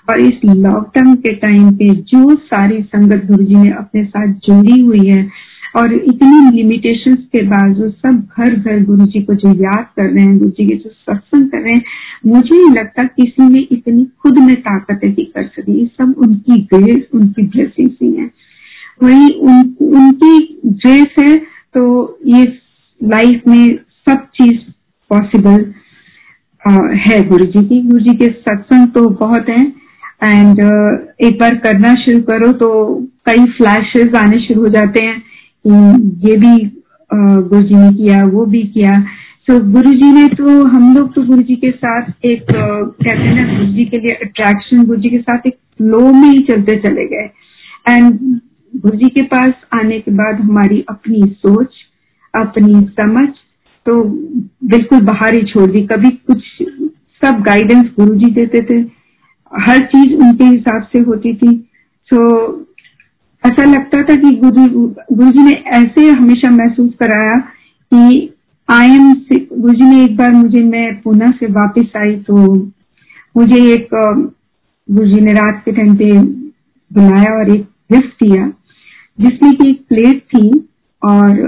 और 0.09 0.20
इस 0.20 0.34
लॉकडाउन 0.45 1.16
के 1.16 1.34
टाइम 1.34 1.72
पे 1.72 1.89
जो 1.89 2.36
सारी 2.36 2.82
संगत 2.82 3.26
गुरु 3.26 3.43
जी 3.43 3.55
ने 3.55 3.70
अपने 3.70 4.03
साथ 4.03 4.34
जोड़ी 4.34 4.82
हुई 4.82 5.07
है 5.07 5.30
और 5.76 5.93
इतनी 5.93 6.55
लिमिटेशंस 6.55 7.18
के 7.18 7.41
बावजूद 7.41 7.91
सब 7.91 8.28
घर 8.39 8.55
घर 8.55 8.84
गुरु 8.84 9.05
जी 9.05 9.22
को 9.22 9.34
जो 9.34 9.53
याद 9.53 9.86
कर 9.95 10.03
रहे 10.03 10.26
हैं 10.26 10.38
गुरु 10.38 10.49
जी 10.49 10.68
के 10.68 10.76
जो 10.76 10.89
सत्संग 10.89 11.49
कर 11.49 11.57
रहे 11.57 11.74
हैं 11.74 11.84
मुझे 12.26 12.57
नहीं 12.57 12.76
लगता 12.76 13.03
किसी 13.03 13.49
ने 13.49 13.59
इतनी 13.72 14.05
खुद 14.22 14.39
में 14.39 14.55
ताकत 14.55 14.99
ऐसी 15.03 15.24
कर 15.24 15.43
सकी। 15.43 15.80
ये 15.80 15.86
सब 15.86 16.16
उनकी 16.18 16.68
ग्रेस 16.74 17.03
उनकी 17.14 17.41
ब्लेसिंग 17.41 17.89
ही 18.01 18.14
है। 18.14 18.32
वही 19.03 19.34
उन, 19.34 19.76
उनकी 19.82 20.61
ग्रेस 20.66 21.07
है 21.20 21.53
तो 21.76 21.84
ये 22.28 22.44
लाइफ 23.02 23.48
में 23.48 23.66
सब 24.08 24.26
चीज़ 24.36 24.60
पॉसिबल 25.12 25.74
है 27.00 27.22
गुरु 27.30 27.46
जी 27.46 27.64
की। 27.66 27.82
गुरु 27.82 28.00
जी 28.00 28.16
के 28.18 28.28
सत्संग 28.28 28.88
तो 28.90 29.10
बहुत 29.22 29.50
है। 29.50 29.62
एंड 30.24 30.60
एक 31.22 31.40
बार 31.40 31.56
करना 31.64 31.94
शुरू 32.04 32.20
करो 32.30 32.52
तो 32.60 32.70
कई 33.26 33.46
फ्लैशेस 33.58 34.16
आने 34.18 34.40
शुरू 34.40 34.62
हो 34.62 34.68
जाते 34.76 35.04
हैं 35.06 35.18
ये 36.26 36.36
भी 36.38 36.56
गुरु 37.12 37.62
जी 37.62 37.76
ने 37.76 37.92
किया 37.96 38.24
वो 38.26 38.46
भी 38.46 38.62
किया। 38.66 38.92
सो 39.48 39.54
so, 39.54 39.64
गुरु 39.64 39.92
जी 39.94 40.12
ने 40.12 40.28
तो 40.30 40.64
हम 40.66 40.96
लोग 40.96 41.14
तो 41.16 41.24
गुरु 41.24 41.42
जी 41.42 41.56
के 41.56 41.72
साथ 41.72 42.26
एक 42.26 42.46
कहते 42.52 43.12
हैं 43.12 43.34
ना 43.36 43.54
गुरु 43.54 43.72
जी 43.74 43.86
के 43.86 43.98
लिए 43.98 44.16
अट्रैक्शन 44.24 44.86
गुरु 44.86 45.00
जी 45.02 45.10
के 45.10 45.18
साथ 45.20 45.48
एक 45.48 45.58
फ्लो 45.78 46.00
में 46.12 46.30
ही 46.30 46.40
चलते 46.44 46.76
चले 46.82 47.06
गए। 47.08 47.30
एंड 47.88 48.40
गुरु 48.76 48.98
जी 48.98 49.10
के 49.10 49.22
पास 49.22 49.54
आने 49.74 50.00
के 50.00 50.12
बाद 50.12 50.42
हमारी 50.42 50.86
अपनी 50.90 51.22
सोच 51.26 51.74
अपनी 52.36 52.74
समझ 52.74 53.30
तो 53.86 54.04
बिल्कुल 54.64 55.02
बाहर 55.02 55.36
ही 55.36 55.44
छोड़ 55.44 55.72
दी। 55.72 55.82
कभी 55.82 56.10
कुछ 56.10 56.44
सब 57.26 57.42
गाइडेंस 57.42 57.86
गुरु 58.00 58.16
जी 58.16 58.32
देते 58.32 58.60
थे। 58.60 58.90
हर 59.60 59.80
चीज़ 59.80 60.14
उनके 60.14 60.44
हिसाब 60.44 60.84
से 60.84 61.00
होती 61.00 61.36
थी। 61.36 61.70
so, 62.14 62.20
ऐसा 63.46 63.64
लगता 63.64 64.04
था 64.04 64.16
कि 64.16 64.36
गुरु 64.36 64.88
गुरु 65.14 65.32
जी 65.32 65.44
ने 65.44 65.52
ऐसे 65.52 66.10
हमेशा 66.10 66.50
महसूस 66.50 66.92
कराया 66.94 67.40
कि 67.94 68.34
आई 68.70 68.88
एम 68.88 69.14
गुरु 69.62 69.74
जी 69.74 69.84
ने 69.84 70.06
एक 70.06 70.18
बार 70.18 70.32
मुझे 70.32 70.64
मैं 70.64 71.02
पूना 71.02 71.32
से 71.32 71.46
वापस 71.46 71.86
आई 71.98 72.16
तो 72.16 72.56
मुझे 73.38 73.74
एक 73.74 73.90
गुरु 74.92 75.08
जी 75.08 75.22
ने 75.22 75.32
रात 75.32 75.62
के 75.66 75.72
टाइम 75.72 75.96
पे 75.96 76.20
बुलाया 76.94 77.40
और 77.40 77.50
एक 77.50 77.64
गिफ्ट 77.92 78.24
दिया। 78.24 78.54
जिसमें 79.20 79.53
की 79.53 79.70
एक 79.70 79.86
प्लेट 79.89 80.22
थी 80.22 80.49
और 81.01 81.39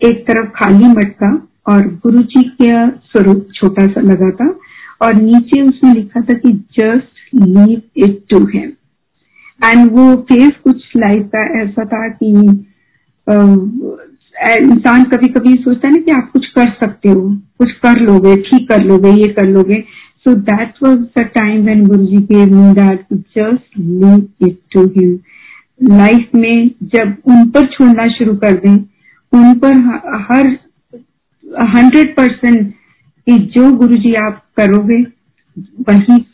एक 0.00 0.24
तरफ़ 0.28 0.48
खाली 0.48 0.88
मटका 0.88 1.48
और 1.68 1.86
गुरु 1.88 2.22
जी 2.22 2.42
का 2.42 2.88
स्वरूप 2.90 3.48
छोटा 3.54 3.86
सा 3.86 4.00
लगा 4.00 4.30
था 4.30 4.58
और 5.02 5.14
नीचे 5.14 5.62
उसमें 5.62 5.94
लिखा 5.94 6.20
था 6.20 6.34
कि 6.34 6.52
just 6.52 7.34
leave 7.34 7.82
it 7.96 8.24
to 8.30 8.38
him 8.46 8.70
and 9.66 9.90
वो 9.92 10.14
फेस 10.22 10.50
कुछ 10.64 10.76
लाइफ 10.96 11.30
का 11.34 11.62
ऐसा 11.62 11.84
था 11.84 12.08
कि 12.08 12.30
इंसान 14.62 15.04
कभी 15.04 15.28
कभी 15.28 15.54
सोचता 15.54 15.88
है 15.88 15.94
ना 15.94 16.02
कि 16.02 16.10
आप 16.10 16.30
कुछ 16.32 16.46
कर 16.46 16.70
सकते 16.70 17.08
हो, 17.08 17.20
कुछ 17.58 17.72
कर 17.72 18.00
लोगे, 18.00 18.36
ठीक 18.36 18.68
कर 18.68 18.84
लोगे, 18.84 19.10
ये 19.10 19.28
कर 19.28 19.48
लोगे। 19.48 19.80
So 20.26 20.34
that 20.34 20.74
was 20.82 20.98
the 21.18 21.22
time 21.34 21.66
when 21.66 21.86
Guru 21.86 22.06
ji 22.06 22.22
के 22.22 22.46
that 22.74 23.06
just 23.14 23.78
leave 23.78 24.46
it 24.46 24.58
to 24.72 24.84
him 24.86 25.18
life 25.82 26.28
में 26.34 26.70
जब 26.82 27.16
उन 27.26 27.50
पर 27.50 27.66
छोड़ना 27.66 28.08
शुरू 28.08 28.34
कर 28.36 28.52
दें, 28.52 28.76
उन 29.32 29.58
पर 29.58 29.76
हर 30.30 30.58
हंड्रेड 31.68 32.16
परसेंट 32.16 32.74
जो 33.28 33.72
गुरु 33.72 33.96
जी 33.96 34.14
आप 34.14 34.44
करोगे, 34.56 35.02
वही 35.58 36.24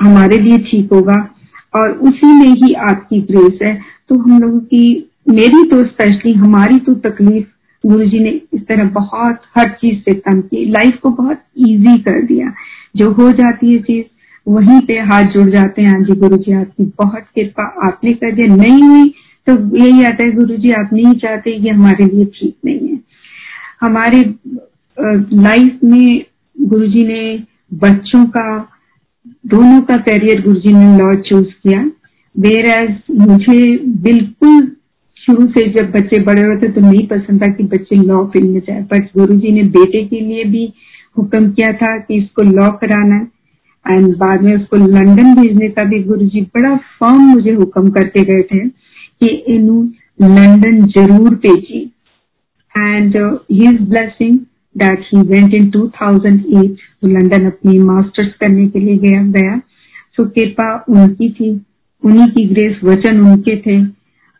हमारे 0.00 0.36
लिए 0.36 0.58
ठीक 0.58 0.92
होगा। 0.92 1.34
और 1.74 1.90
उसी 1.90 2.26
में 2.26 2.46
ही 2.46 2.74
आपकी 2.74 3.20
ग्रेस 3.20 3.58
है। 3.62 3.80
तो 4.08 4.18
हम 4.18 4.42
लोगों 4.42 4.60
की, 4.60 5.10
मेरी 5.28 5.68
तो 5.68 5.84
स्पेशली 5.84 6.32
हमारी 6.32 6.78
तो 6.78 6.94
तकलीफ़ 6.94 7.46
गुरु 7.86 8.04
जी 8.04 8.18
ने 8.18 8.30
इस 8.30 8.60
तरह 8.62 8.84
बहुत, 8.84 9.36
हर 9.58 9.68
चीज़ 9.68 10.00
से 10.00 10.14
कम 10.14 10.40
की। 10.40 10.64
लाइफ 10.64 10.98
को 11.02 11.10
बहुत 11.10 11.38
इजी 11.56 11.98
कर 11.98 12.22
दिया। 12.22 12.52
जो 12.96 13.12
हो 13.12 13.32
जाती 13.32 13.72
है 13.72 13.78
चीज़ 13.78 14.04
वहीं 14.46 14.80
पे 14.86 14.98
हाथ 15.00 15.24
जुड़ 15.32 15.48
जाते 15.50 15.82
हैं 15.82 15.90
हाँ 15.90 16.00
जी 16.04 16.14
गुरु 16.20 16.36
जी 16.36 16.52
आपकी 16.52 16.84
बहुत 16.98 17.24
कृपा, 17.34 17.64
आपने 17.86 18.12
कर 18.14 18.32
दिया। 18.34 18.54
नहीं 18.54 18.82
हुई 18.82 19.08
तो 19.46 19.52
यही 19.78 20.04
आता 20.04 20.26
है 20.26 20.32
गुरु 20.32 20.56
जी 20.56 20.70
आप 20.72 20.90
नहीं 20.92 21.12
चाहते, 21.14 21.50
ये 21.50 21.70
हमारे 21.70 22.04
लिए 22.06 22.24
ठीक 22.34 22.56
नहीं 22.64 22.88
है। 22.88 22.98
हमारे 23.80 24.20
लाइफ 25.38 25.78
में 25.84 26.24
गुरु 26.56 26.86
जी 26.88 27.06
ने 27.06 27.22
बच्चों 27.78 28.24
का, 28.26 28.58
दोनों 29.46 29.80
का 29.82 29.96
करियर 29.98 30.42
गुरु 30.42 30.60
जी 30.60 30.72
ने 30.74 30.96
लॉ 30.98 31.12
चूज़ 31.22 31.46
किया। 31.46 31.80
वेर 32.34 32.68
एज 32.68 32.96
मुझे 33.20 33.76
बिल्कुल 34.02 34.60
शुरू 35.16 35.46
से 35.48 35.66
जब 35.72 35.90
बच्चे 35.92 36.22
बड़े 36.24 36.42
होते 36.42 36.68
तो 36.72 36.80
नहीं 36.80 37.06
पसंद 37.08 37.42
था 37.42 37.52
कि 37.54 37.64
बच्चे 37.66 37.96
लॉ 37.98 38.24
फ़ील्ड 38.26 38.50
में 38.50 38.60
जाए। 38.60 38.80
बट 38.92 39.08
गुरु 39.16 39.34
जी 39.34 39.52
ने 39.52 39.62
बेटे 39.70 40.04
के 40.04 40.20
लिए 40.20 40.44
भी 40.44 40.72
हुक्म 41.18 41.50
किया 41.50 41.72
था 41.74 41.96
कि 41.98 42.14
इसको 42.14 42.42
लॉ 42.44 42.68
कराना 42.80 43.14
है। 43.14 43.26
एंड 43.86 44.16
बाद 44.16 44.42
में 44.42 44.54
उसको 44.56 44.76
लंदन 44.76 45.34
भेजने 45.34 45.68
का 45.68 45.84
भी 45.84 46.02
गुरु 46.02 46.26
जी 46.26 46.40
बड़ा 46.56 46.76
फर्म 47.00 47.22
मुझे 47.24 47.52
हुक्म 47.52 47.90
करके 47.90 48.24
गए 48.24 48.42
थे 48.42 48.68
कि 48.68 49.34
इनू 49.54 49.82
लंदन 50.22 50.86
ज़रूर 50.96 51.34
भेजी 51.36 51.80
and 52.74 53.16
his 53.52 53.80
blessing 53.88 54.38
that 54.74 55.00
he 55.14 55.22
went 55.22 55.54
in 55.54 55.70
2008 55.70 56.68
तो 57.02 57.08
लंदन 57.08 57.46
अपनी 57.46 57.78
मास्टर्स 57.78 58.32
करने 58.40 58.68
के 58.68 58.80
लिए 58.80 58.96
गया 58.98 59.22
गया। 59.22 59.58
सो 60.16 60.24
कृपा 60.28 60.84
उनकी 60.88 61.30
थी, 61.30 61.50
उन्हीं 62.02 62.26
की 62.26 62.44
ग्रेस 62.48 62.80
वचन 62.84 63.20
उनके 63.20 63.56
थे। 63.56 63.82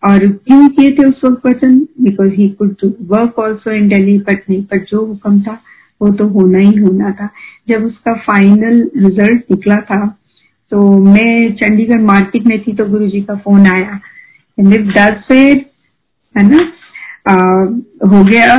और 0.02 0.26
क्यों 0.26 0.68
किए 0.68 0.90
थे 0.90 1.08
उस 1.08 1.20
वक्त 1.24 1.46
वचन? 1.46 1.78
Because 2.00 2.30
he 2.30 2.48
could 2.48 2.76
work 3.02 3.38
also 3.38 3.72
in 3.72 3.88
Delhi 3.88 4.18
but 4.18 4.42
नहीं, 4.50 4.62
पर 4.62 4.78
जो 4.78 5.04
हुक्म 5.06 5.40
था 5.40 5.60
वो 6.02 6.10
तो 6.10 6.26
होना 6.28 6.58
ही 6.58 6.76
होना 6.78 7.10
था। 7.10 7.28
जब 7.68 7.84
उसका 7.84 8.14
फाइनल 8.14 8.90
रिज़ल्ट 8.96 9.44
निकला 9.50 9.76
था 9.80 10.06
तो 10.72 10.98
मैं 11.04 11.52
चंडीगढ़ 11.52 12.00
मार्केट 12.00 12.46
में 12.46 12.62
थी 12.62 12.72
तो 12.72 12.84
गुरु 12.84 13.08
जी 13.08 13.20
का 13.20 13.34
फ़ोन 13.34 13.66
आया। 13.66 14.00
से 15.30 15.38
है 16.34 16.42
ना? 16.48 16.58
आ, 17.28 17.34
हो 18.08 18.24
गया। 18.24 18.56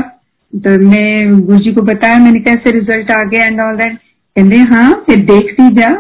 तो 0.53 0.71
मैं 0.89 1.41
गुरु 1.41 1.57
जी 1.57 1.73
को 1.73 1.81
बताया 1.81 2.19
मैंने 2.19 2.39
कैसे 2.39 2.71
रिज़ल्ट 2.71 3.11
आ 3.11 3.23
गया 3.23 3.45
एंड 3.45 3.59
ऑल 3.61 3.75
दैट 3.75 3.97
कहते 4.35 4.57
हाँ 4.57 4.91
फिर 5.05 5.17
देख 5.25 5.55
ली 5.59 5.69
जा। 5.75 5.91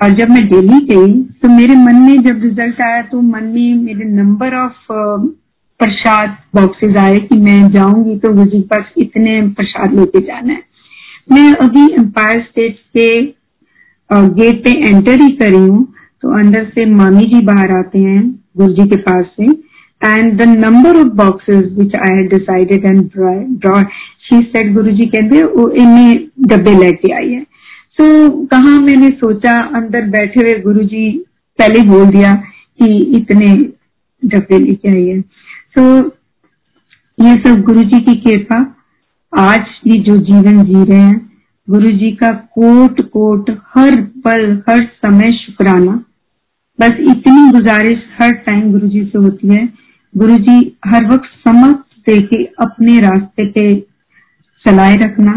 और 0.00 0.10
जब 0.10 0.30
मैं 0.30 0.46
दिल्ली 0.48 0.78
गई 0.86 1.12
तो 1.42 1.48
मेरे 1.48 1.74
मन 1.74 1.96
में 1.96 2.22
जब 2.22 2.42
रिज़ल्ट 2.42 2.80
आया 2.86 3.02
तो 3.02 3.20
मन 3.20 3.44
में 3.44 3.74
मेरे 3.74 4.04
नंबर 4.04 4.54
ऑफ़ 4.54 4.92
प्रसाद 5.80 6.36
बॉक्सेस 6.54 6.96
आए 6.96 7.14
कि 7.22 7.36
मैं 7.40 7.60
जाऊँगी 7.72 8.16
तो 8.18 8.32
गुरु 8.34 8.60
पास 8.70 8.92
इतने 8.98 9.40
प्रसाद 9.52 9.94
लेके 9.94 10.20
जाना 10.26 10.52
है। 10.52 10.62
मैं 11.32 11.52
अभी 11.64 11.84
एम्पायर 11.94 12.40
स्टेट 12.42 12.76
के 12.96 13.08
गेट 14.10 14.64
पे 14.64 14.70
एंटर 14.88 15.20
ही 15.22 15.28
करी 15.36 15.56
हूँ 15.58 15.84
तो 16.22 16.38
अंदर 16.38 16.64
से 16.74 16.84
मामी 16.86 17.24
जी 17.26 17.40
बाहर 17.46 17.76
आते 17.78 17.98
हैं 17.98 18.22
गुरु 18.58 18.72
जी 18.72 18.88
के 18.88 18.96
पास 19.02 19.24
से 19.36 19.44
and 19.44 20.38
the 20.38 20.48
number 20.48 20.96
of 20.98 21.12
boxes 21.16 21.64
which 21.78 21.96
I 21.96 22.16
had 22.16 22.32
decided 22.32 22.84
and 22.86 23.00
brought 23.58 23.86
she 24.24 24.40
said 24.46 24.72
Guru 24.74 24.92
ji 24.92 25.06
कहते 25.06 25.38
इन्हें 25.82 26.14
डब्बे 26.48 26.74
लेके 26.78 27.12
आई 27.14 27.30
है। 27.30 27.42
तो 27.98 28.30
कहा 28.46 28.78
मैंने 28.80 29.08
सोचा, 29.08 29.50
अंदर 29.76 30.06
बैठे 30.10 30.40
हुए 30.40 30.58
गुरु 30.60 30.84
जी 30.84 31.10
पहले 31.58 31.82
बोल 31.88 32.06
दिया 32.10 32.32
कि 32.34 32.96
इतने 33.16 33.52
डब्बे 34.22 34.58
लेके 34.58 34.88
आई 34.90 35.06
है। 35.06 35.20
तो 35.76 35.82
ये 37.18 37.34
सब 37.36 37.62
गुरु 37.62 37.82
जी 37.82 38.00
की 38.00 38.14
कृपा, 38.16 38.58
आज 39.32 39.60
भी 39.84 40.00
जो 40.00 40.16
जीवन 40.18 40.62
जी 40.64 40.84
रहे 40.84 41.00
हैं 41.00 41.30
गुरु 41.68 41.90
जी 41.90 42.10
का 42.12 42.32
कोट 42.32 43.00
कोट 43.02 43.50
हर 43.74 44.00
पल, 44.24 44.62
हर 44.68 44.84
समय 44.96 45.32
शुक्राना। 45.32 45.92
बस 46.78 47.00
इतनी 47.00 47.50
गुजारिश 47.52 48.02
हर 48.20 48.32
टाइम 48.46 48.70
गुरु 48.72 48.88
जी 48.88 49.04
से 49.04 49.18
होती 49.18 49.48
है। 49.48 49.68
गुरु 50.14 50.36
जी 50.38 50.56
हर 50.86 51.06
वक्त 51.06 51.30
समझ 51.48 51.74
दे 52.06 52.20
के 52.22 52.42
अपने 52.60 53.00
रास्ते 53.00 53.50
पे 53.50 53.74
चलाए 54.64 54.94
रखना। 54.96 55.32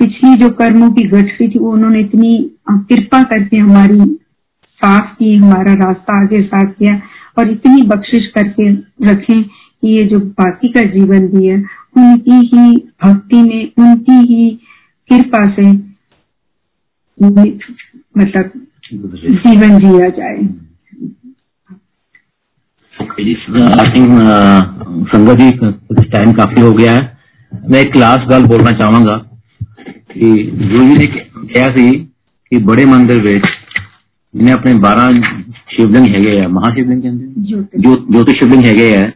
पिछली 0.00 0.34
जो 0.36 0.48
कर्मों 0.50 0.90
की 0.90 1.06
गठरी 1.08 1.48
थी, 1.48 1.58
उन्होंने 1.58 2.00
इतनी 2.00 2.50
कृपा 2.70 3.22
करके 3.22 3.56
हमारी 3.56 4.00
साफ़ 4.80 5.14
की, 5.14 5.36
हमारा 5.36 5.72
रास्ता 5.74 6.20
आगे 6.22 6.40
साफ़ 6.42 6.70
किया 6.70 7.00
और 7.38 7.50
इतनी 7.50 7.82
बख्शिश 7.86 8.26
करके 8.28 8.72
रखें। 9.06 9.44
कि 9.83 9.95
ये 9.97 10.03
जो 10.03 10.19
बाकी 10.19 10.69
का 10.69 10.81
जीवन 10.81 11.27
भी 11.27 11.45
है 11.45 11.57
उनकी 11.97 12.37
ही 12.47 12.75
भक्ति 13.05 13.41
में 13.41 13.71
उनकी 13.79 14.17
ही 14.23 14.49
कृपा 15.09 15.43
से 15.51 15.71
मतलब 18.17 18.51
जीवन 19.43 19.77
जिया 19.79 20.09
जाए 20.09 20.47
संगत 25.07 25.39
जी 25.39 25.49
टाइम 26.09 26.33
काफी 26.33 26.61
हो 26.61 26.71
गया 26.73 26.91
है 26.91 27.17
मैं 27.69 27.79
एक 27.79 27.95
लास्ट 27.97 28.29
गल 28.29 28.45
बोलना 28.45 28.71
चाहूंगा 28.71 29.17
कि 30.11 30.33
गुरु 30.53 30.83
जी 30.85 30.97
ने 30.97 31.05
कहा 31.05 31.67
सी 31.67 31.91
कि 32.51 32.57
बड़े 32.57 32.85
मंदिर 32.85 33.21
ਵਿੱਚ 33.21 33.47
ਜਿਨੇ 34.33 34.51
ਆਪਣੇ 34.51 34.73
12 34.73 35.21
ਸ਼ਿਵਲਿੰਗ 35.69 36.07
ਹੈਗੇ 36.07 36.39
ਆ 36.41 36.47
ਮਹਾਸ਼ਿਵਲਿੰਗ 36.47 37.01
ਕਹਿੰਦੇ 37.01 37.25
ਜੋਤੀ 38.13 38.33
ਸ਼ਿਵਲਿੰਗ 38.33 38.65
ਹੈਗੇ 38.65 38.95
ਆ 38.95 39.11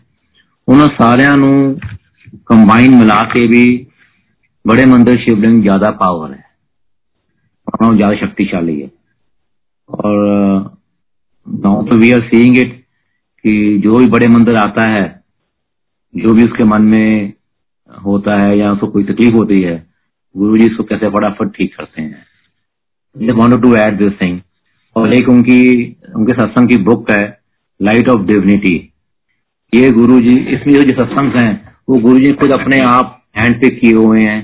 ਉਹਨਾਂ 0.67 0.88
ਸਾਰਿਆਂ 0.99 1.38
ਨੂੰ 1.38 1.79
ਕੰਬਾਈਨ 2.47 2.95
ਮਿਲਾ 2.95 3.19
ਕੇ 3.34 3.47
ਵੀ 3.47 3.63
बड़े 4.65 4.86
मंदिर 4.86 5.15
शिवलिंग 5.17 5.61
ज्यादा 5.61 5.89
पावर 5.91 6.32
है 6.32 6.43
और 7.67 7.95
ज्यादा 7.97 8.15
शक्तिशाली 8.15 8.79
है 8.79 8.89
और 9.89 10.19
नाउ 11.47 11.86
तो 11.86 11.97
वी 11.97 12.11
आर 12.11 12.21
सीइंग 12.23 12.57
इट 12.57 12.75
कि 13.45 13.53
जो 13.77 13.97
भी 13.97 14.05
बड़े 14.07 14.27
मंदिर 14.27 14.57
आता 14.57 14.88
है 14.88 15.03
जो 16.13 16.34
भी 16.34 16.43
उसके 16.43 16.63
मन 16.63 16.82
में 16.82 17.34
होता 17.91 18.36
है 18.41 18.57
या 18.57 18.71
उसको 18.71 18.88
कोई 18.88 19.03
तकलीफ 19.03 19.34
होती 19.34 19.61
है 19.61 19.75
गुरु 20.36 20.57
जी 20.57 20.65
उसको 20.65 20.84
कैसे 20.84 21.09
फटाफट 21.09 21.55
ठीक 21.55 21.75
करते 21.77 22.01
हैं 22.01 23.34
wanted 23.34 23.61
to 23.61 23.75
add 23.77 23.97
this 23.97 24.13
thing 24.21 24.39
और 24.95 25.13
एक 25.13 25.29
उनकी 25.29 25.61
उनके 26.15 26.34
सत्संग 26.34 26.69
की 26.69 26.77
बुक 26.84 27.11
है 27.11 27.23
लाइट 27.79 28.09
ऑफ 28.09 28.25
डिविनिटी 28.25 28.77
ये 29.72 29.90
गुरु 29.92 30.20
जी 30.20 30.34
इसमें 30.54 30.72
जो 30.74 30.94
सत्संग 31.00 31.36
हैं, 31.36 31.52
वो 31.88 31.98
गुरु 32.00 32.18
जी 32.18 32.32
खुद 32.34 32.52
अपने 32.52 32.80
आप 32.86 33.22
हैंड 33.36 33.56
पे 33.62 33.68
किए 33.70 33.94
हुए 33.94 34.20
हैं 34.20 34.40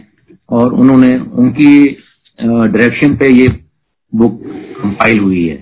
और 0.50 0.72
उन्होंने 0.74 1.10
उनकी 1.18 1.84
डायरेक्शन 2.38 3.16
पे 3.16 3.28
ये 3.28 3.46
बुक 4.12 4.40
कंपाइल 4.78 5.18
हुई 5.20 5.46
है। 5.46 5.56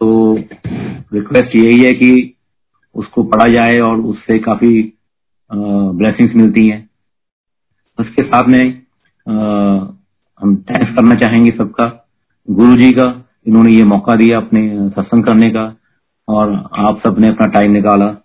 तो 0.00 0.36
रिक्वेस्ट 1.14 1.56
यही 1.56 1.82
है 1.84 1.92
कि 1.94 2.12
उसको 2.94 3.22
पढ़ा 3.24 3.48
जाए 3.52 3.78
और 3.80 4.00
उससे 4.02 4.38
काफ़ी 4.40 4.72
ब्लेसिंग्स 5.50 6.34
मिलती 6.36 6.68
हैं। 6.68 6.88
उसके 7.98 8.24
साथ 8.24 8.48
में 8.48 8.62
हम 9.26 10.56
थैंक्स 10.70 10.94
करना 10.96 11.14
चाहेंगे 11.16 11.50
सबका 11.50 11.86
गुरु 12.48 12.76
जी 12.76 12.90
का, 12.92 13.06
इन्होंने 13.46 13.74
ये 13.74 13.84
मौका 13.86 14.14
दिया 14.16 14.36
अपने 14.38 14.62
सत्संग 14.90 15.24
करने 15.24 15.46
का 15.48 15.64
और 16.28 16.52
आप 16.80 17.00
सबने 17.06 17.28
अपना 17.28 17.46
टाइम 17.52 17.72
निकाला। 17.72 18.16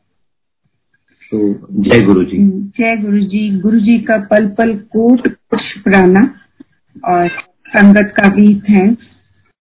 तो 1.32 1.40
जय 1.82 2.02
गुरु 2.02 2.24
जी 2.24 2.38
जय 2.78 2.96
गुरु 2.98 3.20
जी 3.26 3.40
गुरु 3.60 3.80
जी 3.80 3.98
का 4.00 4.18
पल 4.26 4.48
पल 4.50 4.74
कोट 4.88 5.28
कुछ 5.28 5.62
पुराना 5.78 6.22
और 7.08 7.30
संगत 7.68 8.14
का 8.18 8.30
भी 8.30 8.48
थैंक्स 8.62 9.06